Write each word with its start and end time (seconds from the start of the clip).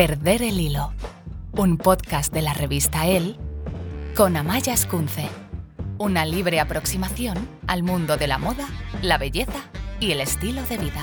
Perder 0.00 0.40
el 0.40 0.58
hilo, 0.58 0.94
un 1.52 1.76
podcast 1.76 2.32
de 2.32 2.40
la 2.40 2.54
revista 2.54 3.06
El 3.06 3.36
con 4.16 4.34
Amaya 4.38 4.72
Escunce, 4.72 5.28
una 5.98 6.24
libre 6.24 6.58
aproximación 6.58 7.36
al 7.66 7.82
mundo 7.82 8.16
de 8.16 8.26
la 8.26 8.38
moda, 8.38 8.66
la 9.02 9.18
belleza 9.18 9.58
y 10.00 10.12
el 10.12 10.22
estilo 10.22 10.62
de 10.62 10.78
vida. 10.78 11.02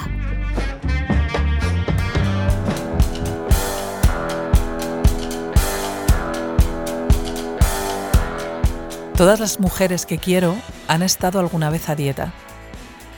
Todas 9.15 9.39
las 9.39 9.59
mujeres 9.59 10.07
que 10.07 10.17
quiero 10.17 10.55
han 10.87 11.03
estado 11.03 11.39
alguna 11.39 11.69
vez 11.69 11.87
a 11.89 11.95
dieta. 11.95 12.33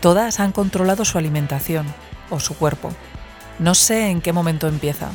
Todas 0.02 0.42
han 0.42 0.52
controlado 0.52 1.06
su 1.06 1.18
alimentación 1.18 1.86
o 2.30 2.42
su 2.42 2.58
cuerpo. 2.58 2.92
No 3.60 3.76
sé 3.76 4.10
en 4.10 4.20
qué 4.20 4.34
momento 4.34 4.68
empieza. 4.68 5.12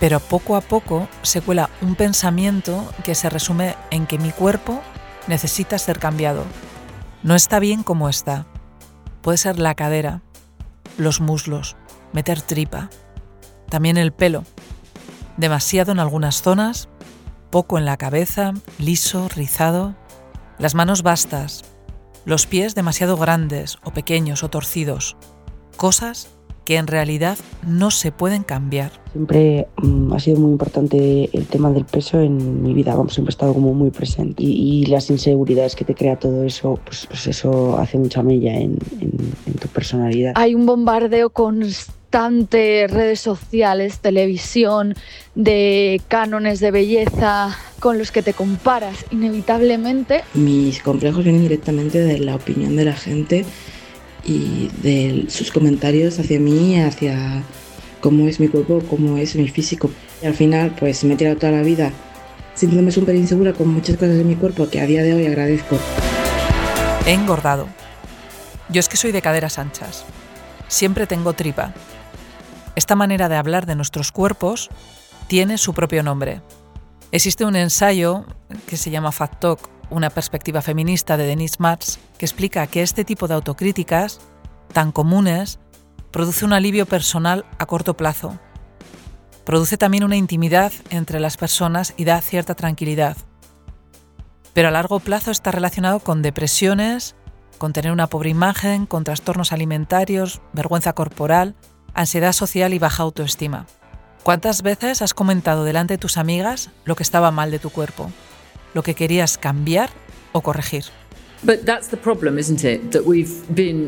Pero 0.00 0.18
poco 0.18 0.56
a 0.56 0.62
poco 0.62 1.08
se 1.22 1.42
cuela 1.42 1.70
un 1.82 1.94
pensamiento 1.94 2.90
que 3.04 3.14
se 3.14 3.28
resume 3.30 3.76
en 3.90 4.06
que 4.06 4.18
mi 4.18 4.32
cuerpo 4.32 4.80
necesita 5.26 5.78
ser 5.78 5.98
cambiado. 5.98 6.44
No 7.22 7.34
está 7.34 7.58
bien 7.58 7.82
como 7.82 8.08
está. 8.08 8.46
Puede 9.20 9.36
ser 9.36 9.58
la 9.58 9.74
cadera, 9.74 10.22
los 10.96 11.20
muslos, 11.20 11.76
meter 12.12 12.40
tripa, 12.40 12.88
también 13.68 13.98
el 13.98 14.12
pelo. 14.12 14.44
Demasiado 15.36 15.92
en 15.92 16.00
algunas 16.00 16.42
zonas, 16.42 16.88
poco 17.50 17.76
en 17.76 17.84
la 17.84 17.98
cabeza, 17.98 18.54
liso, 18.78 19.28
rizado. 19.28 19.94
Las 20.58 20.74
manos 20.74 21.02
vastas, 21.02 21.62
los 22.24 22.46
pies 22.46 22.74
demasiado 22.74 23.16
grandes 23.16 23.76
o 23.84 23.92
pequeños 23.92 24.42
o 24.42 24.50
torcidos. 24.50 25.16
Cosas 25.76 26.28
que 26.64 26.76
en 26.76 26.86
realidad 26.86 27.38
no 27.66 27.90
se 27.90 28.12
pueden 28.12 28.42
cambiar. 28.42 28.92
Siempre 29.12 29.66
mm, 29.82 30.12
ha 30.12 30.20
sido 30.20 30.38
muy 30.38 30.52
importante 30.52 31.28
el 31.32 31.46
tema 31.46 31.70
del 31.70 31.84
peso 31.84 32.20
en 32.20 32.62
mi 32.62 32.74
vida, 32.74 32.94
vamos, 32.94 33.14
siempre 33.14 33.30
ha 33.30 33.34
estado 33.34 33.54
como 33.54 33.74
muy 33.74 33.90
presente. 33.90 34.42
Y, 34.42 34.86
las 34.86 35.10
inseguridades 35.10 35.76
que 35.76 35.84
te 35.84 35.94
crea 35.94 36.16
todo 36.16 36.44
eso, 36.44 36.78
pues, 36.84 37.06
pues 37.06 37.26
eso 37.26 37.76
hace 37.78 37.98
mucha 37.98 38.22
mella 38.22 38.54
en, 38.54 38.78
en 39.00 39.54
tu 39.54 39.68
personalidad. 39.68 40.32
Hay 40.36 40.54
un 40.54 40.66
bombardeo 40.66 41.30
constante, 41.30 42.86
redes 42.88 43.20
sociales, 43.20 44.00
televisión, 44.00 44.94
de 45.34 46.00
cánones 46.08 46.60
de 46.60 46.70
belleza 46.70 47.56
con 47.78 47.98
los 47.98 48.10
que 48.12 48.22
te 48.22 48.32
comparas 48.32 49.06
inevitablemente. 49.10 50.22
Mis 50.34 50.82
complejos 50.82 51.24
vienen 51.24 51.42
directamente 51.42 51.98
de 51.98 52.18
la 52.18 52.34
opinión 52.34 52.76
de 52.76 52.84
la 52.84 52.94
gente 52.94 53.44
y 54.24 54.68
de 54.82 55.26
sus 55.28 55.50
comentarios 55.50 56.18
hacia 56.18 56.38
mí, 56.38 56.80
hacia 56.80 57.42
cómo 58.00 58.28
es 58.28 58.40
mi 58.40 58.48
cuerpo, 58.48 58.82
cómo 58.88 59.16
es 59.16 59.36
mi 59.36 59.48
físico. 59.48 59.90
Y 60.22 60.26
al 60.26 60.34
final, 60.34 60.74
pues 60.78 61.04
me 61.04 61.14
he 61.14 61.16
tirado 61.16 61.36
toda 61.36 61.52
la 61.52 61.62
vida 61.62 61.92
sintiéndome 62.54 62.92
súper 62.92 63.14
insegura 63.14 63.52
con 63.52 63.68
muchas 63.68 63.96
cosas 63.96 64.16
de 64.16 64.24
mi 64.24 64.36
cuerpo 64.36 64.68
que 64.68 64.80
a 64.80 64.86
día 64.86 65.02
de 65.02 65.14
hoy 65.14 65.26
agradezco. 65.26 65.78
He 67.06 67.12
engordado. 67.12 67.68
Yo 68.68 68.80
es 68.80 68.88
que 68.88 68.96
soy 68.96 69.12
de 69.12 69.22
caderas 69.22 69.58
anchas. 69.58 70.04
Siempre 70.68 71.06
tengo 71.06 71.32
tripa. 71.32 71.72
Esta 72.76 72.94
manera 72.94 73.28
de 73.28 73.36
hablar 73.36 73.66
de 73.66 73.76
nuestros 73.76 74.12
cuerpos 74.12 74.68
tiene 75.26 75.58
su 75.58 75.74
propio 75.74 76.02
nombre. 76.02 76.42
Existe 77.12 77.44
un 77.44 77.56
ensayo 77.56 78.26
que 78.66 78.76
se 78.76 78.90
llama 78.90 79.10
Fat 79.10 79.40
Talk 79.40 79.79
una 79.90 80.10
perspectiva 80.10 80.62
feminista 80.62 81.16
de 81.16 81.26
Denise 81.26 81.56
Matz 81.58 81.98
que 82.18 82.24
explica 82.24 82.66
que 82.66 82.82
este 82.82 83.04
tipo 83.04 83.28
de 83.28 83.34
autocríticas, 83.34 84.20
tan 84.72 84.92
comunes, 84.92 85.58
produce 86.10 86.44
un 86.44 86.52
alivio 86.52 86.86
personal 86.86 87.44
a 87.58 87.66
corto 87.66 87.96
plazo. 87.96 88.38
Produce 89.44 89.76
también 89.76 90.04
una 90.04 90.16
intimidad 90.16 90.72
entre 90.90 91.20
las 91.20 91.36
personas 91.36 91.94
y 91.96 92.04
da 92.04 92.20
cierta 92.20 92.54
tranquilidad. 92.54 93.16
Pero 94.54 94.68
a 94.68 94.72
largo 94.72 95.00
plazo 95.00 95.30
está 95.30 95.50
relacionado 95.50 96.00
con 96.00 96.22
depresiones, 96.22 97.14
con 97.58 97.72
tener 97.72 97.92
una 97.92 98.06
pobre 98.06 98.30
imagen, 98.30 98.86
con 98.86 99.04
trastornos 99.04 99.52
alimentarios, 99.52 100.40
vergüenza 100.52 100.92
corporal, 100.92 101.54
ansiedad 101.94 102.32
social 102.32 102.72
y 102.74 102.78
baja 102.78 103.02
autoestima. 103.02 103.66
¿Cuántas 104.22 104.62
veces 104.62 105.02
has 105.02 105.14
comentado 105.14 105.64
delante 105.64 105.94
de 105.94 105.98
tus 105.98 106.16
amigas 106.16 106.70
lo 106.84 106.94
que 106.94 107.02
estaba 107.02 107.30
mal 107.30 107.50
de 107.50 107.58
tu 107.58 107.70
cuerpo? 107.70 108.10
Lo 108.74 108.82
que 108.82 108.94
querías 108.94 109.38
cambiar 109.38 109.90
o 110.32 110.40
corregir. 110.40 110.84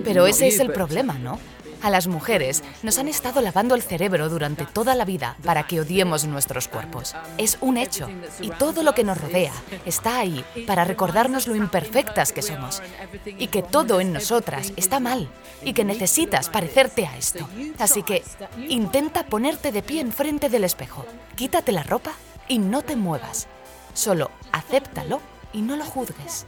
Pero 0.05 0.27
ese 0.27 0.49
es 0.49 0.59
el 0.61 0.73
problema, 0.73 1.15
¿no? 1.15 1.39
A 1.83 1.91
las 1.91 2.07
mujeres 2.07 2.63
nos 2.85 2.99
han 2.99 3.09
estado 3.09 3.41
lavando 3.41 3.75
el 3.75 3.83
cerebro 3.83 4.29
durante 4.29 4.65
toda 4.65 4.95
la 4.95 5.05
vida 5.05 5.37
para 5.45 5.67
que 5.67 5.81
odiemos 5.81 6.25
nuestros 6.25 6.69
cuerpos. 6.69 7.17
Es 7.39 7.59
un 7.61 7.77
hecho. 7.77 8.09
Y 8.41 8.51
todo 8.51 8.85
lo 8.85 8.95
que 8.95 9.03
nos 9.03 9.21
rodea 9.21 9.53
está 9.85 10.21
ahí 10.21 10.45
para 10.65 10.85
recordarnos 10.85 11.49
lo 11.49 11.57
imperfectas 11.57 12.33
que 12.33 12.43
somos. 12.43 12.81
Y 13.27 13.49
que 13.49 13.65
todo 13.65 14.01
en 14.01 14.13
nosotras 14.13 14.73
está 14.77 15.01
mal. 15.01 15.29
Y 15.65 15.73
que 15.73 15.85
necesitas 15.85 16.49
parecerte 16.51 17.05
a 17.05 17.17
esto. 17.17 17.49
Así 17.81 18.05
que 18.05 18.23
intenta 18.69 19.27
ponerte 19.27 19.73
de 19.73 19.83
pie 19.83 20.03
enfrente 20.03 20.49
del 20.49 20.63
espejo. 20.63 21.05
Quítate 21.35 21.73
la 21.73 21.83
ropa 21.83 22.13
y 22.47 22.59
no 22.59 22.83
te 22.83 22.95
muevas. 22.95 23.49
Solo 23.95 24.31
acéptalo 24.53 25.21
y 25.53 25.63
no 25.63 25.77
lo 25.77 25.85
juzgues. 25.85 26.47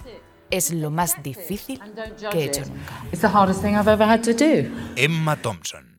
Es 0.51 0.73
lo 0.73 0.91
más 0.91 1.23
difícil 1.23 1.81
que 2.31 2.39
he 2.39 2.45
hecho 2.45 2.63
nunca. 2.67 3.05
Emma 4.97 5.37
Thompson. 5.37 5.95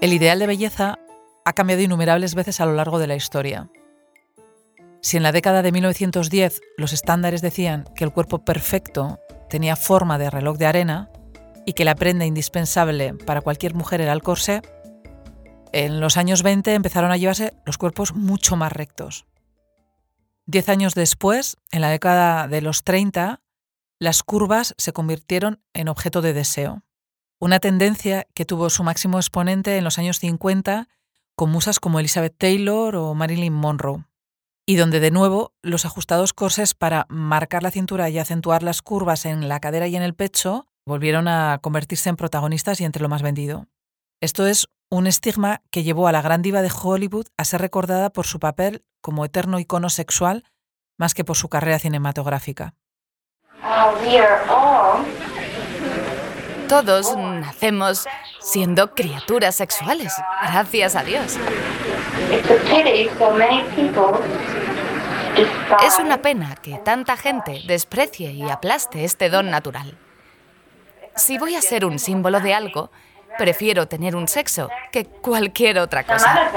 El 0.00 0.12
ideal 0.12 0.40
de 0.40 0.46
belleza 0.48 0.98
ha 1.44 1.52
cambiado 1.52 1.82
innumerables 1.82 2.34
veces 2.34 2.60
a 2.60 2.66
lo 2.66 2.72
largo 2.72 2.98
de 2.98 3.06
la 3.06 3.14
historia. 3.14 3.70
Si 5.00 5.16
en 5.16 5.22
la 5.22 5.32
década 5.32 5.62
de 5.62 5.70
1910 5.70 6.60
los 6.76 6.92
estándares 6.92 7.40
decían 7.40 7.84
que 7.94 8.04
el 8.04 8.12
cuerpo 8.12 8.44
perfecto 8.44 9.20
tenía 9.48 9.76
forma 9.76 10.18
de 10.18 10.30
reloj 10.30 10.56
de 10.58 10.66
arena 10.66 11.10
y 11.66 11.72
que 11.74 11.84
la 11.84 11.94
prenda 11.94 12.24
indispensable 12.24 13.14
para 13.14 13.40
cualquier 13.40 13.74
mujer 13.74 14.00
era 14.00 14.12
el 14.12 14.22
corsé, 14.22 14.62
en 15.72 16.00
los 16.00 16.16
años 16.16 16.42
20 16.42 16.74
empezaron 16.74 17.10
a 17.12 17.16
llevarse 17.16 17.54
los 17.64 17.78
cuerpos 17.78 18.14
mucho 18.14 18.56
más 18.56 18.72
rectos. 18.72 19.24
Diez 20.44 20.68
años 20.68 20.94
después, 20.94 21.56
en 21.70 21.80
la 21.80 21.88
década 21.88 22.46
de 22.48 22.60
los 22.60 22.84
30, 22.84 23.40
las 23.98 24.22
curvas 24.22 24.74
se 24.76 24.92
convirtieron 24.92 25.62
en 25.72 25.88
objeto 25.88 26.20
de 26.20 26.32
deseo. 26.32 26.82
Una 27.38 27.58
tendencia 27.58 28.26
que 28.34 28.44
tuvo 28.44 28.68
su 28.68 28.82
máximo 28.82 29.18
exponente 29.18 29.76
en 29.78 29.84
los 29.84 29.98
años 29.98 30.18
50 30.18 30.88
con 31.34 31.50
musas 31.50 31.80
como 31.80 32.00
Elizabeth 32.00 32.36
Taylor 32.36 32.94
o 32.96 33.14
Marilyn 33.14 33.52
Monroe, 33.52 34.04
y 34.66 34.76
donde 34.76 35.00
de 35.00 35.10
nuevo 35.10 35.54
los 35.62 35.86
ajustados 35.86 36.34
corsés 36.34 36.74
para 36.74 37.06
marcar 37.08 37.62
la 37.62 37.70
cintura 37.70 38.10
y 38.10 38.18
acentuar 38.18 38.62
las 38.62 38.82
curvas 38.82 39.24
en 39.24 39.48
la 39.48 39.60
cadera 39.60 39.88
y 39.88 39.96
en 39.96 40.02
el 40.02 40.14
pecho 40.14 40.66
volvieron 40.86 41.28
a 41.28 41.58
convertirse 41.62 42.08
en 42.08 42.16
protagonistas 42.16 42.80
y 42.80 42.84
entre 42.84 43.02
lo 43.02 43.08
más 43.08 43.22
vendido. 43.22 43.66
Esto 44.20 44.46
es 44.46 44.68
un 44.90 45.06
estigma 45.06 45.62
que 45.70 45.82
llevó 45.82 46.06
a 46.06 46.12
la 46.12 46.22
gran 46.22 46.42
diva 46.42 46.62
de 46.62 46.70
Hollywood 46.70 47.26
a 47.36 47.44
ser 47.44 47.60
recordada 47.60 48.10
por 48.10 48.26
su 48.26 48.38
papel 48.38 48.84
como 49.00 49.24
eterno 49.24 49.58
icono 49.58 49.88
sexual 49.88 50.44
más 50.98 51.14
que 51.14 51.24
por 51.24 51.36
su 51.36 51.48
carrera 51.48 51.78
cinematográfica. 51.78 52.74
Todos 56.68 57.16
nacemos 57.16 58.06
siendo 58.40 58.94
criaturas 58.94 59.54
sexuales, 59.54 60.14
gracias 60.42 60.96
a 60.96 61.02
Dios. 61.02 61.38
Es 65.84 65.98
una 65.98 66.22
pena 66.22 66.54
que 66.56 66.78
tanta 66.78 67.16
gente 67.16 67.62
desprecie 67.66 68.32
y 68.32 68.48
aplaste 68.48 69.04
este 69.04 69.28
don 69.30 69.50
natural. 69.50 69.98
Si 71.16 71.38
voy 71.38 71.54
a 71.54 71.62
ser 71.62 71.84
un 71.84 71.98
símbolo 71.98 72.40
de 72.40 72.54
algo, 72.54 72.90
Prefiero 73.38 73.88
tener 73.88 74.14
un 74.14 74.28
sexo 74.28 74.68
que 74.90 75.04
cualquier 75.06 75.78
otra 75.78 76.04
cosa. 76.04 76.50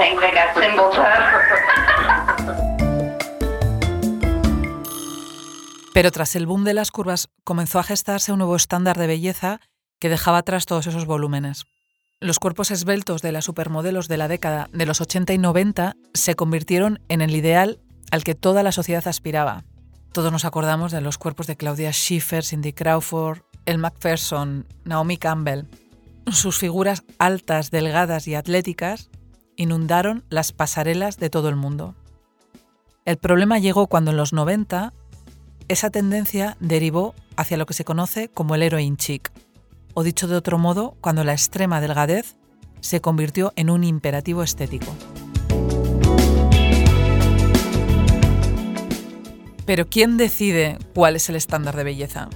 Pero 5.93 6.11
tras 6.11 6.35
el 6.35 6.45
boom 6.45 6.65
de 6.65 6.73
las 6.73 6.91
curvas 6.91 7.29
comenzó 7.43 7.79
a 7.79 7.83
gestarse 7.83 8.33
un 8.33 8.39
nuevo 8.39 8.55
estándar 8.55 8.97
de 8.97 9.07
belleza 9.07 9.61
que 9.99 10.09
dejaba 10.09 10.39
atrás 10.39 10.65
todos 10.65 10.87
esos 10.87 11.05
volúmenes. 11.05 11.63
Los 12.19 12.39
cuerpos 12.39 12.71
esbeltos 12.71 13.21
de 13.21 13.31
las 13.31 13.45
supermodelos 13.45 14.07
de 14.07 14.17
la 14.17 14.27
década 14.27 14.69
de 14.73 14.85
los 14.85 14.99
80 14.99 15.33
y 15.33 15.37
90 15.37 15.95
se 16.13 16.35
convirtieron 16.35 16.99
en 17.07 17.21
el 17.21 17.35
ideal 17.35 17.79
al 18.11 18.23
que 18.23 18.35
toda 18.35 18.63
la 18.63 18.71
sociedad 18.71 19.07
aspiraba. 19.07 19.63
Todos 20.11 20.31
nos 20.31 20.45
acordamos 20.45 20.91
de 20.91 21.01
los 21.01 21.17
cuerpos 21.17 21.47
de 21.47 21.55
Claudia 21.55 21.91
Schiffer, 21.91 22.43
Cindy 22.43 22.73
Crawford, 22.73 23.39
Elle 23.65 23.77
Macpherson, 23.77 24.65
Naomi 24.83 25.17
Campbell. 25.17 25.67
Sus 26.31 26.57
figuras 26.57 27.03
altas, 27.19 27.71
delgadas 27.71 28.27
y 28.27 28.35
atléticas 28.35 29.09
inundaron 29.55 30.23
las 30.29 30.51
pasarelas 30.51 31.17
de 31.17 31.29
todo 31.29 31.49
el 31.49 31.55
mundo. 31.55 31.95
El 33.05 33.17
problema 33.17 33.59
llegó 33.59 33.87
cuando 33.87 34.11
en 34.11 34.17
los 34.17 34.33
90 34.33 34.93
esa 35.67 35.89
tendencia 35.89 36.57
derivó 36.59 37.15
hacia 37.37 37.57
lo 37.57 37.65
que 37.65 37.73
se 37.73 37.85
conoce 37.85 38.29
como 38.29 38.55
el 38.55 38.63
heroin 38.63 38.97
chic. 38.97 39.31
o 39.93 40.03
dicho 40.03 40.27
de 40.27 40.35
otro 40.35 40.57
modo, 40.57 40.97
cuando 40.99 41.23
la 41.23 41.31
extrema 41.31 41.79
delgadez 41.79 42.35
se 42.81 42.99
convirtió 42.99 43.53
en 43.55 43.69
un 43.69 43.83
imperativo 43.83 44.43
estético. 44.43 44.93
Pero 49.65 49.87
¿quién 49.87 50.17
decide 50.17 50.77
cuál 50.93 51.15
es 51.15 51.29
el 51.29 51.35
estándar 51.35 51.75
de 51.75 51.83
belleza? 51.83 52.29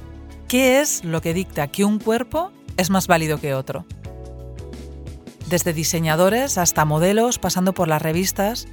¿Qué 0.50 0.82
es 0.82 1.04
lo 1.04 1.22
que 1.22 1.36
dicta 1.36 1.68
que 1.68 1.86
un 1.86 2.00
cuerpo 2.00 2.52
es 2.76 2.90
más 2.90 3.06
válido 3.06 3.40
que 3.40 3.54
otro? 3.54 3.86
Desde 5.48 5.74
diseñadores 5.74 6.58
hasta 6.58 6.86
modelos, 6.86 7.38
pasando 7.38 7.76
por 7.76 7.88
las 7.88 8.02
revistas, 8.02 8.68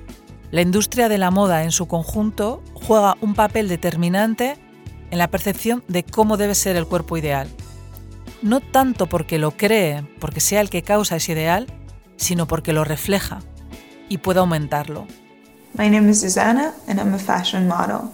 la 0.51 0.63
industria 0.63 1.11
de 1.11 1.19
la 1.19 1.31
moda 1.31 1.65
en 1.65 1.73
su 1.73 1.87
conjunto 1.87 2.63
juega 2.73 3.19
un 3.21 3.35
papel 3.35 3.69
determinante 3.69 4.57
en 5.11 5.19
la 5.19 5.29
percepción 5.29 5.85
de 5.87 6.03
cómo 6.03 6.39
debe 6.39 6.55
ser 6.55 6.77
el 6.77 6.87
cuerpo 6.87 7.19
ideal. 7.19 7.47
No 8.41 8.61
tanto 8.61 9.07
porque 9.07 9.39
lo 9.39 9.51
cree, 9.51 10.03
porque 10.19 10.41
sea 10.41 10.63
el 10.63 10.71
que 10.71 10.81
causa 10.81 11.17
ese 11.17 11.33
ideal, 11.33 11.67
sino 12.17 12.49
porque 12.49 12.73
lo 12.73 12.85
refleja 12.85 13.41
y 14.09 14.17
puede 14.17 14.41
aumentarlo. 14.41 15.07
My 15.75 15.91
name 15.91 16.09
is 16.09 16.23
Susanna 16.23 16.73
and 16.89 16.99
I'm 16.99 17.13
a 17.13 17.19
fashion 17.19 17.69
model. 17.69 18.09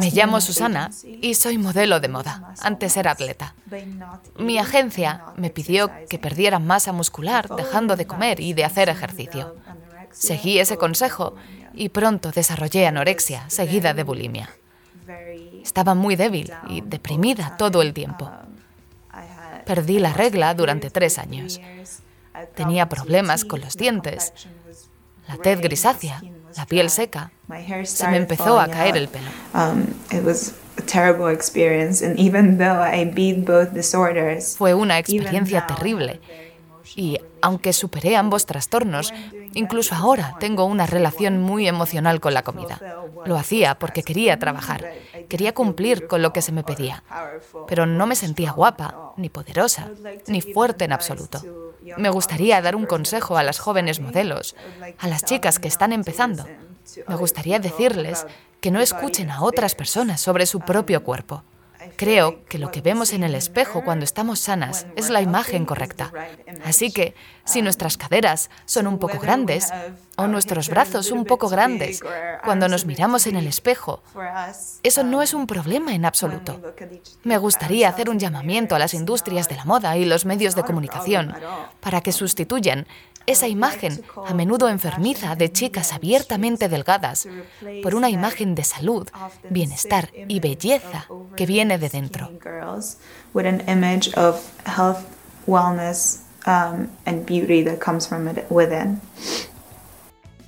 Me 0.00 0.10
llamo 0.10 0.40
Susana 0.40 0.90
y 1.04 1.34
soy 1.34 1.58
modelo 1.58 2.00
de 2.00 2.08
moda. 2.08 2.54
Antes 2.60 2.96
era 2.96 3.10
atleta. 3.10 3.54
Mi 4.38 4.58
agencia 4.58 5.24
me 5.36 5.50
pidió 5.50 5.90
que 6.08 6.18
perdiera 6.18 6.58
masa 6.58 6.92
muscular 6.92 7.48
dejando 7.56 7.96
de 7.96 8.06
comer 8.06 8.40
y 8.40 8.52
de 8.52 8.64
hacer 8.64 8.88
ejercicio. 8.88 9.56
Seguí 10.12 10.58
ese 10.58 10.76
consejo 10.76 11.34
y 11.74 11.88
pronto 11.88 12.30
desarrollé 12.30 12.86
anorexia 12.86 13.48
seguida 13.48 13.94
de 13.94 14.04
bulimia. 14.04 14.50
Estaba 15.62 15.94
muy 15.94 16.16
débil 16.16 16.52
y 16.68 16.80
deprimida 16.80 17.56
todo 17.56 17.82
el 17.82 17.92
tiempo. 17.92 18.30
Perdí 19.66 19.98
la 19.98 20.12
regla 20.12 20.54
durante 20.54 20.90
tres 20.90 21.18
años. 21.18 21.60
Tenía 22.54 22.88
problemas 22.88 23.44
con 23.44 23.60
los 23.60 23.76
dientes, 23.76 24.32
la 25.28 25.36
tez 25.36 25.60
grisácea, 25.60 26.22
la 26.56 26.66
piel 26.66 26.90
seca. 26.90 27.30
Se 27.84 28.08
me 28.08 28.16
empezó 28.16 28.60
a 28.60 28.68
caer 28.68 28.96
el 28.96 29.08
pelo. 29.08 29.30
Fue 34.56 34.74
una 34.74 34.98
experiencia 34.98 35.66
terrible. 35.66 36.20
Y 36.96 37.18
aunque 37.40 37.72
superé 37.72 38.16
ambos 38.16 38.46
trastornos, 38.46 39.12
incluso 39.54 39.94
ahora 39.94 40.36
tengo 40.40 40.64
una 40.64 40.86
relación 40.86 41.40
muy 41.40 41.68
emocional 41.68 42.20
con 42.20 42.34
la 42.34 42.42
comida. 42.42 42.80
Lo 43.24 43.36
hacía 43.36 43.78
porque 43.78 44.02
quería 44.02 44.38
trabajar, 44.38 44.92
quería 45.28 45.54
cumplir 45.54 46.06
con 46.06 46.22
lo 46.22 46.32
que 46.32 46.42
se 46.42 46.52
me 46.52 46.64
pedía, 46.64 47.04
pero 47.68 47.86
no 47.86 48.06
me 48.06 48.16
sentía 48.16 48.52
guapa, 48.52 49.12
ni 49.16 49.28
poderosa, 49.28 49.88
ni 50.26 50.40
fuerte 50.40 50.84
en 50.84 50.92
absoluto. 50.92 51.69
Me 51.96 52.10
gustaría 52.10 52.60
dar 52.60 52.76
un 52.76 52.86
consejo 52.86 53.36
a 53.36 53.42
las 53.42 53.58
jóvenes 53.58 54.00
modelos, 54.00 54.54
a 54.98 55.08
las 55.08 55.24
chicas 55.24 55.58
que 55.58 55.68
están 55.68 55.92
empezando. 55.92 56.46
Me 57.08 57.16
gustaría 57.16 57.58
decirles 57.58 58.26
que 58.60 58.70
no 58.70 58.80
escuchen 58.80 59.30
a 59.30 59.42
otras 59.42 59.74
personas 59.74 60.20
sobre 60.20 60.46
su 60.46 60.60
propio 60.60 61.02
cuerpo. 61.02 61.44
Creo 61.96 62.44
que 62.44 62.58
lo 62.58 62.70
que 62.70 62.82
vemos 62.82 63.12
en 63.12 63.24
el 63.24 63.34
espejo 63.34 63.82
cuando 63.82 64.04
estamos 64.04 64.40
sanas 64.40 64.86
es 64.96 65.08
la 65.08 65.22
imagen 65.22 65.64
correcta. 65.64 66.12
Así 66.64 66.92
que, 66.92 67.14
si 67.44 67.62
nuestras 67.62 67.96
caderas 67.96 68.50
son 68.66 68.86
un 68.86 68.98
poco 68.98 69.18
grandes 69.18 69.72
o 70.20 70.26
nuestros 70.26 70.68
brazos 70.68 71.10
un 71.10 71.24
poco 71.24 71.48
grandes 71.48 72.02
cuando 72.44 72.68
nos 72.68 72.84
miramos 72.84 73.26
en 73.26 73.36
el 73.36 73.46
espejo, 73.46 74.02
eso 74.82 75.02
no 75.02 75.22
es 75.22 75.34
un 75.34 75.46
problema 75.46 75.94
en 75.94 76.04
absoluto. 76.04 76.60
Me 77.24 77.38
gustaría 77.38 77.88
hacer 77.88 78.10
un 78.10 78.18
llamamiento 78.18 78.74
a 78.74 78.78
las 78.78 78.94
industrias 78.94 79.48
de 79.48 79.56
la 79.56 79.64
moda 79.64 79.96
y 79.96 80.04
los 80.04 80.26
medios 80.26 80.54
de 80.54 80.62
comunicación 80.62 81.34
para 81.80 82.00
que 82.00 82.12
sustituyan 82.12 82.86
esa 83.26 83.48
imagen, 83.48 84.02
a 84.26 84.34
menudo 84.34 84.68
enfermiza, 84.68 85.36
de 85.36 85.52
chicas 85.52 85.92
abiertamente 85.92 86.68
delgadas, 86.68 87.28
por 87.82 87.94
una 87.94 88.10
imagen 88.10 88.54
de 88.54 88.64
salud, 88.64 89.08
bienestar 89.48 90.10
y 90.28 90.40
belleza 90.40 91.06
que 91.36 91.46
viene 91.46 91.78
de 91.78 91.88
dentro. 91.88 92.30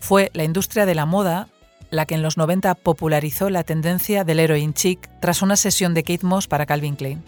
Fue 0.03 0.33
la 0.35 0.43
industria 0.43 0.85
de 0.85 0.97
la 0.97 1.07
moda 1.07 1.47
la 1.91 2.07
que 2.07 2.17
en 2.17 2.23
los 2.23 2.37
90 2.37 2.75
popularizó 2.75 3.51
la 3.51 3.63
tendencia 3.63 4.25
del 4.25 4.41
heroin 4.41 4.75
chic 4.75 5.09
tras 5.21 5.43
una 5.43 5.55
sesión 5.55 5.95
de 5.95 6.03
Kate 6.03 6.27
Moss 6.27 6.49
para 6.49 6.67
Calvin 6.67 6.97
Klein. 6.97 7.23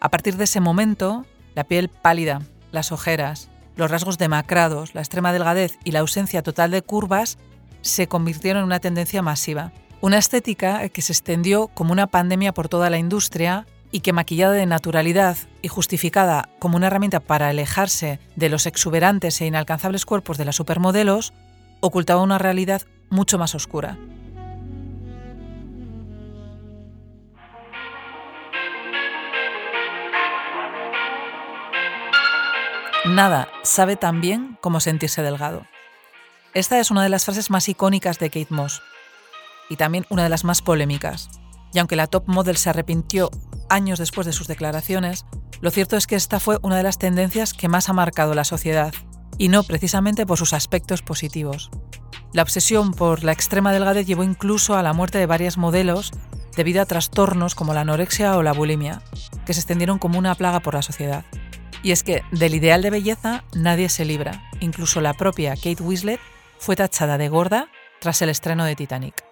A 0.00 0.08
partir 0.08 0.38
de 0.38 0.44
ese 0.44 0.60
momento, 0.60 1.26
la 1.54 1.64
piel 1.64 1.90
pálida, 1.90 2.40
las 2.72 2.92
ojeras, 2.92 3.50
los 3.76 3.90
rasgos 3.90 4.16
demacrados, 4.16 4.94
la 4.94 5.02
extrema 5.02 5.34
delgadez 5.34 5.78
y 5.84 5.90
la 5.90 6.00
ausencia 6.00 6.42
total 6.42 6.70
de 6.70 6.80
curvas 6.80 7.36
se 7.82 8.08
convirtieron 8.08 8.60
en 8.60 8.66
una 8.66 8.80
tendencia 8.80 9.20
masiva. 9.20 9.70
Una 10.00 10.16
estética 10.16 10.88
que 10.88 11.02
se 11.02 11.12
extendió 11.12 11.68
como 11.68 11.92
una 11.92 12.06
pandemia 12.06 12.54
por 12.54 12.70
toda 12.70 12.88
la 12.88 12.96
industria 12.96 13.66
y 13.92 14.00
que 14.00 14.14
maquillada 14.14 14.54
de 14.54 14.64
naturalidad 14.64 15.36
y 15.60 15.68
justificada 15.68 16.48
como 16.58 16.78
una 16.78 16.86
herramienta 16.86 17.20
para 17.20 17.48
alejarse 17.48 18.18
de 18.34 18.48
los 18.48 18.64
exuberantes 18.64 19.38
e 19.42 19.46
inalcanzables 19.46 20.06
cuerpos 20.06 20.38
de 20.38 20.46
las 20.46 20.56
supermodelos, 20.56 21.34
ocultaba 21.80 22.22
una 22.22 22.38
realidad 22.38 22.82
mucho 23.10 23.38
más 23.38 23.54
oscura. 23.54 23.98
Nada 33.06 33.48
sabe 33.62 33.96
tan 33.96 34.20
bien 34.20 34.58
como 34.60 34.78
sentirse 34.78 35.22
delgado. 35.22 35.66
Esta 36.52 36.78
es 36.78 36.90
una 36.90 37.02
de 37.02 37.08
las 37.08 37.24
frases 37.24 37.50
más 37.50 37.68
icónicas 37.68 38.18
de 38.18 38.28
Kate 38.28 38.54
Moss 38.54 38.82
y 39.68 39.76
también 39.76 40.04
una 40.10 40.22
de 40.22 40.28
las 40.28 40.44
más 40.44 40.62
polémicas. 40.62 41.30
Y 41.72 41.78
aunque 41.78 41.96
la 41.96 42.08
top 42.08 42.24
model 42.26 42.56
se 42.56 42.70
arrepintió 42.70 43.30
años 43.68 43.98
después 43.98 44.26
de 44.26 44.32
sus 44.32 44.48
declaraciones, 44.48 45.24
lo 45.60 45.70
cierto 45.70 45.96
es 45.96 46.06
que 46.06 46.16
esta 46.16 46.40
fue 46.40 46.58
una 46.62 46.76
de 46.76 46.82
las 46.82 46.98
tendencias 46.98 47.54
que 47.54 47.68
más 47.68 47.88
ha 47.88 47.92
marcado 47.92 48.34
la 48.34 48.44
sociedad, 48.44 48.92
y 49.40 49.48
no 49.48 49.62
precisamente 49.62 50.26
por 50.26 50.36
sus 50.36 50.52
aspectos 50.52 51.00
positivos. 51.00 51.70
La 52.34 52.42
obsesión 52.42 52.92
por 52.92 53.24
la 53.24 53.32
extrema 53.32 53.72
delgadez 53.72 54.06
llevó 54.06 54.22
incluso 54.22 54.76
a 54.76 54.82
la 54.82 54.92
muerte 54.92 55.16
de 55.16 55.24
varias 55.24 55.56
modelos 55.56 56.12
debido 56.56 56.82
a 56.82 56.84
trastornos 56.84 57.54
como 57.54 57.72
la 57.72 57.80
anorexia 57.80 58.36
o 58.36 58.42
la 58.42 58.52
bulimia, 58.52 59.00
que 59.46 59.54
se 59.54 59.60
extendieron 59.60 59.98
como 59.98 60.18
una 60.18 60.34
plaga 60.34 60.60
por 60.60 60.74
la 60.74 60.82
sociedad. 60.82 61.24
Y 61.82 61.92
es 61.92 62.02
que 62.02 62.22
del 62.32 62.54
ideal 62.54 62.82
de 62.82 62.90
belleza 62.90 63.44
nadie 63.54 63.88
se 63.88 64.04
libra. 64.04 64.42
Incluso 64.60 65.00
la 65.00 65.14
propia 65.14 65.54
Kate 65.54 65.82
Winslet 65.82 66.20
fue 66.58 66.76
tachada 66.76 67.16
de 67.16 67.30
gorda 67.30 67.68
tras 67.98 68.20
el 68.20 68.28
estreno 68.28 68.66
de 68.66 68.76
Titanic. 68.76 69.29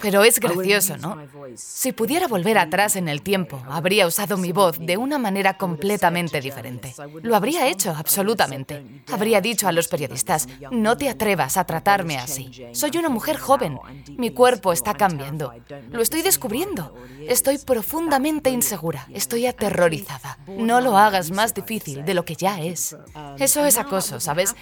Pero 0.00 0.24
es 0.24 0.38
gracioso, 0.38 0.96
¿no? 0.98 1.18
Si 1.56 1.92
pudiera 1.92 2.28
volver 2.28 2.58
atrás 2.58 2.96
en 2.96 3.08
el 3.08 3.22
tiempo, 3.22 3.62
habría 3.68 4.06
usado 4.06 4.36
mi 4.36 4.52
voz 4.52 4.78
de 4.78 4.96
una 4.96 5.18
manera 5.18 5.56
completamente 5.56 6.40
diferente. 6.40 6.94
Lo 7.22 7.34
habría 7.34 7.66
hecho, 7.66 7.94
absolutamente. 7.96 9.02
Habría 9.10 9.40
dicho 9.40 9.68
a 9.68 9.72
los 9.72 9.88
periodistas, 9.88 10.48
no 10.70 10.96
te 10.96 11.08
atrevas 11.08 11.56
a 11.56 11.64
tratarme 11.64 12.18
así. 12.18 12.50
Soy 12.72 12.90
una 12.98 13.08
mujer 13.08 13.38
joven. 13.38 13.78
Mi 14.18 14.30
cuerpo 14.30 14.72
está 14.72 14.94
cambiando. 14.94 15.52
Lo 15.90 16.02
estoy 16.02 16.22
descubriendo. 16.22 16.94
Estoy 17.26 17.58
profundamente 17.58 18.50
insegura. 18.50 19.06
Estoy 19.12 19.46
aterrorizada. 19.46 20.38
No 20.46 20.80
lo 20.80 20.98
hagas 20.98 21.30
más 21.30 21.54
difícil 21.54 22.04
de 22.04 22.14
lo 22.14 22.24
que 22.24 22.36
ya 22.36 22.60
es. 22.60 22.96
Eso 23.38 23.64
es 23.64 23.78
acoso, 23.78 24.20
¿sabes? 24.20 24.54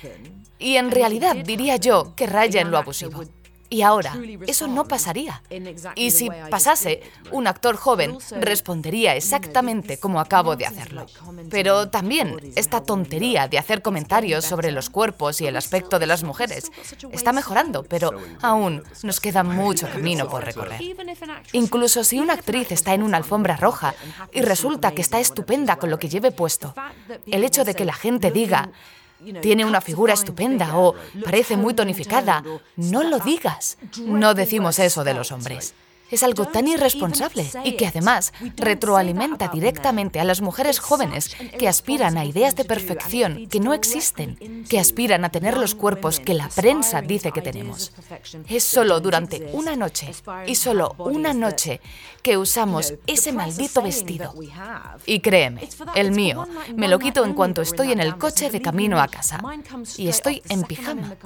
Y 0.59 0.77
en 0.77 0.93
realidad 0.93 1.35
diría 1.35 1.77
yo 1.77 2.15
que 2.15 2.27
raya 2.27 2.61
en 2.61 2.71
lo 2.71 2.79
abusivo. 2.79 3.25
Y 3.73 3.81
ahora, 3.81 4.15
eso 4.47 4.67
no 4.67 4.85
pasaría. 4.85 5.43
Y 5.95 6.11
si 6.11 6.29
pasase, 6.51 7.01
un 7.31 7.47
actor 7.47 7.77
joven 7.77 8.19
respondería 8.33 9.17
exactamente 9.17 9.99
como 9.99 10.21
acabo 10.21 10.57
de 10.57 10.67
hacerlo. 10.67 11.07
Pero 11.49 11.89
también 11.89 12.37
esta 12.55 12.83
tontería 12.83 13.49
de 13.49 13.57
hacer 13.57 13.81
comentarios 13.81 14.45
sobre 14.45 14.73
los 14.73 14.91
cuerpos 14.91 15.41
y 15.41 15.47
el 15.47 15.57
aspecto 15.57 15.99
de 15.99 16.07
las 16.07 16.23
mujeres 16.23 16.71
está 17.13 17.33
mejorando, 17.33 17.83
pero 17.83 18.13
aún 18.43 18.83
nos 19.03 19.21
queda 19.21 19.43
mucho 19.43 19.89
camino 19.89 20.29
por 20.29 20.45
recorrer. 20.45 20.79
Incluso 21.53 22.05
si 22.05 22.21
una 22.21 22.35
actriz 22.35 22.73
está 22.73 22.93
en 22.93 23.03
una 23.03 23.17
alfombra 23.17 23.57
roja 23.57 23.95
y 24.35 24.43
resulta 24.43 24.93
que 24.93 25.01
está 25.01 25.19
estupenda 25.19 25.77
con 25.77 25.89
lo 25.89 25.99
que 25.99 26.11
lleve 26.11 26.31
puesto, 26.31 26.75
el 27.27 27.43
hecho 27.43 27.65
de 27.65 27.75
que 27.75 27.87
la 27.87 27.95
gente 27.95 28.31
diga, 28.31 28.69
tiene 29.41 29.65
una 29.65 29.81
figura 29.81 30.15
estupenda 30.15 30.77
o 30.77 30.95
parece 31.25 31.57
muy 31.57 31.75
tonificada. 31.75 32.43
No 32.77 33.03
lo 33.03 33.19
digas. 33.19 33.79
No 33.99 34.35
decimos 34.35 34.79
eso 34.79 35.05
de 35.05 35.15
los 35.15 35.33
hombres. 35.33 35.75
Es 36.13 36.23
algo 36.23 36.47
tan 36.47 36.69
irresponsable 36.69 37.47
y 37.65 37.73
que 37.73 37.87
además 37.87 38.33
retroalimenta 38.57 39.49
directamente 39.49 40.21
a 40.21 40.25
las 40.25 40.41
mujeres 40.41 40.79
jóvenes 40.79 41.35
que 41.59 41.69
aspiran 41.69 42.19
a 42.19 42.25
ideas 42.25 42.55
de 42.55 42.65
perfección 42.65 43.47
que 43.49 43.61
no 43.61 43.75
existen, 43.75 44.65
que 44.69 44.79
aspiran 44.79 45.25
a 45.25 45.31
tener 45.31 45.57
los 45.57 45.75
cuerpos 45.75 46.21
que 46.21 46.35
la 46.35 46.49
prensa 46.49 47.03
dice 47.03 47.33
que 47.33 47.43
tenemos. 47.43 47.93
Es 48.49 48.65
solo 48.65 49.01
durante 49.01 49.51
una 49.53 49.75
noche 49.75 50.13
y 50.47 50.55
solo 50.55 50.95
una 50.99 51.33
noche 51.33 51.81
que 52.23 52.37
usamos 52.37 52.95
ese 53.07 53.33
maldito 53.33 53.83
vestido. 53.83 54.35
Y 55.07 55.21
créeme, 55.21 55.69
el 55.95 56.13
mío, 56.13 56.47
me 56.77 56.89
lo 56.89 56.99
quito 56.99 57.25
en 57.25 57.35
cuanto 57.35 57.63
estoy 57.63 57.93
en 57.93 58.01
el 58.01 58.17
coche 58.19 58.51
de 58.51 58.61
camino 58.61 59.01
a 59.01 59.09
casa. 59.09 59.41
Y 59.97 60.09
estoy 60.09 60.43
en 60.49 60.63
pijama. 60.63 61.17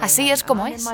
Así 0.00 0.30
es 0.30 0.42
como 0.42 0.66
es. 0.66 0.88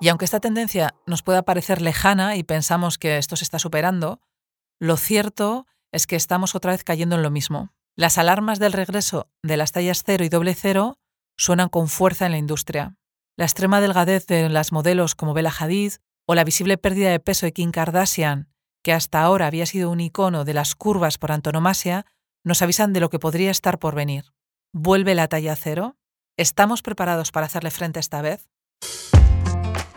Y 0.00 0.08
aunque 0.08 0.24
esta 0.24 0.40
tendencia 0.40 0.94
nos 1.06 1.22
pueda 1.22 1.42
parecer 1.42 1.82
lejana 1.82 2.36
y 2.36 2.42
pensamos 2.42 2.96
que 2.96 3.18
esto 3.18 3.36
se 3.36 3.44
está 3.44 3.58
superando, 3.58 4.20
lo 4.80 4.96
cierto 4.96 5.66
es 5.92 6.06
que 6.06 6.16
estamos 6.16 6.54
otra 6.54 6.72
vez 6.72 6.84
cayendo 6.84 7.16
en 7.16 7.22
lo 7.22 7.30
mismo. 7.30 7.74
Las 7.96 8.16
alarmas 8.16 8.58
del 8.58 8.72
regreso 8.72 9.28
de 9.42 9.58
las 9.58 9.72
tallas 9.72 10.02
cero 10.04 10.24
y 10.24 10.30
doble 10.30 10.54
cero 10.54 10.98
suenan 11.36 11.68
con 11.68 11.88
fuerza 11.88 12.24
en 12.24 12.32
la 12.32 12.38
industria. 12.38 12.96
La 13.36 13.44
extrema 13.44 13.82
delgadez 13.82 14.26
de 14.26 14.48
las 14.48 14.72
modelos 14.72 15.14
como 15.14 15.34
Bella 15.34 15.52
Hadid 15.56 15.94
o 16.26 16.34
la 16.34 16.44
visible 16.44 16.78
pérdida 16.78 17.10
de 17.10 17.20
peso 17.20 17.44
de 17.44 17.52
Kim 17.52 17.70
Kardashian, 17.70 18.48
que 18.82 18.94
hasta 18.94 19.20
ahora 19.20 19.46
había 19.46 19.66
sido 19.66 19.90
un 19.90 20.00
icono 20.00 20.44
de 20.44 20.54
las 20.54 20.74
curvas 20.74 21.18
por 21.18 21.32
antonomasia, 21.32 22.06
nos 22.42 22.62
avisan 22.62 22.94
de 22.94 23.00
lo 23.00 23.10
que 23.10 23.18
podría 23.18 23.50
estar 23.50 23.78
por 23.78 23.94
venir. 23.94 24.32
¿Vuelve 24.72 25.14
la 25.14 25.28
talla 25.28 25.56
cero? 25.56 25.96
¿Estamos 26.38 26.80
preparados 26.80 27.32
para 27.32 27.46
hacerle 27.46 27.70
frente 27.70 28.00
esta 28.00 28.22
vez? 28.22 28.48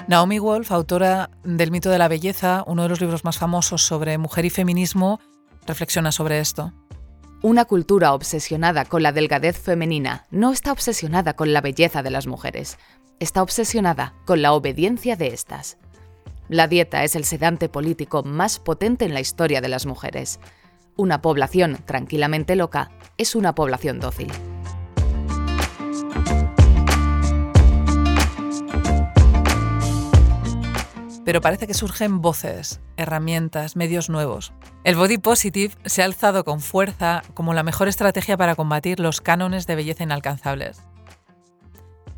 Naomi 0.08 0.38
Wolf, 0.38 0.72
autora 0.72 1.30
del 1.44 1.72
mito 1.72 1.90
de 1.90 1.98
la 1.98 2.10
belleza, 2.10 2.64
uno 2.68 2.84
de 2.84 2.90
los 2.90 3.00
libros 3.00 3.24
más 3.24 3.38
famosos 3.38 3.86
sobre 3.86 4.18
mujer 4.18 4.44
y 4.44 4.50
feminismo, 4.50 5.22
reflexiona 5.66 6.12
sobre 6.12 6.40
esto. 6.40 6.74
Una 7.42 7.64
cultura 7.66 8.14
obsesionada 8.14 8.84
con 8.84 9.02
la 9.02 9.14
delgadez 9.14 9.58
femenina 9.58 10.26
no 10.30 10.52
está 10.52 10.74
obsesionada 10.74 11.36
con 11.36 11.54
la 11.54 11.62
belleza 11.62 12.04
de 12.04 12.12
las 12.12 12.28
mujeres, 12.28 12.78
está 13.20 13.42
obsesionada 13.42 14.14
con 14.26 14.42
la 14.42 14.52
obediencia 14.52 15.16
de 15.16 15.28
estas. 15.28 15.78
La 16.50 16.68
dieta 16.68 17.06
es 17.06 17.16
el 17.16 17.24
sedante 17.24 17.70
político 17.70 18.24
más 18.24 18.60
potente 18.60 19.06
en 19.06 19.14
la 19.14 19.22
historia 19.22 19.62
de 19.62 19.70
las 19.70 19.86
mujeres. 19.86 20.40
Una 20.98 21.22
población 21.22 21.80
tranquilamente 21.86 22.58
loca 22.58 22.92
es 23.18 23.36
una 23.36 23.56
población 23.56 24.02
dócil. 24.02 24.32
Pero 31.26 31.42
parece 31.42 31.68
que 31.68 31.74
surgen 31.74 32.22
voces, 32.22 32.82
herramientas, 32.98 33.76
medios 33.76 34.10
nuevos. 34.10 34.54
El 34.84 34.96
body 34.96 35.18
positive 35.18 35.76
se 35.86 36.02
ha 36.02 36.06
alzado 36.06 36.44
con 36.44 36.60
fuerza 36.60 37.24
como 37.34 37.54
la 37.54 37.64
mejor 37.64 37.88
estrategia 37.88 38.38
para 38.38 38.56
combatir 38.56 39.00
los 39.00 39.22
cánones 39.22 39.68
de 39.68 39.76
belleza 39.76 40.04
inalcanzables. 40.04 40.82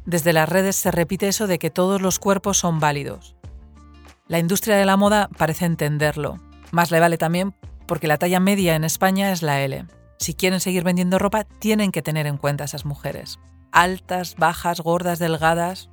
Desde 0.05 0.33
las 0.33 0.49
redes 0.49 0.75
se 0.75 0.91
repite 0.91 1.27
eso 1.27 1.47
de 1.47 1.59
que 1.59 1.71
todos 1.71 2.01
los 2.01 2.19
cuerpos 2.19 2.57
son 2.57 2.79
válidos. 2.79 3.35
La 4.27 4.39
industria 4.39 4.77
de 4.77 4.85
la 4.85 4.97
moda 4.97 5.29
parece 5.37 5.65
entenderlo. 5.65 6.39
Más 6.71 6.91
le 6.91 6.99
vale 6.99 7.17
también 7.17 7.55
porque 7.87 8.07
la 8.07 8.17
talla 8.17 8.39
media 8.39 8.75
en 8.75 8.83
España 8.83 9.31
es 9.31 9.41
la 9.41 9.61
L. 9.61 9.85
Si 10.17 10.33
quieren 10.33 10.59
seguir 10.59 10.83
vendiendo 10.83 11.19
ropa, 11.19 11.43
tienen 11.43 11.91
que 11.91 12.01
tener 12.01 12.25
en 12.25 12.37
cuenta 12.37 12.63
a 12.63 12.65
esas 12.65 12.85
mujeres. 12.85 13.39
Altas, 13.71 14.35
bajas, 14.35 14.79
gordas, 14.79 15.19
delgadas, 15.19 15.89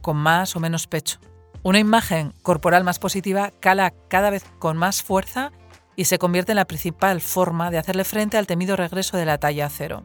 con 0.00 0.16
más 0.16 0.56
o 0.56 0.60
menos 0.60 0.86
pecho. 0.86 1.18
Una 1.64 1.78
imagen 1.78 2.34
corporal 2.42 2.84
más 2.84 2.98
positiva 2.98 3.50
cala 3.58 3.94
cada 4.08 4.28
vez 4.28 4.44
con 4.58 4.76
más 4.76 5.02
fuerza 5.02 5.50
y 5.96 6.04
se 6.04 6.18
convierte 6.18 6.52
en 6.52 6.56
la 6.56 6.66
principal 6.66 7.22
forma 7.22 7.70
de 7.70 7.78
hacerle 7.78 8.04
frente 8.04 8.36
al 8.36 8.46
temido 8.46 8.76
regreso 8.76 9.16
de 9.16 9.24
la 9.24 9.38
talla 9.38 9.70
cero. 9.70 10.04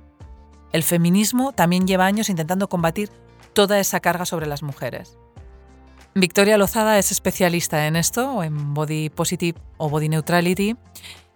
El 0.72 0.84
feminismo 0.84 1.52
también 1.52 1.86
lleva 1.86 2.06
años 2.06 2.30
intentando 2.30 2.70
combatir 2.70 3.10
toda 3.52 3.78
esa 3.78 4.00
carga 4.00 4.26
sobre 4.26 4.48
las 4.48 4.64
mujeres. 4.64 5.18
Victoria 6.16 6.58
Lozada 6.58 6.98
es 6.98 7.12
especialista 7.12 7.88
en 7.88 7.98
esto, 7.98 8.42
en 8.42 8.74
body 8.74 9.10
positive 9.10 9.60
o 9.76 9.90
body 9.90 10.08
neutrality, 10.08 10.78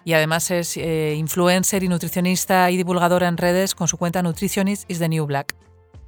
y 0.06 0.14
además 0.14 0.52
es 0.52 0.78
eh, 0.78 1.16
influencer 1.18 1.84
y 1.84 1.90
nutricionista 1.90 2.72
y 2.72 2.78
divulgadora 2.78 3.28
en 3.28 3.36
redes 3.36 3.76
con 3.76 3.90
su 3.90 3.98
cuenta 3.98 4.24
Nutritionist 4.24 4.90
is 4.90 5.00
the 5.00 5.10
New 5.10 5.26
Black. 5.26 5.54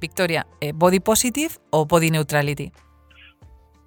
Victoria, 0.00 0.46
eh, 0.60 0.72
¿body 0.74 1.00
positive 1.00 1.54
o 1.70 1.84
body 1.84 2.10
neutrality? 2.10 2.72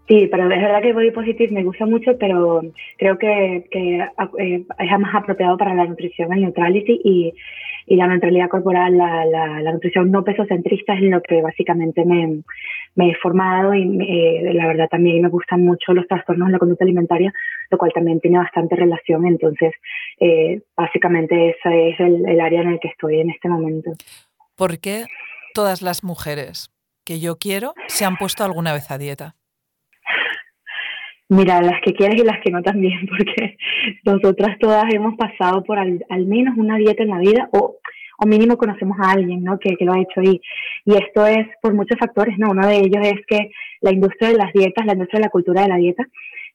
Sí, 0.09 0.27
pero 0.31 0.51
es 0.51 0.59
verdad 0.59 0.81
que 0.81 0.91
Body 0.91 1.11
Positive 1.11 1.53
me 1.53 1.63
gusta 1.63 1.85
mucho, 1.85 2.17
pero 2.17 2.63
creo 2.97 3.19
que, 3.19 3.67
eh, 3.69 4.65
es 4.79 4.99
más 4.99 5.13
apropiado 5.15 5.55
para 5.55 5.75
la 5.75 5.85
nutrición, 5.85 6.33
el 6.33 6.41
neutrality 6.41 6.99
y, 7.03 7.33
la 7.95 8.07
neutralidad 8.07 8.49
corporal, 8.49 8.97
la, 8.97 9.71
nutrición 9.71 10.11
no 10.11 10.23
pesocentrista 10.23 10.93
es 10.93 11.01
lo 11.01 11.21
que 11.21 11.41
básicamente 11.41 12.05
me, 12.05 12.41
me 12.95 13.11
he 13.11 13.15
formado 13.15 13.73
y 13.73 13.81
eh, 13.83 14.53
la 14.53 14.67
verdad 14.67 14.89
también 14.89 15.21
me 15.21 15.29
gustan 15.29 15.63
mucho 15.63 15.93
los 15.93 16.07
trastornos 16.07 16.47
de 16.47 16.53
la 16.53 16.59
conducta 16.59 16.85
alimentaria, 16.85 17.31
lo 17.69 17.77
cual 17.77 17.91
también 17.93 18.19
tiene 18.19 18.37
bastante 18.37 18.75
relación. 18.75 19.25
Entonces, 19.27 19.73
eh, 20.19 20.61
básicamente 20.75 21.49
ese 21.49 21.89
es 21.89 21.99
el, 21.99 22.27
el 22.27 22.41
área 22.41 22.61
en 22.61 22.69
el 22.69 22.79
que 22.79 22.89
estoy 22.89 23.21
en 23.21 23.31
este 23.31 23.49
momento. 23.49 23.91
¿Por 24.55 24.79
qué 24.79 25.05
todas 25.53 25.81
las 25.81 26.03
mujeres 26.03 26.71
que 27.05 27.19
yo 27.19 27.37
quiero 27.37 27.73
se 27.87 28.05
han 28.05 28.17
puesto 28.17 28.43
alguna 28.43 28.73
vez 28.73 28.91
a 28.91 28.99
dieta? 28.99 29.35
Mira, 31.29 31.61
las 31.61 31.79
que 31.85 31.93
quieres 31.93 32.19
y 32.19 32.25
las 32.25 32.39
que 32.43 32.51
no 32.51 32.63
también, 32.63 33.07
porque 33.17 33.57
nosotras 34.03 34.57
todas 34.59 34.85
hemos 34.93 35.15
pasado 35.15 35.63
por 35.63 35.77
al, 35.77 36.25
menos 36.25 36.57
una 36.57 36.77
dieta 36.77 37.03
en 37.03 37.09
la 37.09 37.19
vida 37.19 37.49
o, 37.53 37.77
o 38.17 38.25
mínimo 38.25 38.57
conocemos 38.57 38.97
a 38.99 39.11
alguien 39.11 39.43
¿no? 39.43 39.59
que, 39.59 39.75
que, 39.75 39.85
lo 39.85 39.93
ha 39.93 40.01
hecho 40.01 40.21
y, 40.23 40.41
y 40.85 40.93
esto 40.95 41.27
es 41.27 41.47
por 41.61 41.75
muchos 41.75 41.99
factores, 41.99 42.37
¿no? 42.39 42.49
Uno 42.49 42.67
de 42.67 42.77
ellos 42.77 43.05
es 43.05 43.25
que 43.27 43.51
la 43.81 43.91
industria 43.91 44.29
de 44.29 44.37
las 44.37 44.51
dietas, 44.53 44.85
la 44.85 44.93
industria 44.93 45.19
de 45.19 45.25
la 45.25 45.29
cultura 45.29 45.61
de 45.61 45.69
la 45.69 45.77
dieta, 45.77 46.03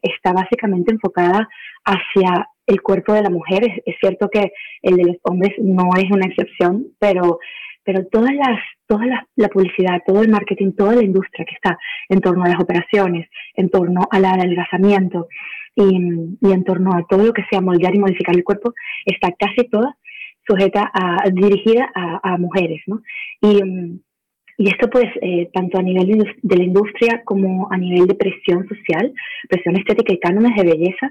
está 0.02 0.32
básicamente 0.32 0.92
enfocada 0.92 1.48
hacia 1.84 2.48
el 2.66 2.82
cuerpo 2.82 3.12
de 3.12 3.22
la 3.22 3.30
mujer. 3.30 3.82
Es 3.86 3.96
cierto 4.00 4.28
que 4.28 4.52
el 4.82 4.96
de 4.96 5.04
los 5.04 5.16
hombres 5.22 5.52
no 5.58 5.90
es 5.96 6.10
una 6.10 6.26
excepción, 6.26 6.86
pero 6.98 7.38
pero 7.84 8.06
todas 8.06 8.34
las, 8.34 8.58
toda 8.86 9.06
la, 9.36 9.48
publicidad, 9.48 10.02
todo 10.06 10.22
el 10.22 10.30
marketing, 10.30 10.72
toda 10.72 10.96
la 10.96 11.04
industria 11.04 11.44
que 11.44 11.54
está 11.54 11.78
en 12.08 12.20
torno 12.20 12.44
a 12.44 12.48
las 12.48 12.60
operaciones, 12.60 13.28
en 13.54 13.68
torno 13.68 14.02
al 14.10 14.24
adelgazamiento 14.24 15.28
y, 15.74 15.96
y 16.40 16.52
en 16.52 16.64
torno 16.64 16.92
a 16.94 17.06
todo 17.08 17.24
lo 17.24 17.32
que 17.32 17.44
sea 17.50 17.60
moldear 17.60 17.94
y 17.94 17.98
modificar 17.98 18.34
el 18.34 18.44
cuerpo, 18.44 18.72
está 19.04 19.32
casi 19.32 19.68
toda 19.68 19.96
sujeta 20.46 20.90
a, 20.92 21.28
dirigida 21.30 21.90
a, 21.94 22.36
mujeres, 22.38 22.82
¿no? 22.86 23.00
Y, 23.40 24.00
y 24.56 24.68
esto 24.68 24.88
pues 24.88 25.06
eh, 25.20 25.50
tanto 25.52 25.78
a 25.78 25.82
nivel 25.82 26.06
de, 26.42 26.56
la 26.56 26.62
industria 26.62 27.22
como 27.24 27.68
a 27.72 27.76
nivel 27.76 28.06
de 28.06 28.14
presión 28.14 28.68
social, 28.68 29.12
presión 29.48 29.76
estética 29.76 30.12
y 30.12 30.20
cánones 30.20 30.54
de 30.56 30.64
belleza, 30.64 31.10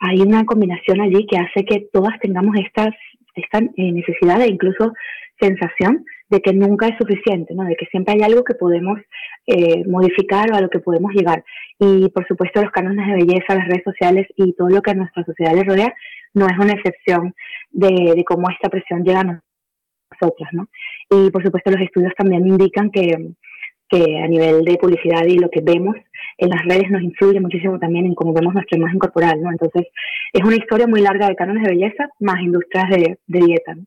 hay 0.00 0.20
una 0.20 0.44
combinación 0.44 1.00
allí 1.00 1.26
que 1.26 1.38
hace 1.38 1.64
que 1.64 1.88
todas 1.92 2.18
tengamos 2.20 2.54
estas, 2.56 2.94
esta 3.34 3.60
necesidad 3.76 4.40
e 4.42 4.48
incluso 4.48 4.92
sensación 5.40 6.04
de 6.28 6.40
que 6.40 6.52
nunca 6.52 6.88
es 6.88 6.96
suficiente, 6.98 7.54
¿no? 7.54 7.64
de 7.64 7.76
que 7.76 7.86
siempre 7.86 8.14
hay 8.14 8.22
algo 8.22 8.44
que 8.44 8.54
podemos 8.54 8.98
eh, 9.46 9.84
modificar 9.86 10.52
o 10.52 10.56
a 10.56 10.60
lo 10.60 10.68
que 10.68 10.80
podemos 10.80 11.12
llegar. 11.12 11.44
Y 11.78 12.08
por 12.10 12.26
supuesto 12.26 12.62
los 12.62 12.70
cánones 12.70 13.06
de 13.06 13.14
belleza, 13.14 13.54
las 13.54 13.68
redes 13.68 13.84
sociales 13.84 14.26
y 14.36 14.52
todo 14.54 14.68
lo 14.68 14.82
que 14.82 14.90
a 14.90 14.94
nuestra 14.94 15.24
sociedad 15.24 15.54
le 15.54 15.64
rodea 15.64 15.94
no 16.34 16.46
es 16.46 16.58
una 16.58 16.72
excepción 16.72 17.34
de, 17.70 18.22
cómo 18.26 18.50
esta 18.50 18.68
presión 18.68 19.04
llega 19.04 19.20
a 19.20 19.40
nosotras. 20.10 20.50
¿no? 20.52 20.68
Y 21.10 21.30
por 21.30 21.42
supuesto 21.42 21.70
los 21.70 21.80
estudios 21.80 22.12
también 22.16 22.46
indican 22.46 22.90
que, 22.90 23.32
que 23.88 24.18
a 24.18 24.28
nivel 24.28 24.64
de 24.64 24.76
publicidad 24.76 25.24
y 25.26 25.38
lo 25.38 25.48
que 25.48 25.60
vemos 25.62 25.96
en 26.36 26.50
las 26.50 26.62
redes 26.64 26.90
nos 26.90 27.02
influye 27.02 27.40
muchísimo 27.40 27.78
también 27.78 28.06
en 28.06 28.14
cómo 28.14 28.32
vemos 28.32 28.54
nuestra 28.54 28.78
imagen 28.78 28.98
corporal, 28.98 29.40
¿no? 29.42 29.50
Entonces, 29.50 29.88
es 30.32 30.44
una 30.44 30.54
historia 30.54 30.86
muy 30.86 31.00
larga 31.00 31.26
de 31.26 31.34
cánones 31.34 31.64
de 31.64 31.70
belleza 31.70 32.08
más 32.20 32.40
industrias 32.40 32.88
de, 32.90 33.18
de 33.26 33.40
dieta. 33.40 33.74
¿no? 33.74 33.82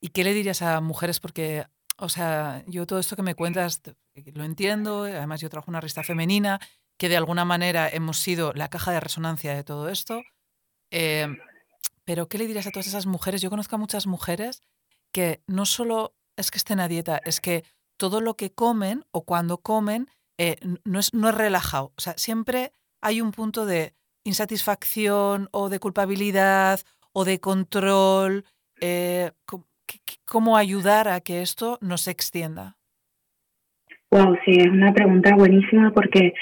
¿Y 0.00 0.08
qué 0.08 0.24
le 0.24 0.34
dirías 0.34 0.62
a 0.62 0.80
mujeres? 0.80 1.20
Porque, 1.20 1.66
o 1.96 2.08
sea, 2.08 2.64
yo 2.66 2.86
todo 2.86 2.98
esto 2.98 3.16
que 3.16 3.22
me 3.22 3.34
cuentas 3.34 3.82
lo 4.34 4.44
entiendo, 4.44 5.04
además 5.04 5.40
yo 5.40 5.50
trabajo 5.50 5.70
en 5.70 5.74
una 5.74 5.80
revista 5.80 6.02
femenina, 6.02 6.60
que 6.98 7.08
de 7.08 7.16
alguna 7.16 7.44
manera 7.44 7.88
hemos 7.88 8.18
sido 8.18 8.52
la 8.54 8.68
caja 8.68 8.92
de 8.92 9.00
resonancia 9.00 9.54
de 9.54 9.64
todo 9.64 9.88
esto. 9.88 10.22
Em, 10.90 11.38
pero, 12.04 12.28
¿qué 12.28 12.38
le 12.38 12.46
dirías 12.46 12.66
a 12.66 12.70
todas 12.70 12.86
esas 12.86 13.06
mujeres? 13.06 13.42
Yo 13.42 13.50
conozco 13.50 13.76
a 13.76 13.78
muchas 13.78 14.06
mujeres 14.06 14.62
que 15.12 15.42
no 15.46 15.66
solo 15.66 16.14
es 16.36 16.50
que 16.50 16.58
estén 16.58 16.80
a 16.80 16.88
dieta, 16.88 17.20
es 17.24 17.40
que 17.40 17.64
todo 17.96 18.20
lo 18.20 18.36
que 18.36 18.52
comen 18.52 19.04
o 19.10 19.24
cuando 19.24 19.58
comen 19.58 20.08
eh, 20.38 20.56
no, 20.84 20.98
es, 20.98 21.14
no 21.14 21.28
es 21.28 21.34
relajado. 21.34 21.92
O 21.96 22.00
sea, 22.00 22.14
siempre 22.16 22.72
hay 23.00 23.20
un 23.20 23.32
punto 23.32 23.66
de 23.66 23.94
insatisfacción 24.24 25.48
o 25.52 25.68
de 25.68 25.80
culpabilidad 25.80 26.80
o 27.12 27.24
de 27.24 27.40
control? 27.40 28.44
Eh, 28.80 29.32
¿Cómo 30.24 30.56
ayudar 30.56 31.08
a 31.08 31.20
que 31.20 31.42
esto 31.42 31.78
no 31.80 31.98
se 31.98 32.10
extienda? 32.10 32.76
Wow, 34.10 34.36
sí, 34.44 34.52
es 34.52 34.68
una 34.68 34.92
pregunta 34.92 35.34
buenísima 35.34 35.92
porque 35.92 36.34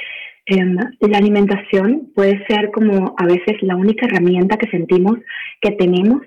em, 0.46 0.76
la 1.00 1.18
alimentación 1.18 2.12
puede 2.14 2.44
ser 2.46 2.70
como 2.70 3.14
a 3.18 3.26
veces 3.26 3.62
la 3.62 3.76
única 3.76 4.06
herramienta 4.06 4.56
que 4.56 4.70
sentimos 4.70 5.18
que 5.60 5.72
tenemos 5.72 6.22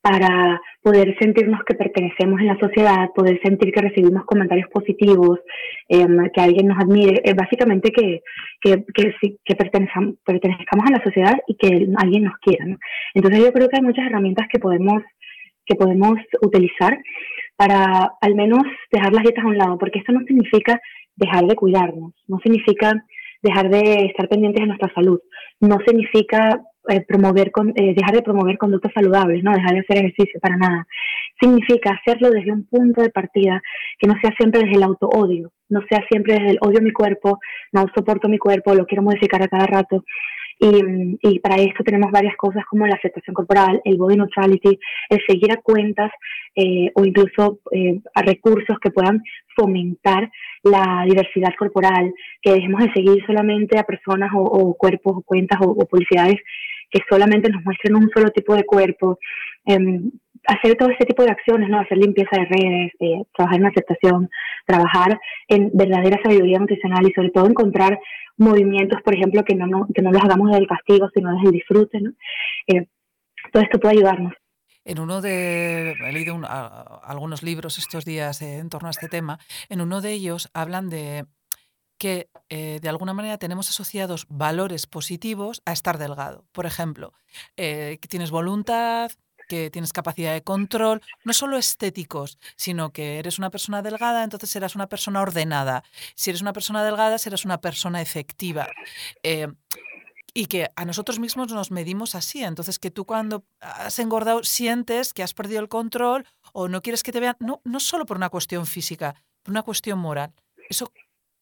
para 0.00 0.60
poder 0.82 1.16
sentirnos 1.18 1.60
que 1.66 1.74
pertenecemos 1.74 2.40
en 2.40 2.46
la 2.46 2.58
sociedad, 2.58 3.10
poder 3.14 3.40
sentir 3.42 3.72
que 3.72 3.82
recibimos 3.82 4.24
comentarios 4.24 4.68
positivos, 4.70 5.40
em, 5.88 6.30
que 6.32 6.40
alguien 6.40 6.68
nos 6.68 6.78
admire, 6.78 7.20
eh, 7.24 7.34
básicamente 7.34 7.90
que, 7.90 8.22
que, 8.60 8.84
que, 8.94 9.14
que 9.44 9.54
pertenezcamos 9.56 10.86
a 10.86 10.92
la 10.92 11.02
sociedad 11.04 11.34
y 11.46 11.56
que 11.56 11.88
alguien 11.96 12.24
nos 12.24 12.38
quiera. 12.38 12.64
Entonces 13.14 13.40
yo 13.44 13.52
creo 13.52 13.68
que 13.68 13.76
hay 13.76 13.82
muchas 13.82 14.06
herramientas 14.06 14.46
que 14.50 14.58
podemos, 14.58 15.02
que 15.68 15.76
podemos 15.76 16.18
utilizar 16.42 16.98
para 17.56 18.12
al 18.20 18.34
menos 18.34 18.62
dejar 18.92 19.12
las 19.12 19.22
dietas 19.22 19.44
a 19.44 19.48
un 19.48 19.58
lado, 19.58 19.78
porque 19.78 19.98
esto 19.98 20.12
no 20.12 20.20
significa 20.26 20.80
dejar 21.16 21.44
de 21.44 21.56
cuidarnos, 21.56 22.14
no 22.28 22.38
significa 22.38 23.04
dejar 23.42 23.68
de 23.70 24.06
estar 24.06 24.28
pendientes 24.28 24.62
de 24.62 24.68
nuestra 24.68 24.92
salud, 24.94 25.20
no 25.60 25.78
significa 25.86 26.60
eh, 26.88 27.04
promover 27.06 27.50
con, 27.50 27.70
eh, 27.70 27.94
dejar 27.94 28.14
de 28.14 28.22
promover 28.22 28.56
conductas 28.56 28.92
saludables, 28.94 29.44
no 29.44 29.52
dejar 29.52 29.72
de 29.74 29.80
hacer 29.80 29.98
ejercicio 29.98 30.40
para 30.40 30.56
nada. 30.56 30.86
Significa 31.40 31.90
hacerlo 31.90 32.30
desde 32.30 32.52
un 32.52 32.66
punto 32.66 33.02
de 33.02 33.10
partida 33.10 33.60
que 33.98 34.06
no 34.06 34.14
sea 34.22 34.32
siempre 34.38 34.62
desde 34.62 34.76
el 34.76 34.82
auto-odio, 34.82 35.52
no 35.68 35.80
sea 35.88 36.04
siempre 36.10 36.34
desde 36.34 36.50
el 36.52 36.58
odio 36.60 36.78
a 36.78 36.82
mi 36.82 36.92
cuerpo, 36.92 37.38
no 37.72 37.86
soporto 37.94 38.28
mi 38.28 38.38
cuerpo, 38.38 38.74
lo 38.74 38.86
quiero 38.86 39.02
modificar 39.02 39.42
a 39.42 39.48
cada 39.48 39.66
rato. 39.66 40.04
Y, 40.60 41.18
y, 41.22 41.38
para 41.38 41.56
esto 41.56 41.84
tenemos 41.84 42.10
varias 42.10 42.36
cosas 42.36 42.64
como 42.68 42.86
la 42.86 42.96
aceptación 42.96 43.32
corporal, 43.32 43.80
el 43.84 43.96
body 43.96 44.16
neutrality, 44.16 44.78
el 45.08 45.20
seguir 45.28 45.52
a 45.52 45.62
cuentas 45.62 46.10
eh, 46.56 46.90
o 46.94 47.04
incluso 47.04 47.60
a 48.14 48.22
recursos 48.22 48.76
que 48.80 48.90
puedan 48.90 49.22
fomentar 49.54 50.28
la 50.64 51.04
diversidad 51.06 51.54
corporal, 51.58 52.12
que 52.42 52.52
dejemos 52.52 52.80
de 52.82 52.92
seguir 52.92 53.24
solamente 53.26 53.78
a 53.78 53.84
personas 53.84 54.30
o, 54.34 54.74
cuerpos 54.74 55.18
o 55.18 55.22
cuentas 55.22 55.58
o, 55.62 55.76
publicidades 55.86 56.36
que 56.90 57.00
solamente 57.08 57.50
nos 57.50 57.62
muestren 57.64 57.96
un 57.96 58.10
solo 58.14 58.30
tipo 58.30 58.54
de 58.56 58.64
cuerpo, 58.64 59.18
em, 59.66 60.10
hacer 60.48 60.76
todo 60.76 60.90
ese 60.90 61.04
tipo 61.04 61.22
de 61.22 61.30
acciones, 61.30 61.68
¿no? 61.68 61.78
hacer 61.78 61.98
limpieza 61.98 62.36
de 62.36 62.44
redes, 62.46 62.92
eh, 63.00 63.22
trabajar 63.36 63.60
en 63.60 63.66
aceptación, 63.66 64.30
trabajar 64.66 65.20
en 65.46 65.70
verdadera 65.74 66.18
sabiduría 66.22 66.58
nutricional 66.58 67.06
y 67.06 67.12
sobre 67.12 67.30
todo 67.30 67.46
encontrar 67.46 68.00
movimientos, 68.38 69.00
por 69.02 69.14
ejemplo, 69.14 69.44
que 69.44 69.54
no, 69.54 69.86
que 69.94 70.02
no 70.02 70.10
los 70.10 70.22
hagamos 70.22 70.50
del 70.52 70.66
castigo, 70.66 71.08
sino 71.14 71.32
desde 71.32 71.46
el 71.46 71.52
disfrute. 71.52 72.00
¿no? 72.00 72.12
Eh, 72.66 72.86
todo 73.52 73.62
esto 73.62 73.78
puede 73.78 73.96
ayudarnos. 73.96 74.32
En 74.84 75.00
uno 75.00 75.20
de, 75.20 75.90
he 75.90 76.12
leído 76.12 76.40
algunos 77.02 77.42
libros 77.42 77.76
estos 77.76 78.06
días 78.06 78.40
eh, 78.40 78.58
en 78.58 78.70
torno 78.70 78.88
a 78.88 78.90
este 78.90 79.08
tema, 79.08 79.38
en 79.68 79.82
uno 79.82 80.00
de 80.00 80.12
ellos 80.12 80.48
hablan 80.54 80.88
de 80.88 81.26
que 81.98 82.30
eh, 82.48 82.78
de 82.80 82.88
alguna 82.88 83.12
manera 83.12 83.36
tenemos 83.38 83.68
asociados 83.68 84.26
valores 84.30 84.86
positivos 84.86 85.60
a 85.66 85.72
estar 85.72 85.98
delgado. 85.98 86.46
Por 86.52 86.64
ejemplo, 86.64 87.12
eh, 87.56 87.98
tienes 88.08 88.30
voluntad, 88.30 89.10
que 89.48 89.70
tienes 89.70 89.92
capacidad 89.92 90.32
de 90.32 90.42
control, 90.42 91.02
no 91.24 91.32
solo 91.32 91.56
estéticos, 91.56 92.38
sino 92.56 92.92
que 92.92 93.18
eres 93.18 93.38
una 93.38 93.50
persona 93.50 93.82
delgada, 93.82 94.22
entonces 94.22 94.50
serás 94.50 94.76
una 94.76 94.88
persona 94.88 95.20
ordenada. 95.20 95.82
Si 96.14 96.30
eres 96.30 96.42
una 96.42 96.52
persona 96.52 96.84
delgada, 96.84 97.18
serás 97.18 97.44
una 97.44 97.60
persona 97.60 98.00
efectiva. 98.00 98.68
Eh, 99.22 99.48
y 100.34 100.46
que 100.46 100.68
a 100.76 100.84
nosotros 100.84 101.18
mismos 101.18 101.50
nos 101.50 101.70
medimos 101.70 102.14
así. 102.14 102.44
Entonces, 102.44 102.78
que 102.78 102.92
tú 102.92 103.04
cuando 103.06 103.44
has 103.60 103.98
engordado 103.98 104.44
sientes 104.44 105.12
que 105.12 105.24
has 105.24 105.34
perdido 105.34 105.60
el 105.60 105.68
control 105.68 106.26
o 106.52 106.68
no 106.68 106.80
quieres 106.80 107.02
que 107.02 107.10
te 107.10 107.18
vean, 107.18 107.36
no, 107.40 107.60
no 107.64 107.80
solo 107.80 108.06
por 108.06 108.16
una 108.16 108.28
cuestión 108.28 108.66
física, 108.66 109.16
por 109.42 109.52
una 109.52 109.62
cuestión 109.62 109.98
moral. 109.98 110.32
Eso 110.68 110.92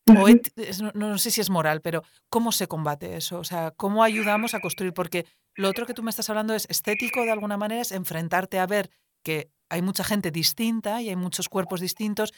no, 0.06 1.18
sé 1.18 1.30
si 1.30 1.40
es 1.40 1.50
moral, 1.50 1.80
pero 1.82 2.02
¿cómo 2.28 2.52
se 2.52 2.68
combate 2.68 3.16
eso? 3.16 3.38
O 3.38 3.44
sea, 3.44 3.72
¿cómo 3.76 4.04
ayudamos 4.04 4.54
a 4.54 4.60
construir? 4.60 4.92
Porque 4.92 5.25
lo 5.54 5.68
otro 5.68 5.86
que 5.86 5.94
tú 5.94 6.02
me 6.02 6.10
estás 6.10 6.30
hablando 6.30 6.54
es 6.54 6.66
estético 6.70 7.22
de 7.22 7.32
alguna 7.32 7.56
manera, 7.56 7.82
es 7.82 7.92
enfrentarte 7.92 8.58
a 8.58 8.66
ver 8.66 8.90
que 9.25 9.49
hay 9.69 9.82
mucha 9.82 10.04
gente 10.04 10.30
distinta 10.30 11.02
y 11.02 11.08
hay 11.08 11.16
muchos 11.16 11.49
cuerpos 11.49 11.80
distintos, 11.80 12.32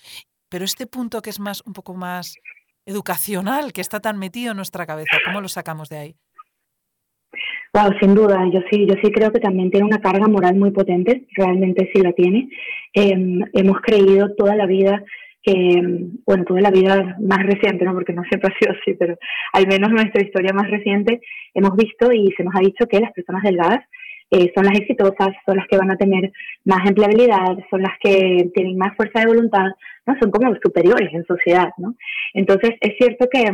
pero 0.48 0.64
este 0.64 0.86
punto 0.86 1.20
que 1.20 1.30
es 1.30 1.40
más 1.40 1.62
un 1.66 1.74
poco 1.74 1.94
más 1.94 2.36
educacional, 2.86 3.74
que 3.74 3.82
está 3.82 4.00
tan 4.00 4.18
metido 4.18 4.52
en 4.52 4.56
nuestra 4.56 4.86
cabeza, 4.86 5.18
¿cómo 5.26 5.42
lo 5.42 5.48
sacamos 5.48 5.90
de 5.90 5.98
ahí? 5.98 6.16
Wow, 7.74 7.92
sin 8.00 8.14
duda, 8.14 8.42
yo 8.50 8.60
sí, 8.70 8.86
yo 8.86 8.94
sí 9.02 9.12
creo 9.12 9.30
que 9.30 9.40
también 9.40 9.70
tiene 9.70 9.86
una 9.86 10.00
carga 10.00 10.26
moral 10.26 10.56
muy 10.56 10.70
potente, 10.70 11.26
realmente 11.36 11.90
sí 11.92 12.00
la 12.00 12.12
tiene. 12.12 12.48
Em, 12.94 13.42
hemos 13.52 13.80
creído 13.82 14.34
toda 14.36 14.56
la 14.56 14.64
vida 14.64 15.04
que, 15.42 15.80
bueno, 16.26 16.44
toda 16.44 16.60
la 16.60 16.70
vida 16.70 17.16
más 17.20 17.44
reciente, 17.44 17.84
¿no? 17.84 17.94
porque 17.94 18.12
no 18.12 18.22
siempre 18.24 18.52
ha 18.52 18.58
sido 18.58 18.72
así, 18.72 18.94
pero 18.94 19.16
al 19.52 19.66
menos 19.66 19.90
nuestra 19.90 20.22
historia 20.22 20.52
más 20.52 20.70
reciente 20.70 21.20
hemos 21.54 21.76
visto 21.76 22.12
y 22.12 22.32
se 22.36 22.44
nos 22.44 22.54
ha 22.56 22.60
dicho 22.60 22.86
que 22.86 23.00
las 23.00 23.12
personas 23.12 23.42
delgadas 23.42 23.80
eh, 24.30 24.52
son 24.54 24.66
las 24.66 24.78
exitosas, 24.78 25.30
son 25.46 25.56
las 25.56 25.66
que 25.68 25.78
van 25.78 25.90
a 25.90 25.96
tener 25.96 26.30
más 26.64 26.86
empleabilidad, 26.86 27.56
son 27.70 27.82
las 27.82 27.96
que 28.00 28.50
tienen 28.54 28.76
más 28.76 28.94
fuerza 28.94 29.20
de 29.20 29.26
voluntad, 29.26 29.68
¿no? 30.06 30.16
Son 30.20 30.30
como 30.30 30.54
superiores 30.62 31.08
en 31.14 31.24
sociedad, 31.24 31.70
¿no? 31.78 31.94
Entonces, 32.34 32.72
es 32.80 32.94
cierto 32.98 33.26
que, 33.32 33.44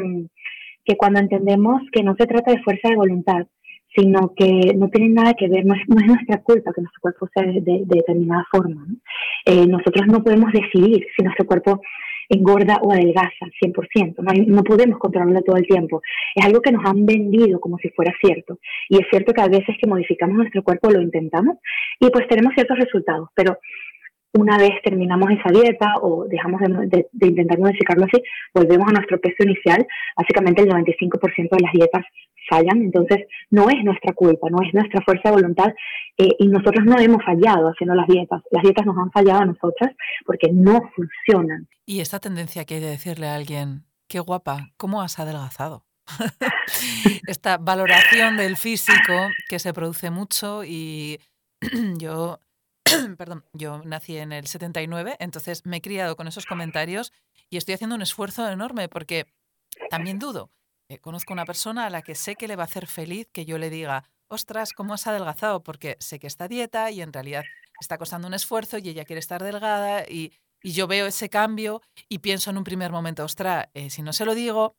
que 0.84 0.96
cuando 0.96 1.20
entendemos 1.20 1.82
que 1.92 2.02
no 2.02 2.16
se 2.18 2.26
trata 2.26 2.50
de 2.50 2.62
fuerza 2.62 2.88
de 2.88 2.96
voluntad, 2.96 3.46
sino 3.94 4.32
que 4.34 4.72
no 4.76 4.88
tiene 4.88 5.10
nada 5.10 5.34
que 5.34 5.48
ver, 5.48 5.64
no 5.64 5.74
es, 5.74 5.88
nuestra 5.88 6.42
culpa 6.42 6.72
que 6.72 6.80
nuestro 6.80 7.00
cuerpo 7.00 7.28
sea 7.34 7.44
de, 7.44 7.82
determinada 7.84 8.44
forma. 8.50 8.86
Eh, 9.44 9.66
nosotros 9.66 10.06
no 10.06 10.22
podemos 10.22 10.52
decidir 10.52 11.06
si 11.16 11.22
nuestro 11.22 11.46
cuerpo 11.46 11.80
engorda 12.28 12.78
o 12.82 12.92
adelgaza 12.92 13.46
100%, 13.62 14.16
no, 14.18 14.32
no 14.46 14.62
podemos 14.62 14.98
controlarlo 14.98 15.42
todo 15.42 15.56
el 15.56 15.66
tiempo. 15.66 16.02
Es 16.34 16.44
algo 16.44 16.60
que 16.60 16.72
nos 16.72 16.84
han 16.84 17.04
vendido 17.04 17.60
como 17.60 17.78
si 17.78 17.90
fuera 17.90 18.14
cierto. 18.20 18.58
Y 18.88 18.96
es 18.96 19.06
cierto 19.10 19.32
que 19.32 19.42
a 19.42 19.48
veces 19.48 19.76
que 19.80 19.88
modificamos 19.88 20.36
nuestro 20.36 20.62
cuerpo 20.62 20.90
lo 20.90 21.00
intentamos 21.00 21.58
y 22.00 22.08
pues 22.10 22.26
tenemos 22.28 22.54
ciertos 22.54 22.78
resultados, 22.78 23.28
pero 23.34 23.58
una 24.34 24.58
vez 24.58 24.72
terminamos 24.82 25.30
esa 25.30 25.50
dieta 25.50 25.94
o 26.02 26.26
dejamos 26.26 26.60
de, 26.60 27.06
de, 27.10 27.26
intentar 27.26 27.58
modificarlo 27.58 28.04
así, 28.04 28.22
volvemos 28.52 28.88
a 28.88 28.92
nuestro 28.92 29.20
peso 29.20 29.44
inicial. 29.44 29.86
Básicamente 30.16 30.62
el 30.62 30.68
95% 30.68 31.50
de 31.50 31.62
las 31.62 31.72
dietas 31.72 32.04
fallan, 32.48 32.82
entonces 32.82 33.26
no 33.50 33.70
es 33.70 33.82
nuestra 33.84 34.12
culpa, 34.12 34.48
no 34.50 34.58
es 34.66 34.74
nuestra 34.74 35.00
fuerza 35.02 35.30
de 35.30 35.36
voluntad 35.36 35.72
eh, 36.18 36.28
y 36.38 36.48
nosotros 36.48 36.84
no 36.84 36.98
hemos 36.98 37.24
fallado 37.24 37.68
haciendo 37.68 37.94
las 37.94 38.06
dietas. 38.06 38.42
Las 38.50 38.62
dietas 38.62 38.84
nos 38.86 38.96
han 38.98 39.10
fallado 39.12 39.42
a 39.42 39.46
nosotras 39.46 39.94
porque 40.26 40.50
no 40.52 40.80
funcionan. 40.94 41.68
Y 41.86 42.00
esta 42.00 42.18
tendencia 42.18 42.64
que 42.64 42.74
hay 42.74 42.80
de 42.80 42.90
decirle 42.90 43.28
a 43.28 43.34
alguien, 43.34 43.84
qué 44.08 44.20
guapa, 44.20 44.70
¿cómo 44.76 45.00
has 45.00 45.18
adelgazado? 45.18 45.84
esta 47.26 47.56
valoración 47.56 48.36
del 48.36 48.56
físico 48.56 49.14
que 49.48 49.58
se 49.58 49.72
produce 49.72 50.10
mucho 50.10 50.62
y 50.64 51.18
yo 51.98 52.40
perdón, 53.18 53.44
yo 53.52 53.82
nací 53.84 54.16
en 54.16 54.32
el 54.32 54.46
79, 54.46 55.16
entonces 55.18 55.64
me 55.64 55.78
he 55.78 55.82
criado 55.82 56.16
con 56.16 56.28
esos 56.28 56.46
comentarios 56.46 57.12
y 57.50 57.56
estoy 57.56 57.74
haciendo 57.74 57.96
un 57.96 58.02
esfuerzo 58.02 58.48
enorme 58.48 58.88
porque 58.88 59.26
también 59.90 60.18
dudo. 60.18 60.50
Eh, 60.90 60.98
conozco 60.98 61.32
una 61.32 61.46
persona 61.46 61.86
a 61.86 61.90
la 61.90 62.02
que 62.02 62.14
sé 62.14 62.36
que 62.36 62.48
le 62.48 62.56
va 62.56 62.64
a 62.64 62.66
hacer 62.66 62.86
feliz 62.86 63.28
que 63.32 63.46
yo 63.46 63.56
le 63.58 63.70
diga, 63.70 64.04
ostras, 64.28 64.72
¿cómo 64.72 64.94
has 64.94 65.06
adelgazado? 65.06 65.62
Porque 65.62 65.96
sé 66.00 66.18
que 66.18 66.26
está 66.26 66.46
dieta 66.46 66.90
y 66.90 67.00
en 67.00 67.12
realidad 67.12 67.44
está 67.80 67.96
costando 67.98 68.28
un 68.28 68.34
esfuerzo 68.34 68.78
y 68.78 68.88
ella 68.88 69.04
quiere 69.04 69.20
estar 69.20 69.42
delgada 69.42 70.04
y, 70.08 70.32
yo 70.66 70.86
veo 70.86 71.04
ese 71.04 71.28
cambio 71.28 71.82
y 72.08 72.20
pienso 72.20 72.48
en 72.48 72.56
un 72.56 72.64
primer 72.64 72.90
momento, 72.90 73.22
ostras, 73.22 73.68
eh, 73.74 73.90
si 73.90 74.00
no 74.00 74.14
se 74.14 74.24
lo 74.24 74.34
digo, 74.34 74.78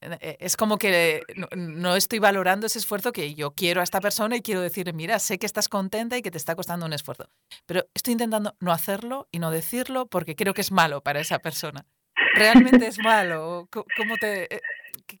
es 0.00 0.56
como 0.56 0.78
que 0.78 1.22
no, 1.56 1.96
estoy 1.96 2.18
valorando 2.18 2.66
ese 2.66 2.78
esfuerzo 2.78 3.12
que 3.12 3.34
yo 3.34 3.52
quiero 3.52 3.80
a 3.80 3.84
esta 3.84 4.00
persona 4.00 4.36
y 4.36 4.42
quiero 4.42 4.60
decirle, 4.60 4.92
mira, 4.92 5.18
sé 5.18 5.38
que 5.38 5.46
estás 5.46 5.68
contenta 5.68 6.16
y 6.16 6.22
que 6.22 6.30
te 6.30 6.38
está 6.38 6.54
costando 6.54 6.86
un 6.86 6.92
esfuerzo, 6.92 7.28
pero 7.66 7.84
estoy 7.94 8.12
intentando 8.12 8.54
no 8.60 8.72
hacerlo 8.72 9.28
y 9.32 9.38
no 9.38 9.50
decirlo 9.50 10.06
porque 10.06 10.36
creo 10.36 10.54
que 10.54 10.60
es 10.60 10.72
malo 10.72 11.02
para 11.02 11.20
esa 11.20 11.38
persona. 11.38 11.86
¿Realmente 12.34 12.86
es 12.86 12.98
malo? 12.98 13.68
¿Cómo 13.70 14.16
te, 14.20 14.54
eh, 14.54 14.60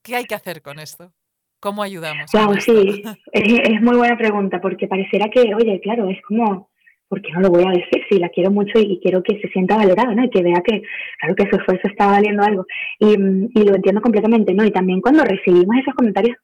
¿Qué 0.02 0.16
hay 0.16 0.24
que 0.24 0.34
hacer 0.34 0.62
con 0.62 0.78
esto? 0.78 1.12
¿Cómo 1.60 1.82
ayudamos? 1.82 2.30
sí, 2.60 3.02
es, 3.32 3.82
muy 3.82 3.96
buena 3.96 4.16
pregunta 4.16 4.60
porque 4.60 4.86
pareciera 4.86 5.28
que, 5.30 5.54
oye, 5.54 5.80
claro, 5.80 6.08
es 6.10 6.20
como 6.22 6.70
¿por 7.08 7.22
qué 7.22 7.32
no 7.32 7.40
lo 7.40 7.50
voy 7.50 7.64
a 7.64 7.70
decir 7.70 8.02
si 8.08 8.18
la 8.18 8.28
quiero 8.28 8.50
mucho 8.50 8.78
y, 8.78 8.98
quiero 9.00 9.22
que 9.22 9.38
se 9.40 9.48
sienta 9.48 9.76
valorada, 9.76 10.14
¿no? 10.14 10.24
Y 10.24 10.30
que 10.30 10.42
vea 10.42 10.60
que, 10.64 10.82
claro, 11.20 11.34
que 11.36 11.48
su 11.48 11.56
esfuerzo 11.56 11.88
está 11.88 12.06
valiendo 12.06 12.42
algo. 12.42 12.66
Y, 12.98 13.14
y, 13.14 13.64
lo 13.64 13.76
entiendo 13.76 14.00
completamente, 14.00 14.54
¿no? 14.54 14.64
Y 14.64 14.70
también 14.70 15.00
cuando 15.00 15.24
recibimos 15.24 15.76
esos 15.76 15.94
comentarios, 15.94 16.36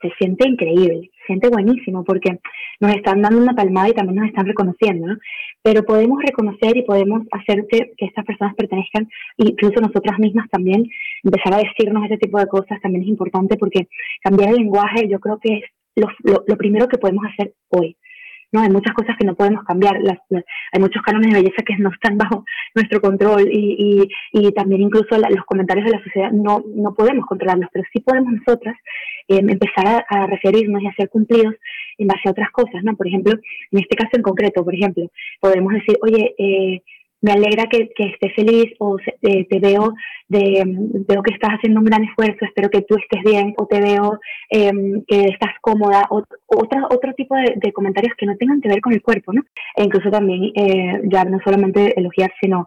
se 0.00 0.10
siente 0.18 0.46
increíble, 0.46 1.10
se 1.20 1.26
siente 1.26 1.48
buenísimo, 1.48 2.04
porque 2.04 2.38
nos 2.80 2.94
están 2.94 3.22
dando 3.22 3.40
una 3.40 3.54
palmada 3.54 3.88
y 3.88 3.92
también 3.92 4.16
nos 4.16 4.28
están 4.28 4.46
reconociendo, 4.46 5.06
¿no? 5.06 5.16
Pero 5.62 5.82
podemos 5.84 6.20
reconocer 6.22 6.76
y 6.76 6.82
podemos 6.82 7.22
hacer 7.32 7.64
que, 7.70 7.92
estas 7.96 8.24
personas 8.26 8.54
pertenezcan, 8.54 9.08
incluso 9.38 9.80
nosotras 9.80 10.18
mismas 10.18 10.50
también, 10.50 10.86
empezar 11.22 11.54
a 11.54 11.62
decirnos 11.62 12.04
ese 12.04 12.18
tipo 12.18 12.38
de 12.38 12.46
cosas 12.46 12.80
también 12.82 13.04
es 13.04 13.08
importante, 13.08 13.56
porque 13.56 13.88
cambiar 14.22 14.50
el 14.50 14.56
lenguaje 14.56 15.08
yo 15.08 15.18
creo 15.20 15.38
que 15.38 15.54
es 15.54 15.64
lo, 15.96 16.44
lo 16.46 16.56
primero 16.56 16.88
que 16.88 16.98
podemos 16.98 17.24
hacer 17.24 17.54
hoy. 17.70 17.96
¿No? 18.54 18.60
Hay 18.60 18.70
muchas 18.70 18.94
cosas 18.94 19.16
que 19.18 19.26
no 19.26 19.34
podemos 19.34 19.64
cambiar, 19.64 20.00
las, 20.00 20.18
hay 20.30 20.80
muchos 20.80 21.02
cánones 21.02 21.32
de 21.32 21.42
belleza 21.42 21.64
que 21.66 21.76
no 21.76 21.90
están 21.90 22.16
bajo 22.16 22.44
nuestro 22.74 23.00
control 23.00 23.48
y, 23.50 24.08
y, 24.32 24.52
también 24.52 24.82
incluso 24.82 25.18
los 25.18 25.44
comentarios 25.44 25.86
de 25.86 25.92
la 25.92 26.04
sociedad 26.04 26.30
no, 26.30 26.62
no 26.74 26.94
podemos 26.94 27.26
controlarlos, 27.26 27.68
pero 27.72 27.84
sí 27.92 28.00
podemos 28.00 28.32
nosotras 28.32 28.76
em, 29.26 29.50
empezar 29.50 30.06
a, 30.08 30.26
referirnos 30.26 30.80
y 30.82 30.86
a 30.86 30.94
ser 30.94 31.08
cumplidos 31.08 31.54
en 31.98 32.06
base 32.06 32.28
a 32.28 32.30
otras 32.30 32.50
cosas, 32.52 32.84
¿no? 32.84 32.94
Por 32.96 33.08
ejemplo, 33.08 33.32
en 33.72 33.78
este 33.80 33.96
caso 33.96 34.10
en 34.12 34.22
concreto, 34.22 34.64
por 34.64 34.74
ejemplo, 34.74 35.10
podemos 35.40 35.72
decir, 35.72 35.96
oye, 36.00 36.34
eh, 36.38 36.82
me 37.24 37.32
alegra 37.32 37.64
que, 37.70 37.88
que 37.96 38.04
estés 38.04 38.34
feliz 38.34 38.74
o 38.78 38.98
eh, 39.22 39.46
te 39.48 39.58
veo, 39.58 39.94
de, 40.28 40.62
veo 41.08 41.22
que 41.22 41.32
estás 41.32 41.52
haciendo 41.52 41.80
un 41.80 41.86
gran 41.86 42.04
esfuerzo, 42.04 42.44
espero 42.44 42.68
que 42.68 42.82
tú 42.82 42.96
estés 42.96 43.22
bien 43.24 43.54
o 43.56 43.66
te 43.66 43.80
veo 43.80 44.20
em, 44.50 45.02
que 45.06 45.22
estás 45.24 45.54
cómoda 45.62 46.06
o 46.10 46.22
otra, 46.48 46.86
otro 46.90 47.14
tipo 47.14 47.34
de, 47.34 47.72
comentarios 47.72 48.12
que 48.18 48.26
no 48.26 48.36
tengan 48.36 48.60
que 48.60 48.68
ver 48.68 48.82
con 48.82 48.92
el 48.92 49.00
cuerpo, 49.00 49.32
¿no? 49.32 49.42
E 49.74 49.84
incluso 49.84 50.10
también 50.10 50.52
eh, 50.54 51.00
ya 51.04 51.24
no 51.24 51.38
solamente 51.42 51.98
elogiar, 51.98 52.30
sino 52.42 52.66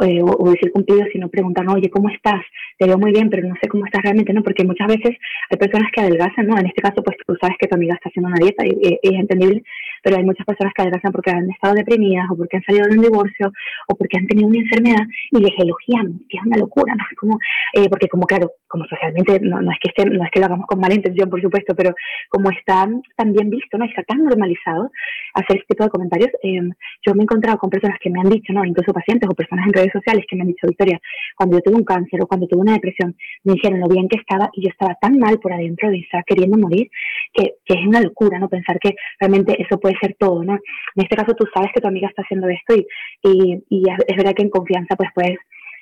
eh, 0.00 0.22
o, 0.22 0.50
decir 0.50 0.72
cumplido, 0.72 1.04
sino 1.12 1.28
preguntar, 1.28 1.68
oye, 1.68 1.90
¿cómo 1.90 2.08
estás? 2.08 2.40
Te 2.78 2.86
veo 2.86 2.98
muy 2.98 3.12
bien, 3.12 3.28
pero 3.28 3.46
no 3.46 3.54
sé 3.62 3.68
cómo 3.68 3.84
estás 3.84 4.02
realmente, 4.02 4.32
¿no? 4.32 4.42
Porque 4.42 4.64
muchas 4.64 4.88
veces 4.88 5.16
hay 5.50 5.58
personas 5.58 5.90
que 5.92 6.00
adelgazan, 6.00 6.46
¿no? 6.46 6.58
En 6.58 6.66
este 6.66 6.80
caso, 6.80 7.02
pues 7.02 7.16
tú 7.26 7.36
sabes 7.40 7.56
que 7.58 7.68
tu 7.68 7.76
amiga 7.76 7.94
está 7.94 8.08
haciendo 8.08 8.28
una 8.28 8.40
dieta 8.40 8.64
y, 8.66 8.98
es 9.02 9.12
entendible, 9.12 9.62
pero 10.02 10.16
hay 10.16 10.24
muchas 10.24 10.46
personas 10.46 10.72
que 10.74 10.82
adelgazan 10.82 11.12
porque 11.12 11.30
han 11.30 11.50
estado 11.50 11.74
deprimidas 11.74 12.26
o 12.30 12.36
porque 12.36 12.56
han 12.56 12.64
salido 12.64 12.88
de 12.88 12.96
un 12.96 13.02
divorcio 13.02 13.52
o 13.88 13.94
porque 13.94 14.16
han 14.18 14.26
tenido 14.26 14.48
una 14.48 14.58
enfermedad 14.58 15.06
y 15.30 15.38
les 15.38 15.52
elogian, 15.58 16.20
que 16.28 16.38
es 16.38 16.42
una 16.44 16.56
locura, 16.56 16.94
¿no? 16.94 17.04
Como, 17.20 17.38
eh, 17.74 17.88
porque 17.88 18.08
como 18.08 18.26
claro, 18.26 18.50
como 18.66 18.86
socialmente, 18.86 19.40
no, 19.40 19.60
no 19.60 19.70
es 19.70 19.78
que 19.78 19.90
esté, 19.90 20.08
no 20.08 20.24
es 20.24 20.30
que 20.30 20.40
lo 20.40 20.46
hagamos 20.46 20.66
con 20.66 20.80
mala 20.80 20.94
intención, 20.94 21.28
por 21.28 21.40
supuesto, 21.40 21.74
pero 21.76 21.94
como 22.30 22.50
está 22.50 22.88
tan 23.16 23.32
bien 23.32 23.50
visto, 23.50 23.76
¿no? 23.76 23.84
Está 23.84 24.02
tan 24.02 24.24
normalizado 24.24 24.90
hacer 25.34 25.58
este 25.58 25.74
tipo 25.74 25.84
de 25.84 25.90
comentarios, 25.90 26.30
eh, 26.42 26.60
yo 27.06 27.14
me 27.14 27.20
he 27.20 27.24
encontrado 27.24 27.58
con 27.58 27.70
personas 27.70 27.98
que 28.00 28.10
me 28.10 28.20
han 28.20 28.30
dicho, 28.30 28.52
¿no? 28.52 28.64
Incluso 28.64 28.92
pacientes 28.92 29.28
o 29.28 29.34
personas 29.34 29.66
en 29.66 29.72
redes 29.82 29.92
sociales 29.92 30.24
que 30.28 30.36
me 30.36 30.42
han 30.42 30.48
dicho, 30.48 30.66
Victoria, 30.66 31.00
cuando 31.36 31.56
yo 31.56 31.62
tuve 31.62 31.76
un 31.76 31.84
cáncer 31.84 32.22
o 32.22 32.26
cuando 32.26 32.46
tuve 32.46 32.60
una 32.60 32.74
depresión, 32.74 33.16
me 33.44 33.54
dijeron 33.54 33.80
lo 33.80 33.88
bien 33.88 34.08
que 34.08 34.18
estaba 34.18 34.50
y 34.54 34.62
yo 34.62 34.68
estaba 34.68 34.96
tan 35.00 35.18
mal 35.18 35.38
por 35.38 35.52
adentro 35.52 35.90
de 35.90 35.98
estar 35.98 36.24
queriendo 36.24 36.56
morir, 36.58 36.90
que, 37.32 37.54
que 37.64 37.74
es 37.74 37.86
una 37.86 38.00
locura, 38.00 38.38
¿no? 38.38 38.48
Pensar 38.48 38.78
que 38.78 38.94
realmente 39.20 39.60
eso 39.60 39.78
puede 39.78 39.96
ser 40.00 40.16
todo, 40.18 40.44
¿no? 40.44 40.54
En 40.54 41.02
este 41.02 41.16
caso 41.16 41.34
tú 41.34 41.46
sabes 41.54 41.70
que 41.74 41.80
tu 41.80 41.88
amiga 41.88 42.08
está 42.08 42.22
haciendo 42.22 42.48
esto 42.48 42.74
y, 42.74 42.86
y, 43.22 43.64
y 43.68 43.82
es 43.88 44.16
verdad 44.16 44.34
que 44.34 44.42
en 44.42 44.50
confianza 44.50 44.96
pues 44.96 45.10
puedes 45.14 45.38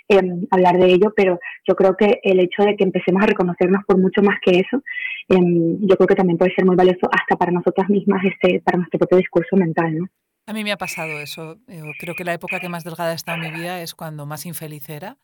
em, 0.08 0.46
hablar 0.50 0.78
de 0.78 0.86
ello, 0.86 1.12
pero 1.14 1.38
yo 1.66 1.74
creo 1.74 1.96
que 1.96 2.20
el 2.22 2.40
hecho 2.40 2.62
de 2.62 2.76
que 2.76 2.84
empecemos 2.84 3.22
a 3.22 3.26
reconocernos 3.26 3.84
por 3.86 3.98
mucho 3.98 4.22
más 4.22 4.38
que 4.40 4.60
eso, 4.60 4.82
em, 5.28 5.78
yo 5.86 5.96
creo 5.96 6.06
que 6.06 6.14
también 6.14 6.38
puede 6.38 6.54
ser 6.54 6.64
muy 6.64 6.76
valioso 6.76 7.08
hasta 7.12 7.36
para 7.36 7.52
nosotras 7.52 7.88
mismas, 7.88 8.24
este, 8.24 8.60
para 8.60 8.78
nuestro 8.78 8.98
propio 8.98 9.18
discurso 9.18 9.56
mental, 9.56 9.98
¿no? 9.98 10.06
A 10.50 10.52
mí 10.52 10.64
me 10.64 10.72
ha 10.72 10.76
pasado 10.76 11.20
eso. 11.20 11.60
creo 12.00 12.16
que 12.16 12.24
la 12.24 12.32
época 12.32 12.58
que 12.58 12.68
más 12.68 12.82
delgada 12.82 13.14
he 13.14 13.30
en 13.32 13.40
mi 13.40 13.52
vida 13.52 13.82
es 13.82 13.94
cuando 13.94 14.26
más 14.26 14.46
infeliz 14.46 14.88
era, 14.88 15.16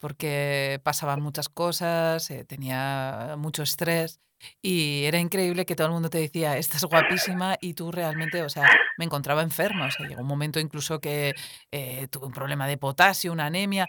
porque 0.00 0.80
pasaban 0.82 1.22
muchas 1.22 1.48
cosas, 1.48 2.28
eh, 2.32 2.44
tenía 2.44 3.36
mucho 3.38 3.62
estrés 3.62 4.18
y 4.60 5.04
era 5.04 5.20
increíble 5.20 5.64
que 5.64 5.76
todo 5.76 5.86
el 5.86 5.92
mundo 5.92 6.10
te 6.10 6.18
decía, 6.18 6.58
estás 6.58 6.82
guapísima 6.86 7.56
y 7.60 7.74
tú 7.74 7.92
realmente, 7.92 8.42
o 8.42 8.48
sea, 8.48 8.68
me 8.98 9.04
encontraba 9.04 9.42
enferma. 9.42 9.86
O 9.86 9.90
sea, 9.92 10.08
llegó 10.08 10.22
un 10.22 10.26
momento 10.26 10.58
incluso 10.58 11.00
que 11.00 11.36
eh, 11.70 12.08
tuve 12.08 12.26
un 12.26 12.32
problema 12.32 12.66
de 12.66 12.76
potasio, 12.76 13.32
una 13.32 13.46
anemia. 13.46 13.88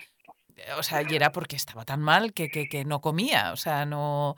O 0.78 0.84
sea, 0.84 1.02
y 1.02 1.16
era 1.16 1.32
porque 1.32 1.56
estaba 1.56 1.84
tan 1.84 2.02
mal 2.02 2.32
que, 2.32 2.50
que 2.52 2.86
no 2.86 3.02
comía. 3.02 3.54
O 3.54 3.58
sea, 3.58 3.88
no, 3.88 4.36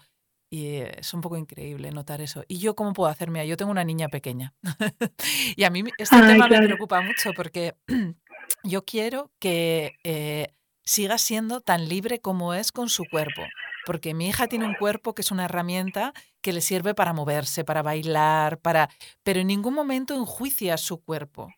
y 0.50 0.78
es 0.78 1.14
un 1.14 1.22
poco 1.22 1.38
increíble 1.38 1.92
notar 1.92 2.22
eso. 2.22 2.44
¿Y 2.48 2.60
yo 2.60 2.76
cómo 2.76 2.94
puedo 2.94 3.10
hacerme? 3.10 3.46
Yo 3.48 3.58
tengo 3.58 3.72
una 3.72 3.84
niña 3.84 4.08
pequeña. 4.08 4.54
y 5.56 5.64
a 5.64 5.70
mí 5.70 5.84
este 5.98 6.18
tema 6.22 6.48
me 6.48 6.62
preocupa 6.62 7.02
mucho 7.02 7.34
porque 7.36 7.76
yo 8.64 8.86
quiero 8.86 9.32
que 9.40 9.96
eh, 10.04 10.54
siga 10.84 11.18
siendo 11.18 11.62
tan 11.62 11.90
libre 11.90 12.20
como 12.22 12.54
es 12.54 12.72
con 12.72 12.90
su 12.90 13.04
cuerpo. 13.10 13.44
Porque 13.86 14.14
mi 14.14 14.28
hija 14.28 14.48
tiene 14.48 14.66
un 14.66 14.76
cuerpo 14.76 15.14
que 15.14 15.22
es 15.22 15.32
una 15.32 15.46
herramienta 15.46 16.14
que 16.42 16.54
le 16.54 16.62
sirve 16.62 16.94
para 16.94 17.14
moverse, 17.14 17.64
para 17.64 17.82
bailar, 17.82 18.60
para... 18.60 18.90
pero 19.24 19.40
en 19.40 19.48
ningún 19.48 19.74
momento 19.74 20.16
enjuicia 20.16 20.78
su 20.78 21.02
cuerpo. 21.02 21.54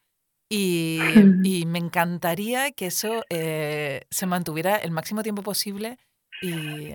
Y, 0.47 0.99
y 1.43 1.65
me 1.67 1.80
encantaría 1.80 2.71
que 2.71 2.88
eso 2.88 3.23
eh, 3.30 4.06
se 4.10 4.25
mantuviera 4.25 4.75
el 4.78 4.91
máximo 4.91 5.21
tiempo 5.21 5.43
posible 5.43 5.97
y, 6.41 6.91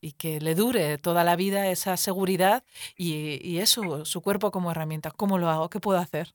y 0.00 0.12
que 0.12 0.40
le 0.40 0.54
dure 0.54 0.98
toda 0.98 1.24
la 1.24 1.36
vida 1.36 1.68
esa 1.70 1.96
seguridad 1.96 2.64
y, 2.96 3.40
y 3.42 3.58
eso, 3.58 4.04
su 4.04 4.20
cuerpo 4.20 4.50
como 4.50 4.70
herramienta. 4.70 5.10
¿Cómo 5.10 5.38
lo 5.38 5.48
hago? 5.48 5.70
¿Qué 5.70 5.80
puedo 5.80 5.98
hacer? 5.98 6.28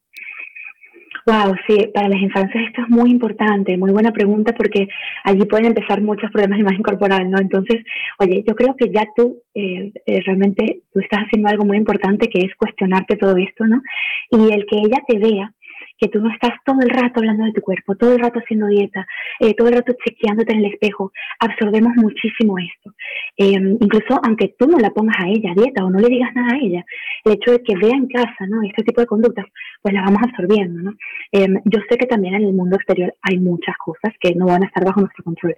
Wow, 1.26 1.54
sí, 1.68 1.78
para 1.94 2.10
las 2.10 2.20
infancias 2.20 2.64
esto 2.68 2.82
es 2.82 2.90
muy 2.90 3.12
importante, 3.12 3.78
muy 3.78 3.92
buena 3.92 4.12
pregunta 4.12 4.54
porque 4.54 4.88
allí 5.24 5.46
pueden 5.46 5.68
empezar 5.68 6.02
muchos 6.02 6.32
problemas 6.32 6.58
de 6.58 6.62
imagen 6.62 6.82
corporal, 6.82 7.30
¿no? 7.30 7.40
Entonces, 7.40 7.84
oye, 8.18 8.44
yo 8.48 8.56
creo 8.56 8.76
que 8.76 8.90
ya 8.92 9.06
tú 9.16 9.38
eh, 9.54 9.92
eh, 10.08 10.22
realmente 10.26 10.82
tú 10.92 11.00
estás 11.00 11.22
haciendo 11.26 11.50
algo 11.50 11.66
muy 11.66 11.78
importante 11.78 12.28
que 12.28 12.40
es 12.40 12.56
cuestionarte 12.56 13.18
todo 13.18 13.38
esto, 13.38 13.68
¿no? 13.68 13.84
Y 14.32 14.52
el 14.52 14.66
que 14.66 14.78
ella 14.78 14.98
te 15.08 15.20
vea 15.20 15.54
que 16.02 16.08
tú 16.08 16.20
no 16.20 16.34
estás 16.34 16.54
todo 16.66 16.80
el 16.82 16.90
rato 16.90 17.20
hablando 17.20 17.46
de 17.46 17.54
tu 17.54 17.62
cuerpo, 17.62 17.96
todo 17.96 18.14
el 18.14 18.20
rato 18.20 18.40
haciendo 18.40 18.66
dieta, 18.66 19.06
eh, 19.40 19.54
todo 19.54 19.68
el 19.68 19.76
rato 19.76 19.94
chequeándote 20.04 20.52
en 20.52 20.66
el 20.66 20.74
espejo, 20.74 21.12
absorbemos 21.40 21.94
muchísimo 21.96 22.58
esto. 22.58 22.92
Em, 23.38 23.78
incluso 23.80 24.20
aunque 24.26 24.56
tú 24.58 24.68
no 24.68 24.80
la 24.80 24.90
pongas 24.90 25.16
a 25.20 25.30
ella 25.30 25.54
dieta 25.56 25.86
o 25.86 25.92
no 25.92 26.00
le 26.00 26.08
digas 26.08 26.34
nada 26.34 26.56
a 26.56 26.58
ella, 26.58 26.84
el 27.24 27.34
hecho 27.34 27.52
de 27.52 27.62
que 27.62 27.78
vea 27.78 27.96
en 27.96 28.08
casa 28.08 28.48
¿no? 28.48 28.64
este 28.64 28.82
tipo 28.84 29.00
de 29.00 29.06
conductas, 29.06 29.46
pues 29.84 29.94
la 29.94 30.02
vamos 30.02 30.22
absorbiendo. 30.24 30.82
¿no? 30.82 30.98
Em, 31.32 31.60
yo 31.66 31.80
sé 31.88 31.98
que 31.98 32.08
también 32.08 32.34
en 32.34 32.46
el 32.46 32.54
mundo 32.54 32.78
exterior 32.78 33.14
hay 33.22 33.38
muchas 33.38 33.76
cosas 33.78 34.12
que 34.20 34.34
no 34.34 34.48
van 34.48 34.64
a 34.64 34.68
estar 34.68 34.84
bajo 34.84 35.02
nuestro 35.02 35.24
control, 35.24 35.56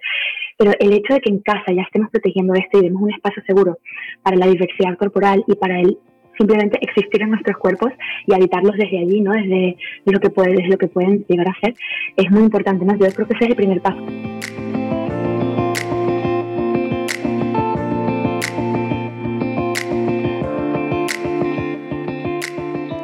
pero 0.58 0.72
el 0.78 0.92
hecho 0.92 1.14
de 1.14 1.20
que 1.20 1.30
en 1.30 1.38
casa 1.38 1.72
ya 1.72 1.82
estemos 1.82 2.10
protegiendo 2.10 2.52
esto 2.52 2.78
y 2.78 2.82
demos 2.82 3.00
un 3.00 3.14
espacio 3.14 3.42
seguro 3.46 3.78
para 4.22 4.36
la 4.36 4.46
diversidad 4.46 4.98
corporal 4.98 5.42
y 5.46 5.54
para 5.54 5.80
el 5.80 5.96
simplemente 6.36 6.78
existir 6.80 7.22
en 7.22 7.30
nuestros 7.30 7.56
cuerpos 7.56 7.92
y 8.26 8.34
habitarlos 8.34 8.76
desde 8.76 8.98
allí, 8.98 9.20
¿no? 9.20 9.32
Desde 9.32 9.76
lo 10.04 10.20
que, 10.20 10.30
puede, 10.30 10.52
desde 10.52 10.68
lo 10.68 10.78
que 10.78 10.88
pueden 10.88 11.24
llegar 11.28 11.48
a 11.48 11.60
ser, 11.60 11.74
es 12.16 12.30
muy 12.30 12.42
importante, 12.42 12.84
¿no? 12.84 12.94
Yo 12.94 13.06
creo 13.12 13.26
que 13.26 13.34
ese 13.34 13.44
es 13.44 13.50
el 13.50 13.56
primer 13.56 13.80
paso. 13.80 14.04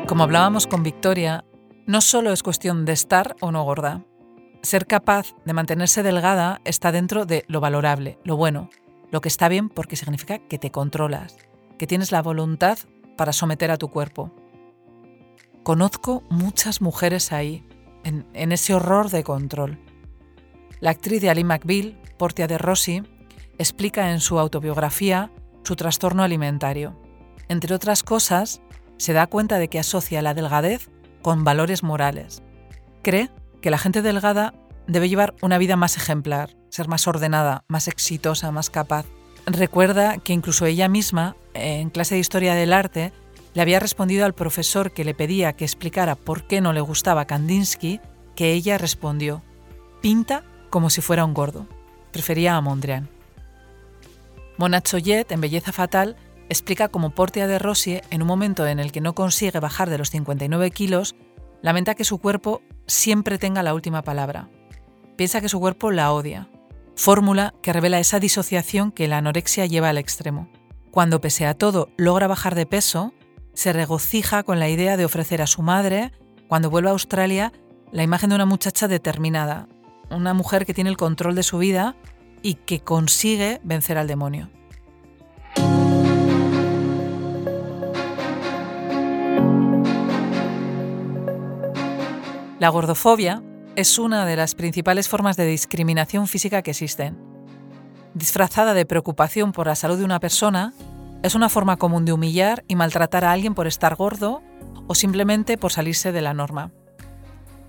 Como 0.07 0.25
hablábamos 0.25 0.67
con 0.67 0.83
Victoria, 0.83 1.45
no 1.87 2.01
solo 2.01 2.33
es 2.33 2.43
cuestión 2.43 2.85
de 2.85 2.93
estar 2.93 3.37
o 3.41 3.53
no 3.53 3.65
gorda. 3.65 4.05
Ser 4.63 4.87
capaz 4.87 5.35
de 5.47 5.53
mantenerse 5.55 6.03
delgada 6.03 6.61
está 6.65 6.93
dentro 6.93 7.25
de 7.27 7.45
lo 7.49 7.61
valorable, 7.61 8.19
lo 8.25 8.37
bueno, 8.37 8.69
lo 9.11 9.21
que 9.21 9.29
está 9.29 9.49
bien 9.49 9.69
porque 9.69 9.97
significa 9.97 10.39
que 10.39 10.59
te 10.59 10.71
controlas, 10.71 11.39
que 11.79 11.87
tienes 11.87 12.13
la 12.13 12.23
voluntad 12.23 12.79
para 13.21 13.35
someter 13.35 13.71
a 13.71 13.77
tu 13.77 13.89
cuerpo. 13.89 14.33
Conozco 15.63 16.23
muchas 16.31 16.81
mujeres 16.81 17.33
ahí, 17.33 17.69
en, 18.03 18.25
ese 18.33 18.73
horror 18.73 19.11
de 19.11 19.25
control. 19.25 19.79
La 20.81 20.89
actriz 20.89 21.21
de 21.21 21.29
Ali 21.29 21.45
McBeal, 21.45 22.01
Portia 22.17 22.47
de 22.47 22.57
Rossi, 22.57 23.03
explica 23.59 24.11
en 24.13 24.21
su 24.21 24.39
autobiografía 24.39 25.31
su 25.65 25.77
trastorno 25.77 26.23
alimentario. 26.23 26.99
Entre 27.51 27.75
otras 27.75 28.03
cosas, 28.03 28.63
se 28.97 29.13
da 29.13 29.27
cuenta 29.27 29.59
de 29.59 29.69
que 29.69 29.79
asocia 29.79 30.23
la 30.23 30.33
delgadez 30.33 30.89
con 31.21 31.45
valores 31.45 31.83
morales. 31.83 32.43
Cree 33.03 33.31
que 33.61 33.71
la 33.71 33.77
gente 33.77 34.01
delgada 34.01 34.55
debe 34.87 35.11
llevar 35.11 35.35
una 35.43 35.59
vida 35.59 35.77
más 35.77 35.99
ejemplar, 35.99 36.57
ser 36.71 36.89
más 36.89 37.07
ordenada, 37.07 37.65
más 37.69 37.87
exitosa, 37.87 38.51
más 38.51 38.71
capaz. 38.71 39.05
Recuerda 39.53 40.19
que 40.19 40.33
incluso 40.33 40.65
ella 40.65 40.89
misma, 40.89 41.35
en 41.55 41.91
clase 41.91 42.15
de 42.15 42.21
historia 42.21 42.55
del 42.55 42.73
arte, 42.73 43.13
le 43.53 43.63
había 43.63 43.81
respondido 43.81 44.25
al 44.25 44.33
profesor 44.33 44.93
que 44.93 45.05
le 45.05 45.13
pedía 45.13 45.55
que 45.55 45.65
explicara 45.65 46.15
por 46.15 46.45
qué 46.47 46.61
no 46.61 46.73
le 46.73 46.81
gustaba 46.81 47.25
Kandinsky, 47.25 48.01
que 48.37 48.53
ella 48.53 48.79
respondió, 48.79 49.43
pinta 50.01 50.45
como 50.71 50.89
si 50.89 51.01
fuera 51.01 51.25
un 51.25 51.35
gordo. 51.35 51.67
Prefería 52.13 52.55
a 52.55 52.61
Mondrian. 52.61 53.09
Mona 54.57 54.83
Choyet, 54.83 55.33
en 55.33 55.41
Belleza 55.41 55.73
Fatal, 55.73 56.17
explica 56.49 56.89
cómo 56.89 57.11
Portia 57.11 57.49
de 57.49 57.59
Rossi, 57.59 58.01
en 58.11 58.23
un 58.23 58.29
momento 58.29 58.69
en 58.69 58.79
el 58.79 58.93
que 58.93 59.01
no 59.01 59.17
consigue 59.17 59.59
bajar 59.59 59.91
de 59.91 59.99
los 59.99 60.11
59 60.11 60.71
kilos, 60.71 61.17
lamenta 61.61 61.97
que 61.97 62.05
su 62.05 62.19
cuerpo 62.19 62.63
siempre 62.87 63.37
tenga 63.37 63.65
la 63.65 63.75
última 63.75 64.03
palabra. 64.03 64.49
Piensa 65.17 65.41
que 65.41 65.49
su 65.49 65.59
cuerpo 65.59 65.91
la 65.91 66.13
odia, 66.13 66.49
fórmula 66.97 67.55
que 67.63 67.73
revela 67.73 67.99
esa 67.99 68.21
disociación 68.21 68.93
que 68.93 69.09
la 69.09 69.19
anorexia 69.19 69.67
lleva 69.67 69.89
al 69.89 69.99
extremo. 69.99 70.49
Cuando 70.91 71.21
pese 71.21 71.47
a 71.47 71.55
todo 71.55 71.89
logra 71.97 72.27
bajar 72.27 72.55
de 72.55 72.67
peso, 72.67 73.13
se 73.55 73.73
regocija 73.73 74.43
con 74.43 74.59
la 74.59 74.69
idea 74.69 74.97
de 74.97 75.05
ofrecer 75.05 75.43
a 75.43 75.47
su 75.47 75.63
madre, 75.63 76.13
cuando 76.49 76.71
vuelva 76.71 76.91
a 76.91 76.93
Australia, 76.93 77.53
la 77.93 78.03
imagen 78.03 78.31
de 78.31 78.37
una 78.37 78.47
muchacha 78.47 78.89
determinada, 78.89 79.69
una 80.11 80.35
mujer 80.35 80.67
que 80.67 80.75
tiene 80.75 80.91
el 80.91 80.97
control 80.97 81.35
de 81.35 81.43
su 81.43 81.59
vida 81.59 81.97
y 82.43 82.55
que 82.55 82.81
consigue 82.81 83.61
vencer 83.63 83.99
al 83.99 84.07
demonio. 84.07 84.51
La 92.59 92.69
gordofobia 92.69 93.43
es 93.81 93.99
una 93.99 94.27
de 94.27 94.37
las 94.37 94.55
principales 94.55 95.09
formas 95.09 95.37
de 95.37 95.47
discriminación 95.47 96.29
física 96.29 96.63
que 96.63 96.73
existen. 96.73 97.19
Disfrazada 98.15 98.75
de 98.75 98.85
preocupación 98.85 99.53
por 99.53 99.67
la 99.67 99.75
salud 99.75 99.99
de 99.99 100.05
una 100.05 100.21
persona, 100.21 100.75
es 101.23 101.35
una 101.35 101.49
forma 101.49 101.77
común 101.77 102.05
de 102.05 102.13
humillar 102.13 102.63
y 102.69 102.77
maltratar 102.77 103.25
a 103.25 103.33
alguien 103.33 103.55
por 103.55 103.67
estar 103.67 103.97
gordo 103.97 104.43
o 104.87 104.95
simplemente 104.95 105.57
por 105.57 105.73
salirse 105.73 106.13
de 106.13 106.21
la 106.21 106.35
norma. 106.35 106.71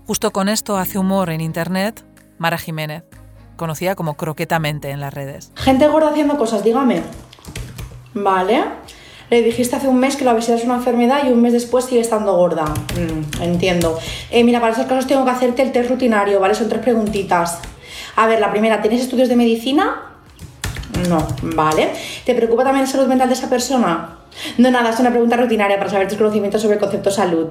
Justo 0.06 0.32
con 0.32 0.48
esto 0.48 0.76
hace 0.76 0.98
humor 0.98 1.30
en 1.30 1.40
Internet 1.40 2.04
Mara 2.38 2.58
Jiménez, 2.58 3.04
conocida 3.56 3.94
como 3.94 4.14
Croquetamente 4.14 4.90
en 4.90 5.00
las 5.00 5.14
redes. 5.14 5.52
Gente 5.54 5.86
gorda 5.88 6.10
haciendo 6.10 6.36
cosas, 6.36 6.62
dígame. 6.62 7.02
Vale. 8.14 8.64
Le 9.32 9.40
dijiste 9.40 9.74
hace 9.76 9.88
un 9.88 9.98
mes 9.98 10.16
que 10.16 10.26
la 10.26 10.34
obesidad 10.34 10.58
es 10.58 10.64
una 10.64 10.74
enfermedad 10.74 11.20
y 11.26 11.32
un 11.32 11.40
mes 11.40 11.54
después 11.54 11.86
sigue 11.86 12.02
estando 12.02 12.36
gorda. 12.36 12.66
Mm, 12.66 13.42
entiendo. 13.42 13.98
Eh, 14.30 14.44
mira, 14.44 14.60
para 14.60 14.74
esos 14.74 14.84
casos 14.84 15.06
tengo 15.06 15.24
que 15.24 15.30
hacerte 15.30 15.62
el 15.62 15.72
test 15.72 15.88
rutinario, 15.88 16.38
¿vale? 16.38 16.54
Son 16.54 16.68
tres 16.68 16.82
preguntitas. 16.82 17.58
A 18.16 18.26
ver, 18.26 18.40
la 18.40 18.50
primera, 18.50 18.82
¿tienes 18.82 19.00
estudios 19.00 19.30
de 19.30 19.36
medicina? 19.36 20.02
No, 21.08 21.26
vale. 21.54 21.92
¿Te 22.26 22.34
preocupa 22.34 22.62
también 22.62 22.84
la 22.84 22.92
salud 22.92 23.06
mental 23.06 23.26
de 23.28 23.32
esa 23.32 23.48
persona? 23.48 24.18
No, 24.58 24.70
nada, 24.70 24.90
es 24.90 25.00
una 25.00 25.08
pregunta 25.08 25.38
rutinaria 25.38 25.78
para 25.78 25.88
saber 25.88 26.08
tus 26.08 26.18
conocimientos 26.18 26.60
sobre 26.60 26.74
el 26.74 26.80
concepto 26.80 27.10
salud. 27.10 27.48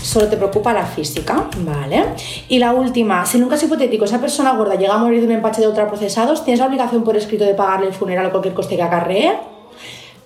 Solo 0.00 0.28
te 0.28 0.38
preocupa 0.38 0.72
la 0.72 0.86
física, 0.86 1.50
¿vale? 1.66 2.02
Y 2.48 2.58
la 2.58 2.72
última, 2.72 3.26
si 3.26 3.36
nunca 3.36 3.56
es 3.56 3.62
hipotético, 3.62 4.06
esa 4.06 4.22
persona 4.22 4.54
gorda 4.54 4.76
llega 4.76 4.94
a 4.94 4.98
morir 4.98 5.20
de 5.20 5.26
un 5.26 5.32
empache 5.32 5.60
de 5.60 5.68
ultraprocesados, 5.68 6.46
¿tienes 6.46 6.60
la 6.60 6.66
obligación 6.66 7.04
por 7.04 7.14
escrito 7.14 7.44
de 7.44 7.52
pagarle 7.52 7.88
el 7.88 7.92
funeral 7.92 8.24
o 8.24 8.30
cualquier 8.30 8.54
coste 8.54 8.74
que 8.74 8.82
acarree? 8.82 9.57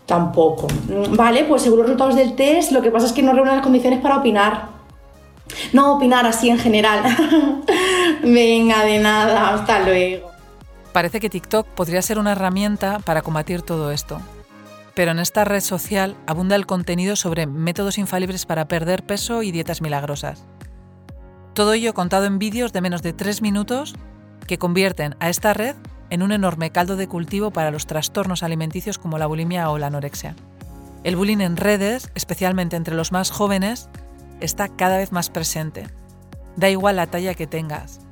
Tampoco. 0.07 0.67
Vale, 1.11 1.45
pues 1.45 1.63
según 1.63 1.79
los 1.79 1.87
resultados 1.87 2.17
del 2.17 2.35
test, 2.35 2.73
lo 2.73 2.83
que 2.83 2.91
pasa 2.91 3.07
es 3.07 3.13
que 3.13 3.23
no 3.23 3.33
reúnen 3.33 3.55
las 3.55 3.63
condiciones 3.63 4.01
para 4.01 4.19
opinar. 4.19 4.69
No 5.73 5.95
opinar 5.97 6.27
así 6.27 6.51
en 6.51 6.59
general. 6.59 7.03
Venga, 8.23 8.85
de 8.85 8.99
nada, 8.99 9.55
hasta 9.55 9.81
luego. 9.81 10.31
Parece 10.93 11.21
que 11.21 11.31
TikTok 11.31 11.67
podría 11.69 12.03
ser 12.03 12.19
una 12.19 12.33
herramienta 12.33 12.99
para 12.99 13.23
combatir 13.23 13.63
todo 13.63 13.91
esto. 13.91 14.21
Pero 14.95 15.13
en 15.13 15.19
esta 15.19 15.45
red 15.45 15.61
social 15.61 16.17
abunda 16.27 16.55
el 16.55 16.67
contenido 16.67 17.17
sobre 17.17 17.47
métodos 17.47 17.97
infalibles 17.97 18.45
para 18.45 18.69
perder 18.69 19.05
peso 19.05 19.43
y 19.43 19.51
dietas 19.51 19.81
milagrosas. 19.81 20.45
Todo 21.55 21.73
ello 21.73 21.95
contado 21.95 22.27
en 22.27 22.39
vídeos 22.39 22.73
de 22.73 22.83
menos 22.83 23.03
de 23.03 23.13
tres 23.13 23.41
minutos 23.41 23.95
que 24.47 24.59
convierten 24.59 25.17
a 25.19 25.31
esta 25.31 25.55
red 25.55 25.77
en 26.13 26.23
un 26.23 26.31
enorme 26.31 26.71
caldo 26.71 26.97
de 26.97 27.09
cultivo 27.09 27.51
para 27.51 27.71
los 27.71 27.87
trastornos 27.87 28.43
alimenticios 28.43 28.99
como 28.99 29.17
la 29.17 29.27
bulimia 29.27 29.71
o 29.71 29.79
la 29.79 29.87
anorexia. 29.89 30.37
El 31.03 31.17
bullying 31.17 31.41
en 31.41 31.57
redes, 31.57 32.11
especialmente 32.15 32.77
entre 32.77 32.95
los 32.95 33.11
más 33.11 33.31
jóvenes, 33.31 33.89
está 34.41 34.69
cada 34.69 34.99
vez 34.99 35.11
más 35.11 35.31
presente. 35.31 35.89
Da 36.57 36.69
igual 36.69 36.97
la 36.97 37.07
talla 37.07 37.35
que 37.35 37.47
tengas, 37.47 38.03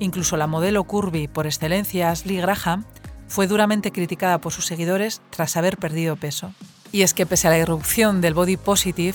Incluso 0.00 0.38
la 0.38 0.46
modelo 0.46 0.82
curvy 0.84 1.28
por 1.28 1.46
excelencia, 1.46 2.10
Ashley 2.10 2.38
Graham, 2.38 2.84
fue 3.28 3.46
duramente 3.46 3.92
criticada 3.92 4.40
por 4.40 4.50
sus 4.50 4.64
seguidores 4.64 5.20
tras 5.28 5.56
haber 5.58 5.76
perdido 5.76 6.16
peso. 6.16 6.52
Y 6.90 7.02
es 7.02 7.12
que 7.12 7.26
pese 7.26 7.46
a 7.46 7.50
la 7.50 7.58
irrupción 7.58 8.22
del 8.22 8.34
body 8.34 8.56
positive, 8.56 9.14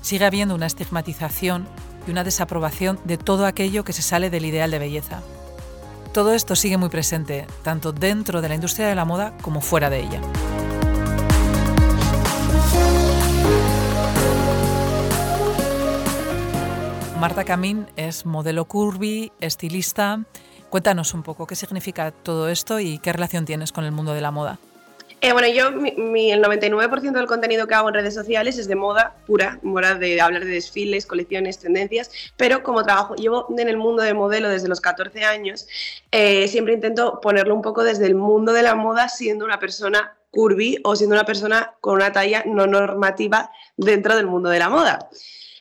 sigue 0.00 0.24
habiendo 0.24 0.54
una 0.54 0.66
estigmatización 0.66 1.68
y 2.08 2.10
una 2.10 2.24
desaprobación 2.24 2.98
de 3.04 3.18
todo 3.18 3.44
aquello 3.44 3.84
que 3.84 3.92
se 3.92 4.02
sale 4.02 4.30
del 4.30 4.46
ideal 4.46 4.70
de 4.70 4.78
belleza. 4.78 5.20
Todo 6.16 6.32
esto 6.32 6.56
sigue 6.56 6.78
muy 6.78 6.88
presente, 6.88 7.46
tanto 7.62 7.92
dentro 7.92 8.40
de 8.40 8.48
la 8.48 8.54
industria 8.54 8.88
de 8.88 8.94
la 8.94 9.04
moda 9.04 9.36
como 9.42 9.60
fuera 9.60 9.90
de 9.90 10.00
ella. 10.00 10.18
Marta 17.20 17.44
Camín 17.44 17.86
es 17.96 18.24
modelo 18.24 18.64
curvy, 18.64 19.30
estilista. 19.40 20.24
Cuéntanos 20.70 21.12
un 21.12 21.22
poco 21.22 21.46
qué 21.46 21.54
significa 21.54 22.10
todo 22.12 22.48
esto 22.48 22.80
y 22.80 22.98
qué 22.98 23.12
relación 23.12 23.44
tienes 23.44 23.70
con 23.70 23.84
el 23.84 23.92
mundo 23.92 24.14
de 24.14 24.22
la 24.22 24.30
moda. 24.30 24.58
Eh, 25.22 25.32
bueno, 25.32 25.48
yo 25.48 25.72
mi, 25.72 26.30
el 26.30 26.42
99% 26.42 27.12
del 27.12 27.26
contenido 27.26 27.66
que 27.66 27.74
hago 27.74 27.88
en 27.88 27.94
redes 27.94 28.14
sociales 28.14 28.58
es 28.58 28.68
de 28.68 28.76
moda 28.76 29.16
pura, 29.26 29.58
moda 29.62 29.94
de 29.94 30.20
hablar 30.20 30.44
de 30.44 30.50
desfiles, 30.50 31.06
colecciones, 31.06 31.58
tendencias, 31.58 32.10
pero 32.36 32.62
como 32.62 32.84
trabajo, 32.84 33.14
llevo 33.14 33.46
en 33.56 33.68
el 33.68 33.78
mundo 33.78 34.02
de 34.02 34.12
modelo 34.12 34.48
desde 34.50 34.68
los 34.68 34.80
14 34.80 35.24
años, 35.24 35.66
eh, 36.12 36.46
siempre 36.48 36.74
intento 36.74 37.20
ponerlo 37.22 37.54
un 37.54 37.62
poco 37.62 37.82
desde 37.82 38.06
el 38.06 38.14
mundo 38.14 38.52
de 38.52 38.62
la 38.62 38.74
moda 38.74 39.08
siendo 39.08 39.44
una 39.46 39.58
persona 39.58 40.16
curvy 40.30 40.78
o 40.84 40.94
siendo 40.94 41.16
una 41.16 41.24
persona 41.24 41.74
con 41.80 41.94
una 41.94 42.12
talla 42.12 42.44
no 42.46 42.66
normativa 42.66 43.50
dentro 43.76 44.16
del 44.16 44.26
mundo 44.26 44.50
de 44.50 44.58
la 44.58 44.68
moda. 44.68 45.08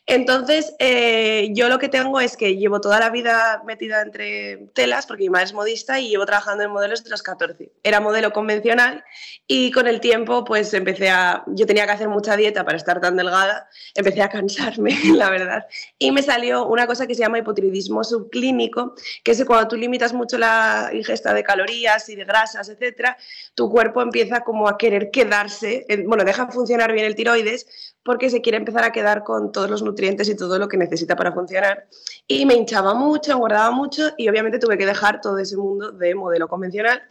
Entonces, 0.08 0.76
eh, 0.78 1.50
yo 1.54 1.68
lo 1.68 1.80
que 1.80 1.90
tengo 1.90 2.20
es 2.20 2.38
que 2.38 2.56
llevo 2.58 2.80
toda 2.80 3.00
la 3.00 3.10
vida 3.10 3.64
metida 3.66 4.04
entre 4.04 4.58
telas, 4.74 5.08
porque 5.08 5.24
mi 5.24 5.30
madre 5.30 5.46
es 5.46 5.54
modista 5.54 6.00
y 6.00 6.10
llevo 6.10 6.28
trabajando 6.28 6.64
en 6.64 6.70
modelos 6.70 7.00
desde 7.00 7.10
los 7.10 7.24
14. 7.24 7.72
Era 7.82 8.00
modelo 8.00 8.32
convencional 8.32 9.04
y 9.48 9.72
con 9.72 9.88
el 9.88 10.00
tiempo, 10.00 10.46
pues 10.46 10.72
empecé 10.76 11.10
a. 11.10 11.44
Yo 11.48 11.66
tenía 11.66 11.86
que 11.88 11.94
hacer 11.94 12.08
mucha 12.08 12.38
dieta 12.38 12.64
para 12.64 12.78
estar 12.78 13.02
tan 13.02 13.16
delgada, 13.16 13.68
empecé 13.96 14.22
a 14.22 14.30
cansarme, 14.30 14.96
la 15.16 15.32
verdad. 15.32 15.66
Y 15.98 16.12
me 16.12 16.22
salió 16.22 16.68
una 16.68 16.86
cosa 16.86 17.08
que 17.08 17.16
se 17.16 17.22
llama 17.22 17.40
hipotiroidismo 17.40 18.04
subclínico, 18.04 18.94
que 19.24 19.32
es 19.32 19.44
cuando 19.44 19.70
tú 19.70 19.76
limitas 19.76 20.14
mucho 20.14 20.38
la 20.38 20.92
ingesta 20.94 21.34
de 21.34 21.44
calorías 21.44 22.10
y 22.10 22.16
de 22.16 22.26
grasas, 22.26 22.70
etcétera, 22.70 23.18
tu 23.56 23.72
cuerpo 23.72 24.04
empieza 24.04 24.42
como 24.42 24.68
a 24.68 24.78
querer 24.78 25.10
quedarse, 25.10 25.88
bueno, 26.06 26.24
deja 26.24 26.48
funcionar 26.52 26.94
bien 26.94 27.06
el 27.06 27.16
tiroides 27.16 27.95
porque 28.06 28.30
se 28.30 28.40
quiere 28.40 28.60
empezar 28.60 28.84
a 28.84 28.92
quedar 28.92 29.24
con 29.24 29.52
todos 29.52 29.68
los 29.68 29.82
nutrientes 29.82 30.30
y 30.30 30.38
todo 30.38 30.60
lo 30.60 30.68
que 30.68 30.78
necesita 30.78 31.16
para 31.16 31.32
funcionar. 31.32 31.88
Y 32.28 32.46
me 32.46 32.54
hinchaba 32.54 32.94
mucho, 32.94 33.32
engordaba 33.32 33.72
mucho 33.72 34.12
y 34.16 34.30
obviamente 34.30 34.60
tuve 34.60 34.78
que 34.78 34.86
dejar 34.86 35.22
todo 35.22 35.40
ese 35.40 35.58
mundo 35.58 35.92
de 35.92 36.14
modelo 36.14 36.48
convencional 36.48 37.02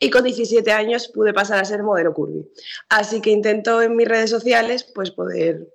y 0.00 0.10
con 0.10 0.24
17 0.24 0.72
años 0.72 1.06
pude 1.06 1.32
pasar 1.32 1.60
a 1.60 1.64
ser 1.64 1.84
modelo 1.84 2.12
curvy. 2.12 2.50
Así 2.88 3.20
que 3.20 3.30
intento 3.30 3.80
en 3.80 3.94
mis 3.94 4.08
redes 4.08 4.28
sociales 4.28 4.82
pues 4.92 5.12
poder 5.12 5.68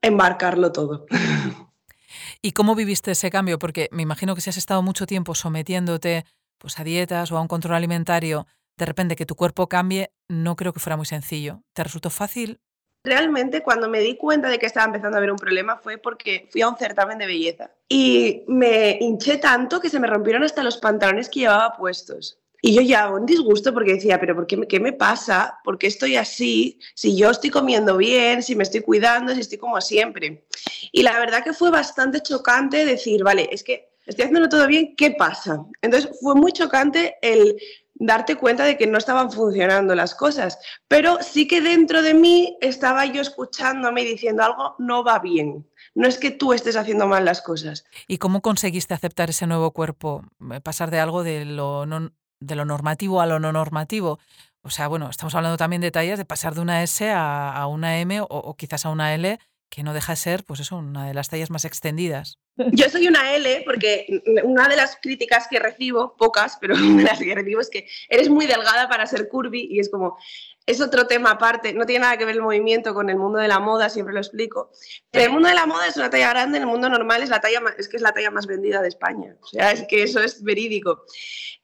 embarcarlo 0.00 0.72
todo. 0.72 1.04
¿Y 2.40 2.52
cómo 2.52 2.74
viviste 2.74 3.10
ese 3.10 3.30
cambio? 3.30 3.58
Porque 3.58 3.90
me 3.92 4.02
imagino 4.02 4.34
que 4.34 4.40
si 4.40 4.48
has 4.48 4.56
estado 4.56 4.80
mucho 4.80 5.04
tiempo 5.04 5.34
sometiéndote 5.34 6.24
pues, 6.56 6.80
a 6.80 6.84
dietas 6.84 7.30
o 7.32 7.36
a 7.36 7.42
un 7.42 7.48
control 7.48 7.74
alimentario, 7.74 8.46
de 8.78 8.86
repente 8.86 9.14
que 9.14 9.26
tu 9.26 9.34
cuerpo 9.34 9.68
cambie, 9.68 10.10
no 10.26 10.56
creo 10.56 10.72
que 10.72 10.80
fuera 10.80 10.96
muy 10.96 11.06
sencillo. 11.06 11.62
¿Te 11.74 11.84
resultó 11.84 12.08
fácil? 12.08 12.62
Realmente 13.04 13.62
cuando 13.62 13.88
me 13.88 13.98
di 13.98 14.16
cuenta 14.16 14.48
de 14.48 14.60
que 14.60 14.66
estaba 14.66 14.86
empezando 14.86 15.16
a 15.16 15.18
haber 15.18 15.32
un 15.32 15.36
problema 15.36 15.76
fue 15.76 15.98
porque 15.98 16.48
fui 16.52 16.62
a 16.62 16.68
un 16.68 16.76
certamen 16.76 17.18
de 17.18 17.26
belleza 17.26 17.70
y 17.88 18.44
me 18.46 18.96
hinché 19.00 19.38
tanto 19.38 19.80
que 19.80 19.90
se 19.90 19.98
me 19.98 20.06
rompieron 20.06 20.44
hasta 20.44 20.62
los 20.62 20.76
pantalones 20.76 21.28
que 21.28 21.40
llevaba 21.40 21.76
puestos. 21.76 22.38
Y 22.64 22.74
yo 22.74 22.80
ya 22.80 23.10
un 23.10 23.26
disgusto 23.26 23.74
porque 23.74 23.94
decía, 23.94 24.20
pero 24.20 24.36
¿por 24.36 24.46
qué, 24.46 24.68
qué 24.68 24.78
me 24.78 24.92
pasa? 24.92 25.58
¿Por 25.64 25.78
qué 25.78 25.88
estoy 25.88 26.14
así? 26.14 26.78
Si 26.94 27.16
yo 27.16 27.30
estoy 27.30 27.50
comiendo 27.50 27.96
bien, 27.96 28.40
si 28.40 28.54
me 28.54 28.62
estoy 28.62 28.82
cuidando, 28.82 29.34
si 29.34 29.40
estoy 29.40 29.58
como 29.58 29.80
siempre. 29.80 30.44
Y 30.92 31.02
la 31.02 31.18
verdad 31.18 31.42
que 31.42 31.52
fue 31.52 31.72
bastante 31.72 32.20
chocante 32.20 32.86
decir, 32.86 33.24
vale, 33.24 33.48
es 33.50 33.64
que 33.64 33.90
estoy 34.06 34.26
haciendo 34.26 34.48
todo 34.48 34.68
bien, 34.68 34.94
¿qué 34.96 35.10
pasa? 35.10 35.64
Entonces 35.80 36.16
fue 36.20 36.36
muy 36.36 36.52
chocante 36.52 37.16
el 37.20 37.56
darte 37.94 38.36
cuenta 38.36 38.64
de 38.64 38.76
que 38.76 38.86
no 38.86 38.98
estaban 38.98 39.30
funcionando 39.30 39.94
las 39.94 40.14
cosas. 40.14 40.58
Pero 40.88 41.18
sí 41.22 41.46
que 41.46 41.60
dentro 41.60 42.02
de 42.02 42.14
mí 42.14 42.56
estaba 42.60 43.06
yo 43.06 43.22
escuchándome 43.22 44.02
y 44.02 44.06
diciendo 44.06 44.42
algo 44.42 44.74
no 44.78 45.04
va 45.04 45.18
bien. 45.18 45.68
No 45.94 46.08
es 46.08 46.18
que 46.18 46.30
tú 46.30 46.52
estés 46.52 46.76
haciendo 46.76 47.06
mal 47.06 47.24
las 47.24 47.42
cosas. 47.42 47.84
¿Y 48.06 48.18
cómo 48.18 48.40
conseguiste 48.40 48.94
aceptar 48.94 49.30
ese 49.30 49.46
nuevo 49.46 49.72
cuerpo? 49.72 50.24
Eh, 50.52 50.60
pasar 50.60 50.90
de 50.90 51.00
algo 51.00 51.22
de 51.22 51.44
lo, 51.44 51.86
de 52.40 52.56
lo 52.56 52.64
normativo 52.64 53.20
a 53.20 53.26
lo 53.26 53.38
no 53.38 53.52
normativo. 53.52 54.18
O 54.62 54.70
sea, 54.70 54.88
bueno, 54.88 55.10
estamos 55.10 55.34
hablando 55.34 55.56
también 55.56 55.80
de 55.80 55.88
detalles 55.88 56.18
de 56.18 56.24
pasar 56.24 56.54
de 56.54 56.60
una 56.60 56.82
S 56.82 57.10
a, 57.12 57.66
una 57.66 57.98
M 57.98 58.20
o, 58.20 58.26
o, 58.28 58.54
quizás 58.56 58.86
a 58.86 58.90
una 58.90 59.12
L, 59.14 59.38
que 59.68 59.82
no 59.82 59.92
deja 59.92 60.12
de 60.12 60.16
ser, 60.16 60.44
pues 60.44 60.60
eso, 60.60 60.76
una 60.76 61.06
de 61.06 61.14
las 61.14 61.28
tallas 61.28 61.50
más 61.50 61.64
extendidas. 61.64 62.38
Yo 62.56 62.88
soy 62.90 63.08
una 63.08 63.34
L 63.34 63.62
porque 63.64 64.22
una 64.44 64.68
de 64.68 64.76
las 64.76 64.96
críticas 65.00 65.46
que 65.48 65.58
recibo, 65.58 66.16
pocas, 66.16 66.58
pero 66.60 66.76
de 66.76 67.02
las 67.02 67.18
que 67.18 67.34
recibo 67.34 67.60
es 67.60 67.70
que 67.70 67.86
eres 68.08 68.28
muy 68.28 68.46
delgada 68.46 68.88
para 68.88 69.06
ser 69.06 69.28
curvy 69.28 69.68
y 69.70 69.80
es 69.80 69.90
como, 69.90 70.18
es 70.66 70.80
otro 70.80 71.06
tema 71.06 71.32
aparte, 71.32 71.72
no 71.72 71.86
tiene 71.86 72.02
nada 72.02 72.16
que 72.16 72.24
ver 72.24 72.36
el 72.36 72.42
movimiento 72.42 72.94
con 72.94 73.10
el 73.10 73.16
mundo 73.16 73.38
de 73.38 73.48
la 73.48 73.58
moda, 73.58 73.88
siempre 73.88 74.14
lo 74.14 74.20
explico. 74.20 74.70
Pero 75.10 75.26
el 75.26 75.32
mundo 75.32 75.48
de 75.48 75.54
la 75.54 75.66
moda 75.66 75.86
es 75.88 75.96
una 75.96 76.10
talla 76.10 76.30
grande, 76.30 76.58
en 76.58 76.64
el 76.64 76.68
mundo 76.68 76.88
normal 76.88 77.22
es 77.22 77.30
la 77.30 77.40
talla 77.40 77.60
es 77.78 77.88
que 77.88 77.96
es 77.96 78.02
la 78.02 78.12
talla 78.12 78.30
más 78.30 78.46
vendida 78.46 78.80
de 78.80 78.88
España. 78.88 79.36
O 79.40 79.46
sea, 79.46 79.72
es 79.72 79.84
que 79.88 80.02
eso 80.02 80.20
es 80.20 80.42
verídico. 80.42 81.04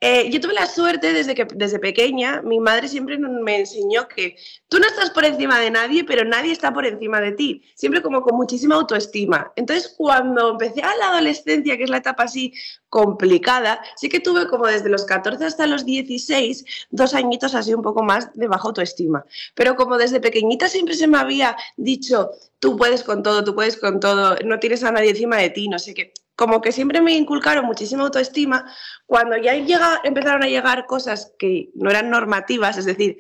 Eh, 0.01 0.31
yo 0.31 0.41
tuve 0.41 0.53
la 0.53 0.67
suerte 0.67 1.13
desde 1.13 1.35
que 1.35 1.45
desde 1.45 1.81
pequeña, 1.81 2.41
mi 2.43 2.61
madre 2.61 2.87
siempre 2.87 3.19
me 3.19 3.59
enseñó 3.59 4.07
que 4.07 4.37
tú 4.69 4.79
no 4.79 4.87
estás 4.87 5.11
por 5.11 5.25
encima 5.25 5.59
de 5.59 5.71
nadie, 5.71 6.05
pero 6.05 6.25
nadie 6.25 6.53
está 6.53 6.73
por 6.73 6.87
encima 6.87 7.21
de 7.21 7.33
ti. 7.33 7.63
Siempre 7.75 8.01
como 8.01 8.23
con 8.23 8.37
muchísima 8.37 8.77
autoestima. 8.77 9.53
Entonces, 9.57 9.95
cuando 9.97 10.51
empecé 10.51 10.78
a 10.81 10.97
la 10.97 11.11
adolescencia, 11.11 11.77
que 11.77 11.85
es 11.85 11.91
la 11.91 11.99
etapa 11.99 12.25
así 12.25 12.55
complicada, 12.89 13.81
sí 13.97 14.09
que 14.09 14.21
tuve 14.21 14.49
como 14.49 14.67
desde 14.67 14.89
los 14.89 15.05
14 15.05 15.45
hasta 15.45 15.67
los 15.67 15.85
16, 15.85 16.65
dos 16.91 17.15
añitos 17.15 17.55
así 17.55 17.75
un 17.75 17.83
poco 17.83 18.03
más 18.03 18.33
de 18.35 18.49
baja 18.49 18.69
autoestima. 18.69 19.25
Pero 19.55 19.77
como 19.77 19.99
desde 19.99 20.21
pequeñita 20.21 20.69
siempre 20.69 20.95
se 20.95 21.07
me 21.07 21.19
había 21.19 21.57
dicho, 21.77 22.31
tú 22.59 22.77
puedes 22.77 23.03
con 23.05 23.23
todo, 23.23 23.45
tú 23.45 23.55
puedes 23.55 23.77
con 23.77 24.01
todo, 24.01 24.37
no 24.45 24.59
tienes 24.59 24.83
a 24.85 24.93
nadie 24.93 25.11
encima 25.11 25.37
de 25.37 25.51
ti, 25.51 25.69
no 25.69 25.79
sé 25.79 25.95
qué 25.95 26.13
como 26.39 26.61
que 26.61 26.71
siempre 26.71 27.01
me 27.01 27.15
inculcaron 27.15 27.65
muchísima 27.65 28.05
autoestima, 28.05 28.73
cuando 29.07 29.37
ya 29.37 29.57
llega, 29.57 30.01
empezaron 30.05 30.45
a 30.45 30.47
llegar 30.47 30.87
cosas 30.87 31.33
que 31.37 31.71
no 31.75 31.91
eran 31.91 32.11
normativas, 32.11 32.79
es 32.79 32.85
decir, 32.85 33.19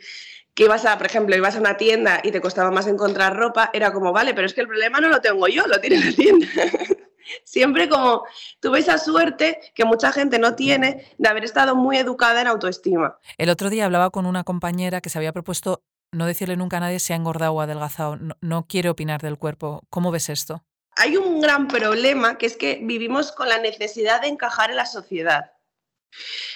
que 0.54 0.64
ibas 0.64 0.84
a, 0.84 0.96
por 0.98 1.06
ejemplo, 1.06 1.36
ibas 1.36 1.56
a 1.56 1.58
una 1.58 1.76
tienda 1.76 2.20
y 2.22 2.30
te 2.30 2.40
costaba 2.40 2.70
más 2.70 2.86
encontrar 2.86 3.36
ropa, 3.36 3.70
era 3.72 3.92
como, 3.92 4.12
vale, 4.12 4.34
pero 4.34 4.46
es 4.46 4.54
que 4.54 4.60
el 4.60 4.68
problema 4.68 5.00
no 5.00 5.08
lo 5.08 5.20
tengo 5.20 5.48
yo, 5.48 5.66
lo 5.66 5.80
tiene 5.80 6.04
la 6.04 6.12
tienda. 6.12 6.46
Siempre 7.44 7.88
como 7.88 8.24
tuve 8.60 8.80
esa 8.80 8.98
suerte 8.98 9.60
que 9.74 9.84
mucha 9.84 10.12
gente 10.12 10.38
no 10.38 10.54
tiene 10.54 11.14
de 11.18 11.28
haber 11.28 11.44
estado 11.44 11.74
muy 11.74 11.96
educada 11.96 12.40
en 12.40 12.46
autoestima. 12.46 13.18
El 13.36 13.50
otro 13.50 13.70
día 13.70 13.84
hablaba 13.84 14.10
con 14.10 14.26
una 14.26 14.44
compañera 14.44 15.00
que 15.00 15.10
se 15.10 15.18
había 15.18 15.32
propuesto 15.32 15.82
no 16.12 16.26
decirle 16.26 16.56
nunca 16.56 16.78
a 16.78 16.80
nadie 16.80 17.00
si 17.00 17.12
ha 17.12 17.16
engordado 17.16 17.52
o 17.52 17.60
adelgazado. 17.60 18.16
No, 18.16 18.34
no 18.40 18.66
quiere 18.66 18.88
opinar 18.88 19.20
del 19.20 19.38
cuerpo. 19.38 19.82
¿Cómo 19.90 20.10
ves 20.10 20.28
esto? 20.28 20.64
hay 20.98 21.16
un 21.16 21.40
gran 21.40 21.68
problema 21.68 22.38
que 22.38 22.46
es 22.46 22.56
que 22.56 22.80
vivimos 22.82 23.30
con 23.30 23.48
la 23.48 23.58
necesidad 23.58 24.20
de 24.20 24.28
encajar 24.28 24.70
en 24.70 24.76
la 24.76 24.86
sociedad. 24.86 25.52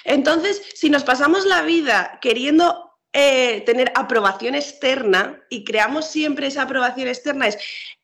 Entonces, 0.03 0.61
si 0.75 0.89
nos 0.89 1.03
pasamos 1.03 1.45
la 1.45 1.61
vida 1.61 2.19
queriendo 2.21 2.82
eh, 3.13 3.61
tener 3.61 3.91
aprobación 3.95 4.55
externa 4.55 5.39
y 5.49 5.63
creamos 5.63 6.07
siempre 6.07 6.47
esa 6.47 6.63
aprobación 6.63 7.07
externa 7.07 7.47
es, 7.47 7.57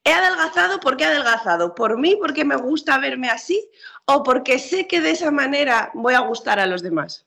¿he 0.03 0.11
adelgazado? 0.11 0.79
¿Por 0.79 0.97
qué 0.97 1.05
he 1.05 1.07
adelgazado? 1.07 1.73
¿Por 1.73 1.97
mí? 1.97 2.15
¿Porque 2.15 2.45
me 2.45 2.55
gusta 2.55 2.97
verme 2.99 3.29
así? 3.29 3.69
¿O 4.05 4.23
porque 4.23 4.59
sé 4.59 4.87
que 4.87 5.01
de 5.01 5.11
esa 5.11 5.31
manera 5.31 5.91
voy 5.95 6.13
a 6.13 6.19
gustar 6.19 6.59
a 6.59 6.67
los 6.67 6.83
demás? 6.83 7.25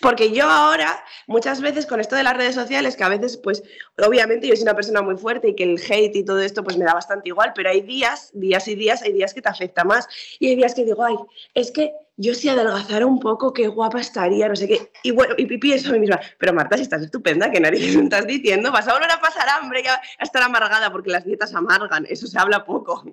Porque 0.00 0.32
yo 0.32 0.44
ahora, 0.48 1.04
muchas 1.26 1.60
veces 1.60 1.86
con 1.86 2.00
esto 2.00 2.16
de 2.16 2.22
las 2.22 2.36
redes 2.36 2.54
sociales, 2.54 2.96
que 2.96 3.04
a 3.04 3.08
veces, 3.08 3.36
pues, 3.36 3.62
obviamente 4.04 4.46
yo 4.46 4.54
soy 4.54 4.64
una 4.64 4.74
persona 4.74 5.00
muy 5.00 5.16
fuerte 5.16 5.48
y 5.48 5.54
que 5.54 5.64
el 5.64 5.80
hate 5.80 6.16
y 6.16 6.24
todo 6.24 6.40
esto, 6.40 6.62
pues 6.62 6.76
me 6.76 6.84
da 6.84 6.94
bastante 6.94 7.28
igual, 7.28 7.52
pero 7.54 7.70
hay 7.70 7.80
días, 7.80 8.30
días 8.34 8.68
y 8.68 8.74
días, 8.74 9.02
hay 9.02 9.12
días 9.12 9.32
que 9.32 9.40
te 9.40 9.48
afecta 9.48 9.84
más. 9.84 10.06
Y 10.38 10.48
hay 10.48 10.56
días 10.56 10.74
que 10.74 10.84
digo, 10.84 11.04
ay, 11.04 11.16
es 11.54 11.70
que 11.70 11.92
yo 12.16 12.34
si 12.34 12.48
adelgazara 12.48 13.06
un 13.06 13.18
poco, 13.18 13.52
qué 13.52 13.66
guapa 13.66 14.00
estaría, 14.00 14.48
no 14.48 14.56
sé 14.56 14.68
qué. 14.68 14.92
Y 15.02 15.10
bueno, 15.10 15.34
y 15.36 15.46
pienso 15.58 15.90
a 15.90 15.92
mí 15.92 16.00
misma, 16.00 16.20
pero 16.38 16.52
Marta, 16.52 16.76
si 16.76 16.82
estás 16.82 17.02
estupenda, 17.02 17.50
que 17.50 17.60
nadie 17.60 17.96
me 17.96 18.04
estás 18.04 18.26
diciendo, 18.26 18.70
vas 18.70 18.86
a 18.88 18.94
volver 18.94 19.10
a 19.10 19.20
pasar 19.20 19.48
hambre 19.48 19.82
y 19.84 19.86
a 19.86 20.00
estar 20.20 20.42
amargada, 20.42 20.92
porque 20.92 21.10
las 21.10 21.24
dietas 21.24 21.54
amargan, 21.54 22.06
eso 22.08 22.26
se 22.26 22.38
habla 22.38 22.64
poco. 22.64 23.04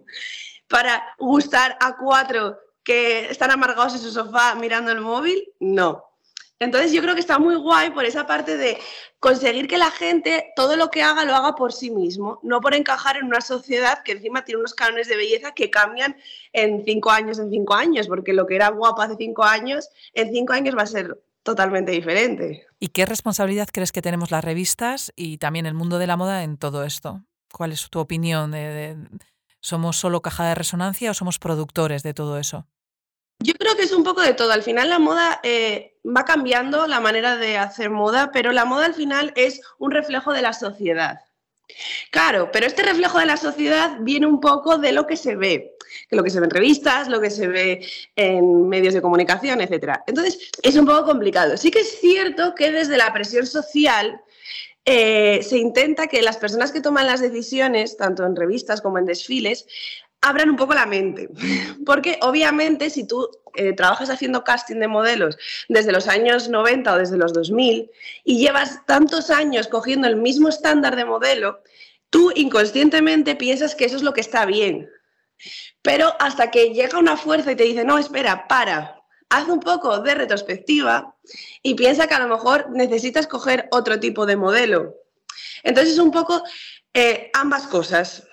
Para 0.68 1.04
gustar 1.18 1.78
a 1.80 1.98
cuatro 1.98 2.60
que 2.84 3.30
están 3.30 3.52
amargados 3.52 3.94
en 3.94 4.00
su 4.00 4.12
sofá 4.12 4.56
mirando 4.56 4.92
el 4.92 5.02
móvil, 5.02 5.44
no 5.60 6.11
entonces 6.62 6.92
yo 6.92 7.02
creo 7.02 7.16
que 7.16 7.22
está 7.22 7.40
muy 7.40 7.56
guay 7.56 7.90
por 7.90 8.06
esa 8.06 8.28
parte 8.28 8.56
de 8.56 8.78
conseguir 9.20 9.68
que 9.68 9.80
la 9.80 9.90
gente 9.90 10.54
todo 10.56 10.76
lo 10.76 10.92
que 10.92 11.02
haga 11.02 11.26
lo 11.26 11.36
haga 11.36 11.56
por 11.56 11.74
sí 11.74 11.90
mismo, 11.90 12.40
no 12.44 12.62
por 12.62 12.76
encajar 12.76 13.18
en 13.18 13.26
una 13.26 13.42
sociedad 13.42 14.04
que 14.04 14.12
encima 14.12 14.46
tiene 14.46 14.60
unos 14.60 14.76
cánones 14.76 15.08
de 15.08 15.18
belleza 15.18 15.54
que 15.54 15.72
cambian 15.72 16.16
en 16.54 16.86
cinco 16.86 17.10
años, 17.10 17.40
en 17.40 17.50
cinco 17.50 17.74
años, 17.74 18.08
porque 18.08 18.34
lo 18.34 18.46
que 18.46 18.56
era 18.56 18.70
guapo 18.70 19.02
hace 19.02 19.16
cinco 19.18 19.44
años, 19.44 19.90
en 20.14 20.32
cinco 20.32 20.54
años 20.54 20.78
va 20.78 20.84
a 20.84 20.88
ser 20.88 21.20
totalmente 21.42 21.92
diferente. 21.92 22.68
¿Y 22.80 22.90
qué 22.90 23.08
responsabilidad 23.08 23.70
crees 23.72 23.92
que 23.92 24.04
tenemos 24.04 24.30
las 24.30 24.44
revistas 24.44 25.12
y 25.16 25.40
también 25.40 25.66
el 25.66 25.74
mundo 25.74 25.98
de 25.98 26.06
la 26.06 26.16
moda 26.16 26.44
en 26.44 26.58
todo 26.58 26.84
esto? 26.84 27.24
¿Cuál 27.52 27.72
es 27.72 27.90
tu 27.90 28.00
opinión? 28.00 28.54
¿Somos 29.62 29.98
solo 29.98 30.22
caja 30.22 30.48
de 30.48 30.56
resonancia 30.56 31.10
o 31.10 31.16
somos 31.16 31.40
productores 31.40 32.04
de 32.04 32.14
todo 32.14 32.38
eso? 32.38 32.68
Yo 33.42 33.54
creo 33.54 33.76
que 33.76 33.84
es 33.84 33.92
un 33.92 34.04
poco 34.04 34.22
de 34.22 34.34
todo. 34.34 34.52
Al 34.52 34.64
final 34.64 34.90
la 34.90 35.00
moda 35.00 35.40
eh, 35.44 35.96
va 36.06 36.26
cambiando 36.26 36.88
la 36.88 37.00
manera 37.00 37.38
de 37.38 37.58
hacer 37.58 37.90
moda, 37.90 38.32
pero 38.32 38.52
la 38.52 38.66
moda 38.66 38.86
al 38.86 38.94
final 38.94 39.34
es 39.36 39.62
un 39.80 39.92
reflejo 39.92 40.32
de 40.32 40.42
la 40.42 40.54
sociedad. 40.54 41.22
Claro, 42.12 42.50
pero 42.52 42.68
este 42.68 42.84
reflejo 42.84 43.18
de 43.20 43.26
la 43.26 43.38
sociedad 43.38 43.98
viene 44.02 44.28
un 44.28 44.40
poco 44.40 44.78
de 44.78 44.92
lo 44.92 45.08
que 45.08 45.16
se 45.16 45.36
ve, 45.36 45.78
que 46.10 46.16
lo 46.16 46.24
que 46.24 46.30
se 46.30 46.40
ve 46.40 46.46
en 46.46 46.52
revistas, 46.52 47.08
lo 47.08 47.22
que 47.22 47.30
se 47.30 47.48
ve 47.48 47.88
en 48.16 48.68
medios 48.68 48.94
de 48.94 49.02
comunicación, 49.02 49.62
etc. 49.62 50.00
Entonces, 50.06 50.52
es 50.62 50.76
un 50.76 50.86
poco 50.86 51.06
complicado. 51.06 51.58
Sí 51.58 51.72
que 51.72 51.80
es 51.80 52.00
cierto 52.00 52.54
que 52.56 52.72
desde 52.72 52.98
la 52.98 53.14
presión 53.14 53.48
social 53.48 54.22
eh, 54.86 55.42
se 55.44 55.58
intenta 55.58 56.08
que 56.08 56.22
las 56.22 56.38
personas 56.38 56.72
que 56.72 56.82
toman 56.82 57.08
las 57.08 57.22
decisiones, 57.22 57.98
tanto 57.98 58.26
en 58.26 58.36
revistas 58.36 58.82
como 58.82 58.98
en 58.98 59.06
desfiles, 59.06 59.66
abran 60.22 60.50
un 60.50 60.56
poco 60.56 60.74
la 60.74 60.86
mente. 60.86 61.30
Porque 61.86 62.18
obviamente 62.22 62.90
si 62.90 63.06
tú 63.06 63.30
eh, 63.56 63.74
trabajas 63.74 64.10
haciendo 64.10 64.44
casting 64.44 64.78
de 64.78 64.88
modelos 64.88 65.38
desde 65.68 65.92
los 65.92 66.08
años 66.08 66.50
90 66.50 66.94
o 66.94 66.98
desde 66.98 67.18
los 67.18 67.34
2000 67.34 67.92
y 68.24 68.38
llevas 68.38 68.86
tantos 68.86 69.30
años 69.30 69.68
cogiendo 69.68 70.08
el 70.08 70.16
mismo 70.16 70.48
estándar 70.50 70.96
de 70.96 71.06
modelo, 71.06 71.62
tú 72.10 72.32
inconscientemente 72.36 73.36
piensas 73.36 73.76
que 73.76 73.86
eso 73.86 73.98
es 73.98 74.04
lo 74.04 74.14
que 74.14 74.22
está 74.22 74.46
bien. 74.46 74.90
Pero 75.82 76.14
hasta 76.20 76.52
que 76.52 76.74
llega 76.74 77.00
una 77.00 77.18
fuerza 77.18 77.52
y 77.52 77.56
te 77.56 77.64
dice, 77.64 77.84
no, 77.84 77.98
espera, 77.98 78.48
para, 78.48 79.02
haz 79.30 79.48
un 79.48 79.60
poco 79.60 80.00
de 80.00 80.14
retrospectiva 80.14 81.16
y 81.64 81.74
piensa 81.74 82.06
que 82.08 82.14
a 82.14 82.20
lo 82.20 82.28
mejor 82.28 82.70
necesitas 82.70 83.26
coger 83.26 83.68
otro 83.72 84.00
tipo 84.00 84.26
de 84.26 84.36
modelo. 84.36 84.96
Entonces, 85.64 85.98
un 85.98 86.12
poco 86.12 86.44
eh, 86.94 87.32
ambas 87.34 87.66
cosas. 87.68 88.28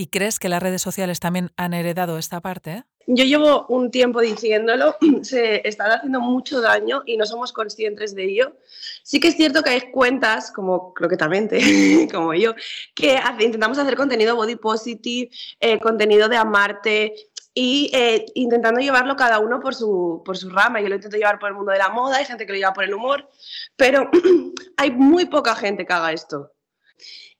¿Y 0.00 0.06
crees 0.06 0.38
que 0.38 0.48
las 0.48 0.62
redes 0.62 0.80
sociales 0.80 1.20
también 1.20 1.52
han 1.58 1.74
heredado 1.74 2.16
esta 2.16 2.40
parte? 2.40 2.84
Yo 3.06 3.22
llevo 3.24 3.66
un 3.68 3.90
tiempo 3.90 4.22
diciéndolo, 4.22 4.96
se 5.22 5.68
están 5.68 5.90
haciendo 5.90 6.20
mucho 6.20 6.62
daño 6.62 7.02
y 7.04 7.18
no 7.18 7.26
somos 7.26 7.52
conscientes 7.52 8.14
de 8.14 8.24
ello. 8.24 8.56
Sí 9.02 9.20
que 9.20 9.28
es 9.28 9.36
cierto 9.36 9.62
que 9.62 9.68
hay 9.68 9.80
cuentas, 9.92 10.52
como 10.52 10.94
creo 10.94 11.10
que 11.10 11.18
también, 11.18 11.50
como 12.10 12.32
yo, 12.32 12.54
que 12.94 13.20
intentamos 13.40 13.76
hacer 13.76 13.94
contenido 13.94 14.36
body 14.36 14.56
positive, 14.56 15.28
eh, 15.60 15.78
contenido 15.78 16.30
de 16.30 16.36
amarte 16.38 17.12
y 17.52 17.90
eh, 17.92 18.24
intentando 18.36 18.80
llevarlo 18.80 19.16
cada 19.16 19.38
uno 19.38 19.60
por 19.60 19.74
su, 19.74 20.22
por 20.24 20.38
su 20.38 20.48
rama. 20.48 20.80
Yo 20.80 20.88
lo 20.88 20.94
intento 20.94 21.18
llevar 21.18 21.38
por 21.38 21.50
el 21.50 21.56
mundo 21.56 21.72
de 21.72 21.78
la 21.78 21.90
moda, 21.90 22.16
hay 22.16 22.24
gente 22.24 22.46
que 22.46 22.52
lo 22.52 22.58
lleva 22.58 22.72
por 22.72 22.84
el 22.84 22.94
humor, 22.94 23.28
pero 23.76 24.10
hay 24.78 24.92
muy 24.92 25.26
poca 25.26 25.54
gente 25.54 25.84
que 25.84 25.92
haga 25.92 26.10
esto. 26.10 26.52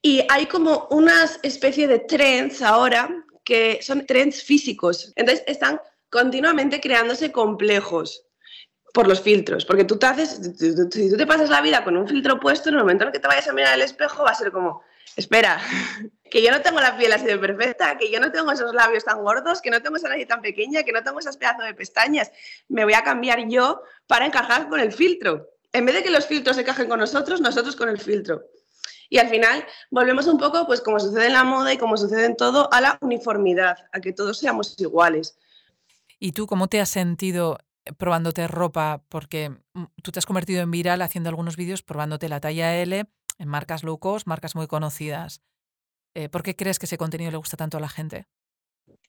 Y 0.02 0.24
hay 0.30 0.46
como 0.46 0.88
una 0.90 1.24
especie 1.42 1.86
de 1.86 2.00
trends 2.00 2.62
ahora 2.62 3.24
que 3.44 3.80
son 3.82 4.06
trends 4.06 4.42
físicos. 4.42 5.12
Entonces 5.16 5.44
están 5.46 5.80
continuamente 6.08 6.80
creándose 6.80 7.32
complejos 7.32 8.24
por 8.92 9.06
los 9.06 9.20
filtros, 9.20 9.64
porque 9.64 9.84
tú 9.84 9.98
te 9.98 10.06
haces, 10.06 10.40
si 10.58 11.10
tú 11.10 11.16
te 11.16 11.26
pasas 11.26 11.48
la 11.48 11.60
vida 11.60 11.84
con 11.84 11.96
un 11.96 12.08
filtro 12.08 12.40
puesto, 12.40 12.68
en 12.68 12.74
el 12.74 12.80
momento 12.80 13.04
en 13.04 13.12
que 13.12 13.20
te 13.20 13.28
vayas 13.28 13.46
a 13.46 13.52
mirar 13.52 13.74
al 13.74 13.82
espejo 13.82 14.24
va 14.24 14.30
a 14.30 14.34
ser 14.34 14.50
como, 14.50 14.82
espera, 15.16 15.60
que 16.30 16.42
yo 16.42 16.50
no 16.50 16.60
tengo 16.60 16.80
la 16.80 16.96
piel 16.96 17.12
así 17.12 17.26
de 17.26 17.38
perfecta, 17.38 17.96
que 17.98 18.10
yo 18.10 18.18
no 18.20 18.32
tengo 18.32 18.50
esos 18.50 18.74
labios 18.74 19.04
tan 19.04 19.22
gordos, 19.22 19.60
que 19.60 19.70
no 19.70 19.80
tengo 19.80 19.96
esa 19.96 20.08
nariz 20.08 20.26
tan 20.26 20.42
pequeña, 20.42 20.82
que 20.82 20.92
no 20.92 21.02
tengo 21.02 21.20
esas 21.20 21.36
pedazos 21.36 21.64
de 21.64 21.74
pestañas, 21.74 22.32
me 22.68 22.84
voy 22.84 22.94
a 22.94 23.02
cambiar 23.02 23.46
yo 23.48 23.82
para 24.06 24.26
encajar 24.26 24.68
con 24.68 24.80
el 24.80 24.92
filtro. 24.92 25.48
En 25.72 25.86
vez 25.86 25.94
de 25.94 26.02
que 26.02 26.10
los 26.10 26.26
filtros 26.26 26.58
encajen 26.58 26.88
con 26.88 26.98
nosotros, 26.98 27.40
nosotros 27.40 27.76
con 27.76 27.88
el 27.88 28.00
filtro. 28.00 28.42
Y 29.10 29.18
al 29.18 29.28
final 29.28 29.66
volvemos 29.90 30.26
un 30.28 30.38
poco, 30.38 30.66
pues 30.66 30.80
como 30.80 31.00
sucede 31.00 31.26
en 31.26 31.32
la 31.32 31.44
moda 31.44 31.72
y 31.72 31.78
como 31.78 31.96
sucede 31.96 32.24
en 32.26 32.36
todo, 32.36 32.72
a 32.72 32.80
la 32.80 32.96
uniformidad, 33.02 33.76
a 33.92 34.00
que 34.00 34.12
todos 34.12 34.38
seamos 34.38 34.80
iguales. 34.80 35.36
¿Y 36.20 36.32
tú 36.32 36.46
cómo 36.46 36.68
te 36.68 36.80
has 36.80 36.88
sentido 36.88 37.58
probándote 37.98 38.46
ropa? 38.46 39.02
Porque 39.08 39.50
mm, 39.74 39.84
tú 40.02 40.12
te 40.12 40.20
has 40.20 40.26
convertido 40.26 40.62
en 40.62 40.70
viral 40.70 41.02
haciendo 41.02 41.28
algunos 41.28 41.56
vídeos 41.56 41.82
probándote 41.82 42.28
la 42.28 42.40
talla 42.40 42.76
L 42.76 43.04
en 43.38 43.48
marcas 43.48 43.82
low 43.82 43.98
cost, 43.98 44.26
marcas 44.26 44.54
muy 44.54 44.68
conocidas. 44.68 45.42
Eh, 46.14 46.28
¿Por 46.28 46.42
qué 46.42 46.54
crees 46.54 46.78
que 46.78 46.86
ese 46.86 46.98
contenido 46.98 47.32
le 47.32 47.36
gusta 47.38 47.56
tanto 47.56 47.78
a 47.78 47.80
la 47.80 47.88
gente? 47.88 48.26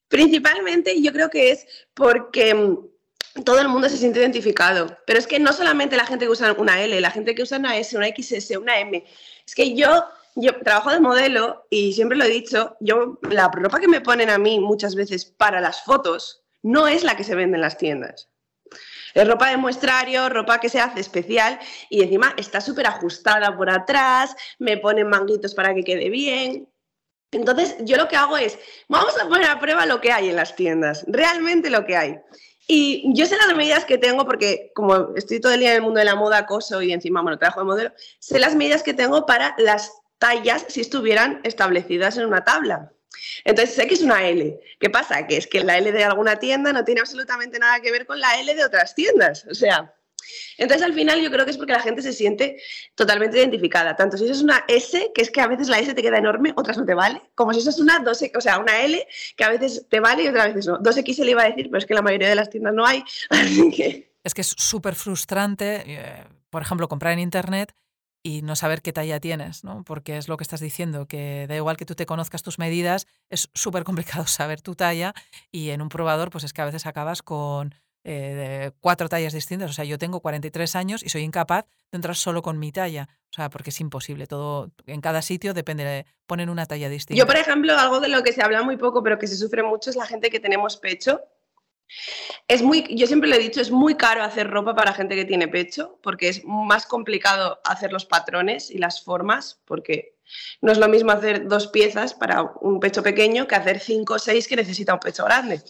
Principalmente 0.08 1.00
yo 1.00 1.12
creo 1.12 1.30
que 1.30 1.52
es 1.52 1.66
porque 1.94 2.54
mm, 2.54 3.44
todo 3.44 3.60
el 3.60 3.68
mundo 3.68 3.88
se 3.88 3.96
siente 3.96 4.20
identificado. 4.20 4.98
Pero 5.06 5.18
es 5.18 5.26
que 5.26 5.38
no 5.38 5.52
solamente 5.52 5.96
la 5.96 6.06
gente 6.06 6.26
que 6.26 6.30
usa 6.30 6.52
una 6.52 6.82
L, 6.82 7.00
la 7.00 7.10
gente 7.10 7.34
que 7.34 7.42
usa 7.42 7.58
una 7.58 7.76
S, 7.76 7.96
una 7.96 8.08
XS, 8.08 8.56
una 8.58 8.78
M. 8.78 9.04
Es 9.52 9.56
que 9.56 9.74
yo, 9.74 10.06
yo 10.34 10.58
trabajo 10.60 10.90
de 10.90 10.98
modelo 10.98 11.66
y 11.68 11.92
siempre 11.92 12.16
lo 12.16 12.24
he 12.24 12.30
dicho, 12.30 12.74
yo 12.80 13.18
la 13.20 13.50
ropa 13.52 13.80
que 13.80 13.86
me 13.86 14.00
ponen 14.00 14.30
a 14.30 14.38
mí 14.38 14.58
muchas 14.58 14.94
veces 14.94 15.26
para 15.26 15.60
las 15.60 15.82
fotos 15.82 16.42
no 16.62 16.88
es 16.88 17.04
la 17.04 17.18
que 17.18 17.24
se 17.24 17.34
vende 17.34 17.56
en 17.56 17.60
las 17.60 17.76
tiendas. 17.76 18.30
Es 19.12 19.28
ropa 19.28 19.50
de 19.50 19.58
muestrario, 19.58 20.30
ropa 20.30 20.58
que 20.58 20.70
se 20.70 20.80
hace 20.80 21.00
especial 21.00 21.58
y 21.90 22.00
encima 22.00 22.32
está 22.38 22.62
súper 22.62 22.86
ajustada 22.86 23.54
por 23.54 23.68
atrás, 23.68 24.34
me 24.58 24.78
ponen 24.78 25.10
manguitos 25.10 25.54
para 25.54 25.74
que 25.74 25.84
quede 25.84 26.08
bien. 26.08 26.66
Entonces, 27.30 27.76
yo 27.80 27.98
lo 27.98 28.08
que 28.08 28.16
hago 28.16 28.38
es, 28.38 28.58
vamos 28.88 29.14
a 29.20 29.28
poner 29.28 29.50
a 29.50 29.60
prueba 29.60 29.84
lo 29.84 30.00
que 30.00 30.12
hay 30.12 30.30
en 30.30 30.36
las 30.36 30.56
tiendas, 30.56 31.04
realmente 31.08 31.68
lo 31.68 31.84
que 31.84 31.98
hay. 31.98 32.18
Y 32.74 33.04
yo 33.12 33.26
sé 33.26 33.36
las 33.36 33.54
medidas 33.54 33.84
que 33.84 33.98
tengo 33.98 34.24
porque 34.24 34.72
como 34.74 35.14
estoy 35.14 35.42
todo 35.42 35.52
el 35.52 35.60
día 35.60 35.72
en 35.72 35.76
el 35.76 35.82
mundo 35.82 35.98
de 35.98 36.06
la 36.06 36.14
moda, 36.14 36.38
acoso 36.38 36.80
y 36.80 36.90
encima, 36.90 37.20
bueno, 37.20 37.38
trabajo 37.38 37.60
de 37.60 37.66
modelo, 37.66 37.92
sé 38.18 38.38
las 38.38 38.54
medidas 38.54 38.82
que 38.82 38.94
tengo 38.94 39.26
para 39.26 39.54
las 39.58 39.92
tallas 40.16 40.64
si 40.68 40.80
estuvieran 40.80 41.42
establecidas 41.44 42.16
en 42.16 42.24
una 42.24 42.44
tabla. 42.44 42.90
Entonces 43.44 43.74
sé 43.74 43.86
que 43.86 43.92
es 43.92 44.00
una 44.00 44.26
L. 44.26 44.58
¿Qué 44.80 44.88
pasa? 44.88 45.26
Que 45.26 45.36
es 45.36 45.46
que 45.46 45.62
la 45.62 45.76
L 45.76 45.92
de 45.92 46.02
alguna 46.02 46.36
tienda 46.36 46.72
no 46.72 46.82
tiene 46.82 47.02
absolutamente 47.02 47.58
nada 47.58 47.78
que 47.80 47.92
ver 47.92 48.06
con 48.06 48.18
la 48.18 48.40
L 48.40 48.54
de 48.54 48.64
otras 48.64 48.94
tiendas. 48.94 49.44
O 49.50 49.54
sea, 49.54 49.94
Entonces, 50.58 50.86
al 50.86 50.94
final, 50.94 51.20
yo 51.20 51.30
creo 51.30 51.44
que 51.44 51.50
es 51.50 51.56
porque 51.56 51.72
la 51.72 51.80
gente 51.80 52.02
se 52.02 52.12
siente 52.12 52.60
totalmente 52.94 53.38
identificada. 53.38 53.96
Tanto 53.96 54.16
si 54.16 54.24
eso 54.24 54.32
es 54.32 54.42
una 54.42 54.64
S, 54.68 55.10
que 55.14 55.22
es 55.22 55.30
que 55.30 55.40
a 55.40 55.46
veces 55.46 55.68
la 55.68 55.78
S 55.78 55.94
te 55.94 56.02
queda 56.02 56.18
enorme, 56.18 56.52
otras 56.56 56.78
no 56.78 56.84
te 56.84 56.94
vale, 56.94 57.22
como 57.34 57.52
si 57.52 57.60
eso 57.60 57.70
es 57.70 57.78
una 57.78 57.98
2, 57.98 58.22
o 58.36 58.40
sea, 58.40 58.58
una 58.58 58.82
L, 58.82 59.06
que 59.36 59.44
a 59.44 59.50
veces 59.50 59.86
te 59.88 60.00
vale 60.00 60.24
y 60.24 60.28
otras 60.28 60.48
veces 60.48 60.66
no. 60.66 60.78
2X 60.78 61.24
le 61.24 61.30
iba 61.30 61.42
a 61.42 61.48
decir, 61.48 61.66
pero 61.66 61.78
es 61.78 61.86
que 61.86 61.94
la 61.94 62.02
mayoría 62.02 62.28
de 62.28 62.34
las 62.34 62.50
tiendas 62.50 62.74
no 62.74 62.86
hay. 62.86 63.04
Es 64.24 64.34
que 64.34 64.42
es 64.42 64.54
súper 64.56 64.94
frustrante, 64.94 65.82
eh, 65.84 66.24
por 66.48 66.62
ejemplo, 66.62 66.86
comprar 66.86 67.12
en 67.12 67.18
Internet 67.18 67.74
y 68.22 68.42
no 68.42 68.54
saber 68.54 68.82
qué 68.82 68.92
talla 68.92 69.18
tienes, 69.18 69.64
¿no? 69.64 69.82
Porque 69.84 70.16
es 70.16 70.28
lo 70.28 70.36
que 70.36 70.44
estás 70.44 70.60
diciendo, 70.60 71.06
que 71.06 71.46
da 71.48 71.56
igual 71.56 71.76
que 71.76 71.84
tú 71.84 71.94
te 71.94 72.06
conozcas 72.06 72.42
tus 72.42 72.58
medidas, 72.58 73.06
es 73.30 73.50
súper 73.54 73.84
complicado 73.84 74.26
saber 74.28 74.60
tu 74.60 74.74
talla 74.74 75.12
y 75.50 75.70
en 75.70 75.82
un 75.82 75.88
probador 75.88 76.30
pues 76.30 76.44
es 76.44 76.52
que 76.52 76.62
a 76.62 76.66
veces 76.66 76.86
acabas 76.86 77.22
con 77.22 77.74
eh, 78.04 78.70
cuatro 78.80 79.08
tallas 79.08 79.32
distintas. 79.32 79.70
O 79.70 79.72
sea, 79.72 79.84
yo 79.84 79.98
tengo 79.98 80.20
43 80.20 80.76
años 80.76 81.02
y 81.02 81.08
soy 81.08 81.22
incapaz 81.22 81.64
de 81.90 81.96
entrar 81.96 82.16
solo 82.16 82.42
con 82.42 82.58
mi 82.58 82.72
talla. 82.72 83.08
O 83.30 83.34
sea, 83.34 83.50
porque 83.50 83.70
es 83.70 83.80
imposible. 83.80 84.26
Todo 84.26 84.70
en 84.86 85.00
cada 85.00 85.22
sitio 85.22 85.54
depende, 85.54 85.84
de, 85.84 86.06
ponen 86.26 86.48
una 86.48 86.66
talla 86.66 86.88
distinta. 86.88 87.18
Yo, 87.18 87.26
por 87.26 87.36
ejemplo, 87.36 87.76
algo 87.78 88.00
de 88.00 88.08
lo 88.08 88.22
que 88.22 88.32
se 88.32 88.42
habla 88.42 88.62
muy 88.62 88.76
poco, 88.76 89.02
pero 89.02 89.18
que 89.18 89.26
se 89.26 89.36
sufre 89.36 89.62
mucho 89.62 89.90
es 89.90 89.96
la 89.96 90.06
gente 90.06 90.30
que 90.30 90.40
tenemos 90.40 90.76
pecho. 90.76 91.20
Es 92.48 92.62
muy, 92.62 92.86
yo 92.96 93.06
siempre 93.06 93.28
le 93.28 93.36
he 93.36 93.38
dicho, 93.38 93.60
es 93.60 93.70
muy 93.70 93.96
caro 93.96 94.22
hacer 94.22 94.48
ropa 94.48 94.74
para 94.74 94.94
gente 94.94 95.14
que 95.14 95.26
tiene 95.26 95.46
pecho, 95.46 95.98
porque 96.02 96.28
es 96.28 96.42
más 96.44 96.86
complicado 96.86 97.60
hacer 97.64 97.92
los 97.92 98.06
patrones 98.06 98.70
y 98.70 98.78
las 98.78 99.02
formas, 99.02 99.60
porque 99.66 100.16
no 100.62 100.72
es 100.72 100.78
lo 100.78 100.88
mismo 100.88 101.12
hacer 101.12 101.46
dos 101.46 101.66
piezas 101.66 102.14
para 102.14 102.42
un 102.60 102.80
pecho 102.80 103.02
pequeño 103.02 103.46
que 103.46 103.56
hacer 103.56 103.78
cinco 103.78 104.14
o 104.14 104.18
seis 104.18 104.48
que 104.48 104.56
necesita 104.56 104.94
un 104.94 105.00
pecho 105.00 105.24
grande. 105.24 105.62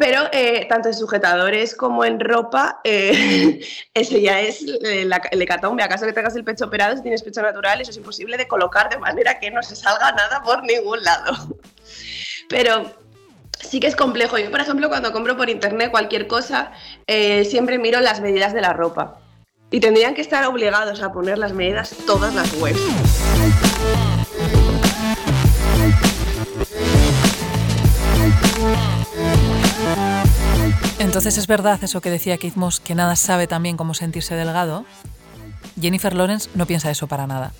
Pero 0.00 0.30
eh, 0.32 0.64
tanto 0.66 0.88
en 0.88 0.94
sujetadores 0.94 1.76
como 1.76 2.06
en 2.06 2.18
ropa, 2.18 2.80
eh, 2.84 3.60
eso 3.94 4.16
ya 4.16 4.40
es 4.40 4.62
eh, 4.62 5.06
el 5.30 5.42
hecatombe. 5.42 5.82
¿Acaso 5.82 6.06
que 6.06 6.14
tengas 6.14 6.34
el 6.36 6.42
pecho 6.42 6.64
operado, 6.64 6.96
si 6.96 7.02
tienes 7.02 7.22
pecho 7.22 7.42
natural, 7.42 7.82
eso 7.82 7.90
es 7.90 7.98
imposible 7.98 8.38
de 8.38 8.48
colocar 8.48 8.88
de 8.88 8.96
manera 8.96 9.38
que 9.38 9.50
no 9.50 9.62
se 9.62 9.76
salga 9.76 10.10
nada 10.12 10.42
por 10.42 10.62
ningún 10.62 11.02
lado. 11.02 11.54
Pero 12.48 12.90
sí 13.60 13.78
que 13.78 13.88
es 13.88 13.94
complejo. 13.94 14.38
Yo, 14.38 14.50
por 14.50 14.62
ejemplo, 14.62 14.88
cuando 14.88 15.12
compro 15.12 15.36
por 15.36 15.50
internet 15.50 15.90
cualquier 15.90 16.26
cosa, 16.26 16.72
siempre 17.06 17.76
miro 17.76 18.00
las 18.00 18.22
medidas 18.22 18.54
de 18.54 18.62
la 18.62 18.72
ropa. 18.72 19.20
Y 19.70 19.80
tendrían 19.80 20.14
que 20.14 20.22
estar 20.22 20.46
obligados 20.46 21.02
a 21.02 21.12
poner 21.12 21.36
las 21.36 21.52
medidas 21.52 21.94
todas 22.06 22.34
las 22.34 22.50
webs. 22.54 22.80
Entonces 31.00 31.38
es 31.38 31.46
verdad 31.46 31.82
eso 31.82 32.02
que 32.02 32.10
decía 32.10 32.36
Keith 32.36 32.56
Moss, 32.56 32.78
que 32.78 32.94
nada 32.94 33.16
sabe 33.16 33.46
tan 33.46 33.62
bien 33.62 33.78
cómo 33.78 33.94
sentirse 33.94 34.34
delgado. 34.34 34.84
Jennifer 35.80 36.14
Lawrence 36.14 36.50
no 36.54 36.66
piensa 36.66 36.90
eso 36.90 37.06
para 37.06 37.26
nada. 37.26 37.52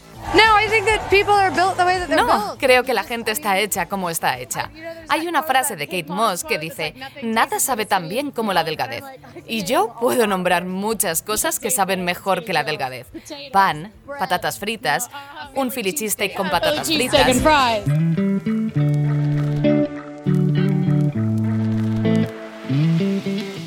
No, 2.14 2.56
creo 2.58 2.84
que 2.84 2.92
la 2.92 3.02
gente 3.02 3.30
está 3.30 3.58
hecha 3.58 3.86
como 3.86 4.10
está 4.10 4.38
hecha. 4.38 4.70
Hay 5.08 5.26
una 5.26 5.42
frase 5.42 5.74
de 5.74 5.86
Kate 5.86 6.12
Moss 6.12 6.44
que 6.44 6.58
dice, 6.58 6.94
nada 7.22 7.58
sabe 7.60 7.86
tan 7.86 8.10
bien 8.10 8.30
como 8.30 8.52
la 8.52 8.62
delgadez. 8.62 9.02
Y 9.46 9.64
yo 9.64 9.96
puedo 9.98 10.26
nombrar 10.26 10.66
muchas 10.66 11.22
cosas 11.22 11.58
que 11.58 11.70
saben 11.70 12.04
mejor 12.04 12.44
que 12.44 12.52
la 12.52 12.62
delgadez. 12.62 13.06
Pan, 13.52 13.90
patatas 14.18 14.58
fritas, 14.58 15.08
un 15.54 15.70
cheesesteak 15.70 16.34
con 16.34 16.50
patatas 16.50 16.86
fritas. 16.88 17.26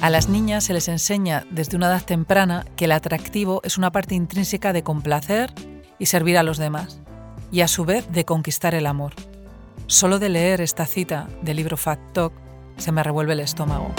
A 0.03 0.09
las 0.09 0.27
niñas 0.27 0.65
se 0.65 0.73
les 0.73 0.89
enseña 0.89 1.45
desde 1.49 1.77
una 1.77 1.87
edad 1.87 2.03
temprana 2.03 2.65
que 2.75 2.83
el 2.83 2.91
atractivo 2.91 3.61
es 3.63 3.77
una 3.77 3.89
parte 3.93 4.15
intrínseca 4.15 4.73
de 4.73 4.83
complacer 4.83 5.53
y 5.97 6.07
servir 6.07 6.37
a 6.37 6.43
los 6.43 6.57
demás, 6.57 6.99
y 7.53 7.61
a 7.61 7.69
su 7.69 7.85
vez 7.85 8.11
de 8.11 8.25
conquistar 8.25 8.75
el 8.75 8.85
amor. 8.85 9.13
Solo 9.87 10.19
de 10.19 10.27
leer 10.27 10.59
esta 10.59 10.85
cita 10.87 11.29
del 11.41 11.55
libro 11.55 11.77
Fact 11.77 12.11
Talk 12.11 12.33
se 12.75 12.91
me 12.91 13.01
revuelve 13.01 13.31
el 13.31 13.39
estómago. 13.39 13.93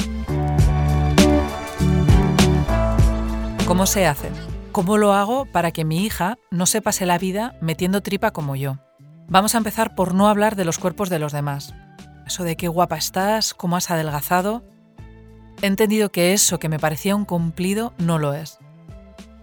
¿Cómo 3.67 3.87
se 3.87 4.07
hace? 4.07 4.29
¿Cómo 4.73 4.99
lo 4.99 5.15
hago 5.15 5.47
para 5.47 5.71
que 5.71 5.87
mi 5.87 6.05
hija 6.05 6.37
no 6.51 6.67
se 6.67 6.83
pase 6.83 7.07
la 7.07 7.17
vida 7.17 7.57
metiendo 7.63 8.03
tripa 8.03 8.31
como 8.31 8.57
yo? 8.57 8.77
Vamos 9.27 9.55
a 9.55 9.59
empezar 9.59 9.95
por 9.95 10.13
no 10.13 10.29
hablar 10.29 10.55
de 10.55 10.67
los 10.67 10.79
cuerpos 10.79 11.09
de 11.09 11.19
los 11.19 11.33
demás. 11.33 11.73
Eso 12.27 12.45
de 12.45 12.59
qué 12.59 12.69
guapa 12.69 12.99
estás, 12.99 13.55
cómo 13.55 13.79
has 13.79 13.91
adelgazado, 13.91 14.65
He 15.65 15.67
entendido 15.67 16.13
que 16.13 16.35
eso 16.35 16.59
que 16.59 16.69
me 16.69 16.79
parecía 16.79 17.17
un 17.17 17.25
cumplido 17.25 17.95
no 17.97 18.19
lo 18.19 18.35
es. 18.35 18.59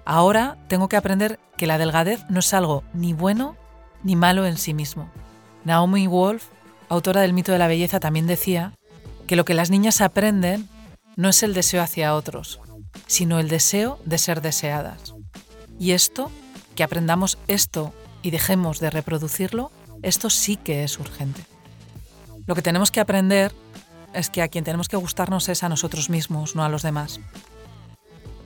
Ahora 0.06 0.56
tengo 0.68 0.88
que 0.88 0.96
aprender 0.96 1.40
que 1.58 1.66
la 1.66 1.80
delgadez 1.80 2.24
no 2.30 2.42
es 2.42 2.54
algo 2.54 2.84
ni 2.94 3.14
bueno 3.14 3.58
ni 4.04 4.16
malo 4.16 4.46
en 4.46 4.58
sí 4.58 4.76
mismo. 4.76 5.10
Naomi 5.66 6.06
Wolf, 6.06 6.46
autora 6.90 7.22
del 7.22 7.34
mito 7.34 7.52
de 7.52 7.58
la 7.58 7.66
belleza, 7.66 8.00
también 8.00 8.28
decía 8.28 8.76
que 9.26 9.36
lo 9.36 9.46
que 9.46 9.56
las 9.56 9.72
niñas 9.72 10.00
aprenden 10.00 10.70
no 11.16 11.28
es 11.28 11.42
el 11.42 11.56
deseo 11.56 11.82
hacia 11.82 12.14
otros, 12.14 12.60
sino 13.08 13.40
el 13.40 13.50
deseo 13.50 13.98
de 14.06 14.20
ser 14.20 14.44
deseadas. 14.44 15.16
Y 15.80 15.94
esto, 15.94 16.30
que 16.76 16.84
aprendamos 16.84 17.40
esto 17.48 17.96
y 18.22 18.30
dejemos 18.30 18.80
de 18.80 18.92
reproducirlo, 18.92 19.72
esto 20.04 20.30
sí 20.30 20.56
que 20.56 20.84
es 20.84 21.00
urgente. 21.00 21.42
Lo 22.46 22.54
que 22.54 22.62
tenemos 22.62 22.92
que 22.92 23.00
aprender 23.00 23.52
es 24.14 24.30
que 24.30 24.42
a 24.42 24.48
quien 24.48 24.64
tenemos 24.64 24.88
que 24.88 24.98
gustarnos 24.98 25.50
es 25.50 25.64
a 25.64 25.70
nosotros 25.70 26.10
mismos, 26.10 26.56
no 26.56 26.64
a 26.64 26.70
los 26.70 26.82
demás. 26.82 27.20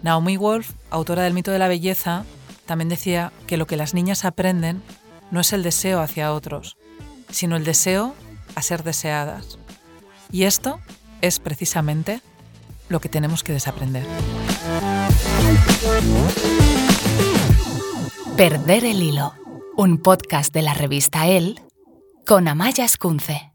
Naomi 0.03 0.37
Wolf, 0.37 0.71
autora 0.89 1.23
del 1.23 1.33
mito 1.33 1.51
de 1.51 1.59
la 1.59 1.67
belleza, 1.67 2.25
también 2.65 2.89
decía 2.89 3.31
que 3.47 3.57
lo 3.57 3.67
que 3.67 3.77
las 3.77 3.93
niñas 3.93 4.25
aprenden 4.25 4.81
no 5.31 5.39
es 5.39 5.53
el 5.53 5.63
deseo 5.63 6.01
hacia 6.01 6.33
otros, 6.33 6.77
sino 7.29 7.55
el 7.55 7.63
deseo 7.63 8.13
a 8.55 8.61
ser 8.61 8.83
deseadas. 8.83 9.57
Y 10.31 10.43
esto 10.43 10.79
es 11.21 11.39
precisamente 11.39 12.21
lo 12.89 12.99
que 12.99 13.09
tenemos 13.09 13.43
que 13.43 13.53
desaprender. 13.53 14.05
Perder 18.37 18.85
el 18.85 19.01
hilo, 19.01 19.33
un 19.75 19.97
podcast 19.97 20.53
de 20.53 20.61
la 20.61 20.73
revista 20.73 21.27
El 21.27 21.61
con 22.25 22.47
Amaya 22.47 22.85
Escunce. 22.85 23.54